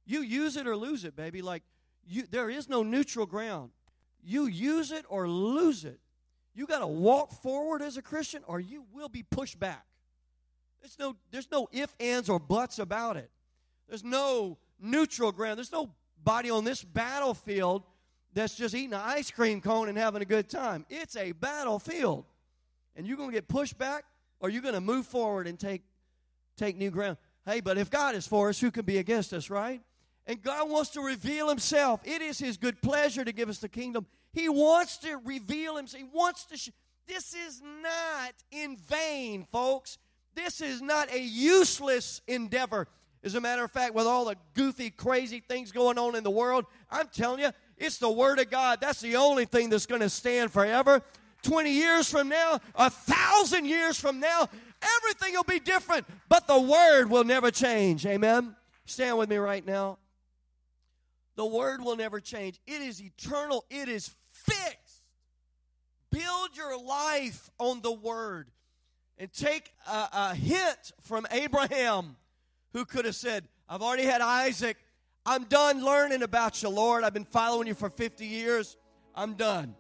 You 0.04 0.22
use 0.22 0.58
it 0.58 0.66
or 0.66 0.76
lose 0.76 1.04
it, 1.04 1.16
baby. 1.16 1.44
Like 1.44 1.62
you, 2.08 2.24
there 2.32 2.50
is 2.50 2.68
no 2.68 2.82
neutral 2.82 3.28
ground. 3.28 3.70
You 4.24 4.48
use 4.48 4.92
it 4.92 5.06
or 5.10 5.30
lose 5.30 5.86
it. 5.86 6.00
You 6.60 6.68
got 6.68 6.80
to 6.80 6.88
walk 6.88 7.32
forward 7.32 7.82
as 7.82 7.95
a 7.95 8.01
Christian, 8.01 8.43
or 8.45 8.60
you 8.60 8.84
will 8.91 9.07
be 9.07 9.24
pushed 9.24 9.57
back. 9.57 9.86
There's 10.82 10.99
no, 10.99 11.16
there's 11.32 11.49
no 11.49 11.70
if, 11.72 11.95
ands, 12.01 12.28
or 12.28 12.38
buts 12.38 12.80
about 12.80 13.16
it. 13.16 13.32
There's 13.88 14.03
no 14.03 14.57
neutral 14.78 15.32
ground. 15.32 15.57
There's 15.57 15.72
nobody 15.72 16.51
on 16.51 16.66
this 16.66 16.84
battlefield 16.84 17.84
that's 18.34 18.55
just 18.55 18.76
eating 18.76 18.91
an 18.91 18.99
ice 19.01 19.32
cream 19.32 19.62
cone 19.62 19.88
and 19.88 19.97
having 19.97 20.22
a 20.22 20.26
good 20.26 20.49
time. 20.49 20.86
It's 20.89 21.16
a 21.16 21.32
battlefield. 21.32 22.26
And 22.97 23.07
you're 23.07 23.16
going 23.16 23.30
to 23.30 23.36
get 23.36 23.47
pushed 23.47 23.78
back 23.78 24.03
or 24.41 24.49
you're 24.49 24.62
going 24.62 24.74
to 24.74 24.82
move 24.82 25.05
forward 25.05 25.47
and 25.47 25.57
take, 25.57 25.84
take 26.57 26.76
new 26.76 26.91
ground. 26.91 27.16
Hey, 27.45 27.62
but 27.62 27.78
if 27.78 27.89
God 27.89 28.16
is 28.16 28.28
for 28.28 28.49
us, 28.49 28.60
who 28.60 28.70
can 28.70 28.84
be 28.84 28.97
against 28.97 29.32
us, 29.32 29.49
right? 29.49 29.82
And 30.28 30.41
God 30.41 30.70
wants 30.70 30.89
to 30.89 31.01
reveal 31.01 31.47
Himself. 31.47 32.01
It 32.03 32.22
is 32.22 32.38
His 32.38 32.57
good 32.57 32.82
pleasure 32.82 33.24
to 33.24 33.32
give 33.32 33.47
us 33.47 33.60
the 33.60 33.70
kingdom. 33.70 34.07
He 34.34 34.50
wants 34.50 34.98
to 35.00 35.18
reveal 35.26 35.76
Himself. 35.78 36.04
He 36.04 36.10
wants 36.14 36.46
to. 36.46 36.58
Sh- 36.58 36.70
this 37.08 37.34
is 37.34 37.62
not 37.82 38.34
in 38.52 38.78
vain, 38.78 39.48
folks. 39.52 39.98
This 40.36 40.62
is 40.62 40.82
not 40.82 41.12
a 41.12 41.20
useless 41.20 42.22
endeavor. 42.28 42.88
As 43.24 43.36
a 43.36 43.42
matter 43.42 43.64
of 43.64 43.72
fact, 43.72 43.96
with 43.96 44.06
all 44.06 44.26
the 44.26 44.36
goofy, 44.54 44.90
crazy 44.90 45.42
things 45.42 45.72
going 45.72 45.98
on 45.98 46.16
in 46.16 46.24
the 46.24 46.32
world, 46.32 46.66
I'm 46.90 47.08
telling 47.08 47.42
you, 47.42 47.52
it's 47.78 47.98
the 47.98 48.10
Word 48.10 48.40
of 48.40 48.50
God. 48.50 48.80
That's 48.80 49.02
the 49.02 49.18
only 49.18 49.46
thing 49.46 49.70
that's 49.70 49.86
going 49.86 50.02
to 50.02 50.10
stand 50.10 50.52
forever. 50.52 51.02
20 51.42 51.72
years 51.72 52.10
from 52.10 52.30
now, 52.30 52.60
a 52.76 52.90
thousand 52.90 53.66
years 53.66 54.00
from 54.00 54.20
now, 54.20 54.48
everything 54.98 55.34
will 55.34 55.44
be 55.44 55.60
different, 55.60 56.06
but 56.28 56.48
the 56.48 56.60
Word 56.60 57.10
will 57.10 57.24
never 57.24 57.52
change. 57.52 58.06
Amen? 58.06 58.56
Stand 58.86 59.18
with 59.18 59.30
me 59.30 59.38
right 59.38 59.66
now. 59.66 59.98
The 61.36 61.46
Word 61.46 61.82
will 61.82 61.96
never 61.96 62.20
change, 62.20 62.60
it 62.68 62.82
is 62.82 63.02
eternal, 63.02 63.66
it 63.70 63.88
is 63.88 64.14
fixed. 64.50 65.04
Build 66.12 66.56
your 66.56 66.82
life 66.82 67.50
on 67.60 67.82
the 67.82 67.91
Word 67.91 68.50
and 69.18 69.32
take 69.32 69.72
a, 69.88 70.10
a 70.14 70.36
hint 70.36 70.91
from 71.02 71.28
Abraham, 71.32 72.16
who 72.74 72.86
could 72.86 73.06
have 73.06 73.16
said, 73.16 73.47
I've 73.68 73.82
already 73.82 74.04
had 74.04 74.22
Isaac. 74.22 74.78
I'm 75.26 75.43
done 75.43 75.84
learning 75.84 76.24
about 76.24 76.64
you, 76.64 76.70
Lord. 76.70 77.04
I've 77.04 77.14
been 77.14 77.26
following 77.26 77.68
you 77.68 77.76
for 77.76 77.89
50 77.89 78.26
years. 78.26 78.78
I'm 79.14 79.34
done. 79.34 79.76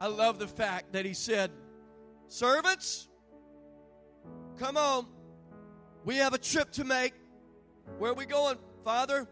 I 0.00 0.06
love 0.08 0.38
the 0.38 0.48
fact 0.48 0.92
that 0.92 1.04
he 1.04 1.14
said, 1.14 1.50
Servants, 2.28 3.08
come 4.58 4.76
on. 4.76 5.06
We 6.04 6.16
have 6.16 6.34
a 6.34 6.38
trip 6.38 6.72
to 6.72 6.84
make. 6.84 7.14
Where 7.98 8.10
are 8.10 8.14
we 8.14 8.26
going, 8.26 8.56
Father? 8.84 9.28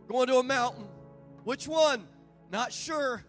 We're 0.00 0.08
going 0.08 0.26
to 0.26 0.36
a 0.36 0.42
mountain. 0.42 0.86
Which 1.44 1.66
one? 1.66 2.06
Not 2.50 2.72
sure. 2.72 3.24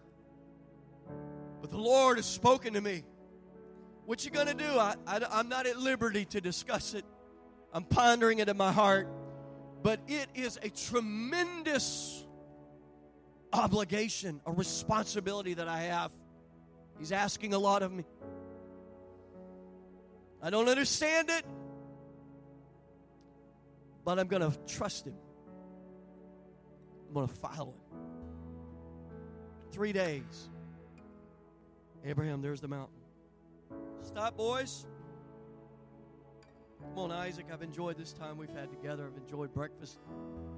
But 1.62 1.70
the 1.70 1.78
Lord 1.78 2.18
has 2.18 2.26
spoken 2.26 2.74
to 2.74 2.80
me. 2.80 3.04
What 4.04 4.24
you 4.24 4.32
going 4.32 4.48
to 4.48 4.54
do? 4.54 4.66
I, 4.66 4.96
I, 5.06 5.20
I'm 5.30 5.48
not 5.48 5.66
at 5.66 5.78
liberty 5.78 6.24
to 6.26 6.40
discuss 6.40 6.92
it. 6.92 7.04
I'm 7.72 7.84
pondering 7.84 8.40
it 8.40 8.48
in 8.48 8.56
my 8.56 8.72
heart. 8.72 9.08
But 9.82 10.00
it 10.08 10.26
is 10.34 10.58
a 10.60 10.68
tremendous 10.68 12.26
obligation, 13.52 14.40
a 14.44 14.52
responsibility 14.52 15.54
that 15.54 15.68
I 15.68 15.82
have. 15.82 16.10
He's 16.98 17.12
asking 17.12 17.54
a 17.54 17.58
lot 17.58 17.82
of 17.82 17.92
me. 17.92 18.04
I 20.42 20.50
don't 20.50 20.68
understand 20.68 21.30
it, 21.30 21.44
but 24.04 24.18
I'm 24.18 24.26
going 24.26 24.42
to 24.42 24.58
trust 24.66 25.06
Him. 25.06 25.14
I'm 27.06 27.14
going 27.14 27.28
to 27.28 27.34
follow 27.34 27.68
Him. 27.68 27.98
Three 29.70 29.92
days. 29.92 30.50
Abraham, 32.04 32.42
there's 32.42 32.60
the 32.60 32.68
mountain. 32.68 32.96
Stop, 34.02 34.36
boys. 34.36 34.86
Come 36.80 36.98
on, 36.98 37.12
Isaac. 37.12 37.46
I've 37.52 37.62
enjoyed 37.62 37.96
this 37.96 38.12
time 38.12 38.36
we've 38.36 38.52
had 38.52 38.70
together. 38.70 39.06
I've 39.06 39.16
enjoyed 39.16 39.54
breakfast. 39.54 39.98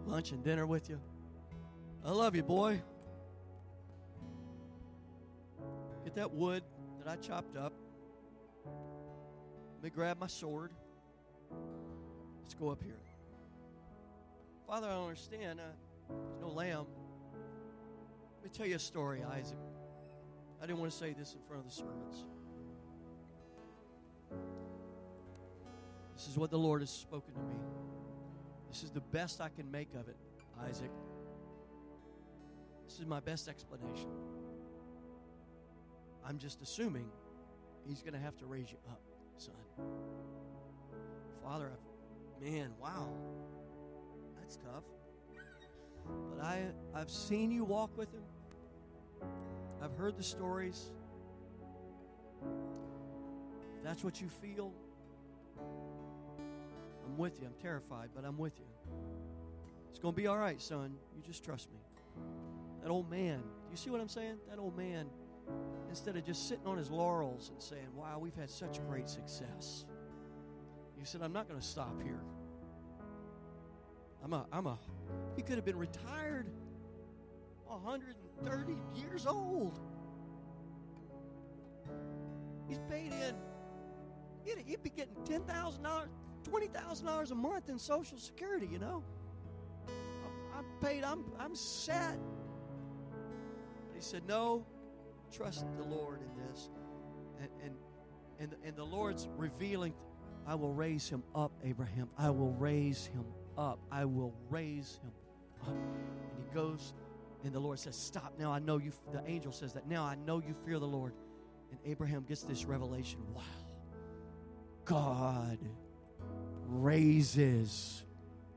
lunch 0.06 0.32
and 0.32 0.42
dinner 0.42 0.66
with 0.66 0.88
you. 0.88 1.00
I 2.04 2.10
love 2.10 2.34
you, 2.34 2.42
boy. 2.42 2.80
Get 6.04 6.14
that 6.16 6.32
wood 6.32 6.62
that 6.98 7.10
I 7.10 7.16
chopped 7.16 7.56
up. 7.56 7.72
Let 9.76 9.84
me 9.84 9.90
grab 9.90 10.18
my 10.18 10.26
sword. 10.26 10.72
Let's 12.42 12.54
go 12.54 12.70
up 12.70 12.82
here. 12.82 13.00
Father, 14.66 14.88
I 14.88 14.92
don't 14.92 15.04
understand. 15.04 15.60
Uh, 15.60 15.64
there's 16.08 16.40
no 16.40 16.48
lamb. 16.48 16.86
Let 18.36 18.44
me 18.44 18.50
tell 18.52 18.66
you 18.66 18.76
a 18.76 18.78
story, 18.78 19.22
Isaac. 19.22 19.58
I 20.64 20.66
didn't 20.66 20.78
want 20.78 20.92
to 20.92 20.96
say 20.96 21.12
this 21.12 21.34
in 21.34 21.40
front 21.46 21.62
of 21.62 21.68
the 21.68 21.76
servants. 21.76 22.24
This 26.16 26.26
is 26.26 26.38
what 26.38 26.50
the 26.50 26.56
Lord 26.56 26.80
has 26.80 26.88
spoken 26.88 27.34
to 27.34 27.40
me. 27.40 27.54
This 28.70 28.82
is 28.82 28.90
the 28.90 29.02
best 29.02 29.42
I 29.42 29.50
can 29.50 29.70
make 29.70 29.92
of 29.92 30.08
it, 30.08 30.16
Isaac. 30.66 30.90
This 32.88 32.98
is 32.98 33.04
my 33.04 33.20
best 33.20 33.46
explanation. 33.46 34.08
I'm 36.26 36.38
just 36.38 36.62
assuming 36.62 37.10
he's 37.86 38.00
going 38.00 38.14
to 38.14 38.20
have 38.20 38.38
to 38.38 38.46
raise 38.46 38.72
you 38.72 38.78
up, 38.88 39.02
son. 39.36 39.54
Father, 41.42 41.72
I've, 41.74 42.42
man, 42.42 42.70
wow. 42.80 43.10
That's 44.40 44.56
tough. 44.56 44.84
But 46.30 46.42
I, 46.42 46.62
I've 46.94 47.10
seen 47.10 47.50
you 47.50 47.64
walk 47.64 47.94
with 47.98 48.10
him. 48.14 48.22
I've 49.84 49.94
heard 49.96 50.16
the 50.16 50.22
stories. 50.22 50.90
If 53.76 53.84
that's 53.84 54.02
what 54.02 54.18
you 54.18 54.28
feel, 54.28 54.72
I'm 57.04 57.18
with 57.18 57.38
you. 57.42 57.46
I'm 57.46 57.62
terrified, 57.62 58.08
but 58.16 58.24
I'm 58.24 58.38
with 58.38 58.58
you. 58.58 58.64
It's 59.90 59.98
going 59.98 60.14
to 60.14 60.16
be 60.16 60.26
all 60.26 60.38
right, 60.38 60.60
son. 60.60 60.94
You 61.14 61.22
just 61.22 61.44
trust 61.44 61.68
me. 61.70 61.78
That 62.82 62.88
old 62.88 63.10
man, 63.10 63.40
do 63.40 63.70
you 63.70 63.76
see 63.76 63.90
what 63.90 64.00
I'm 64.00 64.08
saying? 64.08 64.36
That 64.48 64.58
old 64.58 64.74
man, 64.74 65.06
instead 65.90 66.16
of 66.16 66.24
just 66.24 66.48
sitting 66.48 66.66
on 66.66 66.78
his 66.78 66.90
laurels 66.90 67.50
and 67.50 67.62
saying, 67.62 67.88
wow, 67.94 68.18
we've 68.18 68.34
had 68.36 68.48
such 68.48 68.80
great 68.88 69.08
success, 69.10 69.84
he 70.98 71.04
said, 71.04 71.20
I'm 71.20 71.32
not 71.34 71.46
going 71.46 71.60
to 71.60 71.66
stop 71.66 72.02
here. 72.02 72.20
I'm 74.24 74.32
a, 74.32 74.46
I'm 74.50 74.66
a, 74.66 74.78
he 75.36 75.42
could 75.42 75.56
have 75.56 75.66
been 75.66 75.76
retired 75.76 76.46
130 78.40 78.76
years 79.00 79.26
old. 79.26 79.78
He's 82.68 82.80
paid 82.90 83.12
in. 83.12 83.34
He'd, 84.44 84.58
he'd 84.66 84.82
be 84.82 84.90
getting 84.90 85.14
$10,000, 85.24 86.06
$20,000 86.44 87.30
a 87.30 87.34
month 87.34 87.68
in 87.68 87.78
Social 87.78 88.18
Security, 88.18 88.68
you 88.70 88.78
know. 88.78 89.02
I'm 90.56 90.64
paid, 90.80 91.04
I'm, 91.04 91.24
I'm 91.38 91.54
set. 91.54 92.18
He 93.94 94.00
said, 94.00 94.22
No, 94.28 94.66
trust 95.32 95.66
the 95.76 95.84
Lord 95.84 96.20
in 96.20 96.46
this. 96.46 96.70
And, 97.40 97.48
and, 97.64 97.74
and, 98.38 98.54
and 98.64 98.76
the 98.76 98.84
Lord's 98.84 99.28
revealing, 99.36 99.94
I 100.46 100.54
will 100.54 100.72
raise 100.72 101.08
him 101.08 101.22
up, 101.34 101.52
Abraham. 101.64 102.08
I 102.18 102.30
will 102.30 102.52
raise 102.52 103.06
him 103.06 103.24
up. 103.56 103.78
I 103.90 104.04
will 104.04 104.34
raise 104.50 105.00
him 105.02 105.12
up. 105.62 105.74
And 105.74 106.44
he 106.44 106.54
goes, 106.54 106.92
and 107.44 107.52
the 107.52 107.60
Lord 107.60 107.78
says, 107.78 107.96
Stop 107.96 108.34
now. 108.38 108.52
I 108.52 108.58
know 108.58 108.78
you, 108.78 108.92
the 109.12 109.22
angel 109.26 109.52
says 109.52 109.72
that. 109.74 109.86
Now 109.86 110.04
I 110.04 110.14
know 110.14 110.38
you 110.38 110.54
fear 110.64 110.78
the 110.78 110.86
Lord. 110.86 111.12
And 111.70 111.78
Abraham 111.84 112.24
gets 112.26 112.42
this 112.42 112.64
revelation 112.64 113.18
wow, 113.34 113.42
God 114.84 115.58
raises 116.66 118.04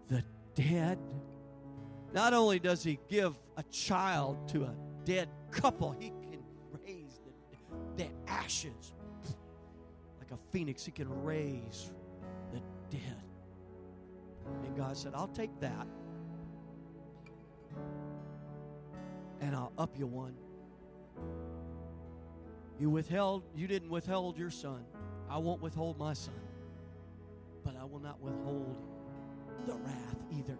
the 0.08 0.24
dead. 0.56 1.00
Not 2.14 2.34
only 2.34 2.60
does 2.60 2.84
he 2.84 3.00
give 3.10 3.36
a 3.58 3.64
child 3.64 4.48
to 4.50 4.64
a 4.64 4.76
dead 5.04 5.30
couple, 5.52 5.92
he 6.00 6.10
can 6.10 6.44
raise 6.86 7.20
the, 7.26 8.04
the 8.04 8.10
ashes. 8.28 8.94
Like 10.20 10.32
a 10.32 10.38
phoenix, 10.52 10.86
he 10.86 10.92
can 10.92 11.10
raise 11.24 11.92
the 12.54 12.62
dead. 12.90 13.24
And 14.64 14.78
God 14.78 14.96
said, 14.96 15.14
I'll 15.16 15.28
take 15.28 15.60
that 15.60 15.88
and 19.42 19.56
I'll 19.56 19.74
up 19.78 19.98
you 19.98 20.08
one. 20.08 20.34
You 22.80 22.90
withheld, 22.90 23.44
you 23.56 23.68
didn't 23.68 23.90
withhold 23.90 24.38
your 24.38 24.52
son. 24.52 24.86
I 25.30 25.38
won't 25.38 25.62
withhold 25.62 25.98
my 25.98 26.14
son. 26.14 26.40
But 27.64 27.76
I 27.76 27.84
will 27.86 28.00
not 28.00 28.22
withhold 28.22 28.78
the 29.66 29.74
wrath 29.74 30.18
either. 30.38 30.58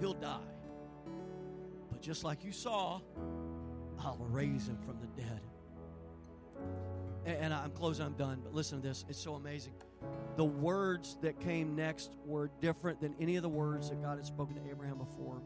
He'll 0.00 0.14
die. 0.14 0.38
But 1.90 2.02
just 2.02 2.24
like 2.24 2.44
you 2.44 2.52
saw, 2.52 3.00
I'll 3.98 4.26
raise 4.30 4.68
him 4.68 4.78
from 4.84 4.98
the 5.00 5.22
dead. 5.22 5.40
And 7.24 7.54
I'm 7.54 7.70
closing, 7.70 8.04
I'm 8.04 8.14
done. 8.14 8.40
But 8.42 8.52
listen 8.52 8.82
to 8.82 8.88
this. 8.88 9.04
It's 9.08 9.18
so 9.18 9.34
amazing. 9.34 9.74
The 10.36 10.44
words 10.44 11.16
that 11.22 11.38
came 11.40 11.76
next 11.76 12.16
were 12.24 12.50
different 12.60 13.00
than 13.00 13.14
any 13.20 13.36
of 13.36 13.42
the 13.42 13.48
words 13.48 13.90
that 13.90 14.02
God 14.02 14.16
had 14.16 14.26
spoken 14.26 14.56
to 14.56 14.70
Abraham 14.70 14.98
before. 14.98 15.40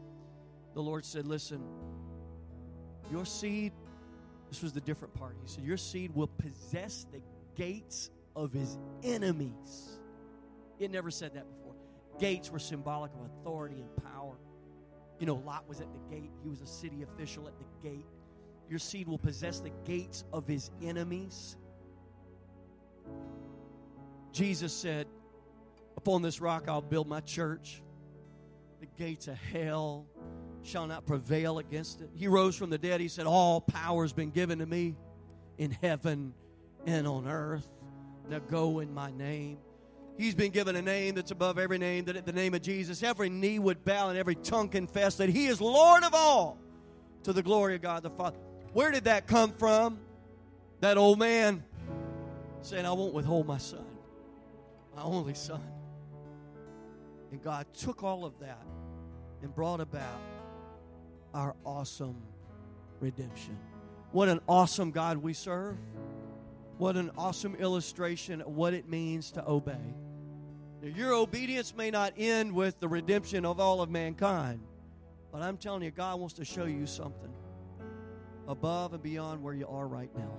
The 0.77 0.83
Lord 0.83 1.05
said, 1.05 1.25
Listen, 1.25 1.63
your 3.11 3.25
seed, 3.25 3.73
this 4.47 4.61
was 4.61 4.73
the 4.73 4.79
different 4.79 5.11
part. 5.15 5.35
He 5.41 5.49
said, 5.49 5.63
Your 5.63 5.75
seed 5.75 6.13
will 6.13 6.27
possess 6.27 7.07
the 7.11 7.19
gates 7.55 8.11
of 8.35 8.53
his 8.53 8.77
enemies. 9.01 9.97
It 10.77 10.91
never 10.91 11.09
said 11.09 11.33
that 11.33 11.47
before. 11.49 11.73
Gates 12.19 12.51
were 12.51 12.59
symbolic 12.59 13.11
of 13.15 13.21
authority 13.25 13.81
and 13.81 14.03
power. 14.13 14.35
You 15.19 15.25
know, 15.25 15.41
Lot 15.43 15.67
was 15.67 15.81
at 15.81 15.87
the 15.91 16.15
gate, 16.15 16.29
he 16.43 16.47
was 16.47 16.61
a 16.61 16.67
city 16.67 17.01
official 17.01 17.47
at 17.47 17.55
the 17.57 17.89
gate. 17.89 18.05
Your 18.69 18.77
seed 18.77 19.07
will 19.07 19.17
possess 19.17 19.59
the 19.59 19.71
gates 19.83 20.25
of 20.31 20.45
his 20.45 20.69
enemies. 20.83 21.57
Jesus 24.31 24.71
said, 24.71 25.07
Upon 25.97 26.21
this 26.21 26.39
rock 26.39 26.65
I'll 26.67 26.83
build 26.83 27.07
my 27.07 27.21
church. 27.21 27.81
The 28.79 28.85
gates 28.95 29.27
of 29.27 29.37
hell 29.37 30.05
shall 30.67 30.87
not 30.87 31.05
prevail 31.05 31.59
against 31.59 32.01
it. 32.01 32.09
He 32.15 32.27
rose 32.27 32.55
from 32.55 32.69
the 32.69 32.77
dead. 32.77 32.99
He 32.99 33.07
said, 33.07 33.25
All 33.25 33.61
power 33.61 34.03
has 34.03 34.13
been 34.13 34.31
given 34.31 34.59
to 34.59 34.65
me 34.65 34.95
in 35.57 35.71
heaven 35.71 36.33
and 36.85 37.07
on 37.07 37.27
earth. 37.27 37.67
Now 38.29 38.39
go 38.39 38.79
in 38.79 38.93
my 38.93 39.11
name. 39.11 39.59
He's 40.17 40.35
been 40.35 40.51
given 40.51 40.75
a 40.75 40.81
name 40.81 41.15
that's 41.15 41.31
above 41.31 41.59
every 41.59 41.77
name, 41.77 42.05
that 42.05 42.15
at 42.15 42.25
the 42.25 42.33
name 42.33 42.53
of 42.53 42.61
Jesus, 42.61 43.03
every 43.03 43.29
knee 43.29 43.59
would 43.59 43.85
bow 43.85 44.09
and 44.09 44.17
every 44.17 44.35
tongue 44.35 44.67
confess 44.67 45.15
that 45.17 45.29
He 45.29 45.47
is 45.47 45.61
Lord 45.61 46.03
of 46.03 46.13
all 46.13 46.57
to 47.23 47.33
the 47.33 47.43
glory 47.43 47.75
of 47.75 47.81
God 47.81 48.03
the 48.03 48.09
Father. 48.09 48.37
Where 48.73 48.91
did 48.91 49.05
that 49.05 49.27
come 49.27 49.51
from? 49.53 49.99
That 50.79 50.97
old 50.97 51.19
man 51.19 51.63
saying, 52.61 52.85
I 52.85 52.91
won't 52.91 53.13
withhold 53.13 53.47
my 53.47 53.57
son, 53.57 53.85
my 54.95 55.03
only 55.03 55.33
son. 55.33 55.61
And 57.31 57.41
God 57.41 57.67
took 57.73 58.03
all 58.03 58.25
of 58.25 58.39
that 58.39 58.65
and 59.41 59.53
brought 59.53 59.81
about 59.81 60.19
our 61.33 61.55
awesome 61.65 62.17
redemption. 62.99 63.57
What 64.11 64.29
an 64.29 64.39
awesome 64.47 64.91
God 64.91 65.17
we 65.17 65.33
serve. 65.33 65.77
What 66.77 66.95
an 66.95 67.11
awesome 67.17 67.55
illustration 67.55 68.41
of 68.41 68.49
what 68.49 68.73
it 68.73 68.87
means 68.87 69.31
to 69.31 69.47
obey. 69.47 69.95
Now, 70.81 70.95
your 70.95 71.13
obedience 71.13 71.75
may 71.75 71.89
not 71.89 72.13
end 72.17 72.51
with 72.51 72.79
the 72.79 72.87
redemption 72.87 73.45
of 73.45 73.59
all 73.59 73.81
of 73.81 73.89
mankind, 73.89 74.59
but 75.31 75.41
I'm 75.41 75.57
telling 75.57 75.81
you, 75.81 75.91
God 75.91 76.19
wants 76.19 76.35
to 76.35 76.45
show 76.45 76.65
you 76.65 76.85
something 76.85 77.33
above 78.47 78.93
and 78.93 79.01
beyond 79.01 79.41
where 79.43 79.53
you 79.53 79.67
are 79.67 79.87
right 79.87 80.09
now. 80.15 80.31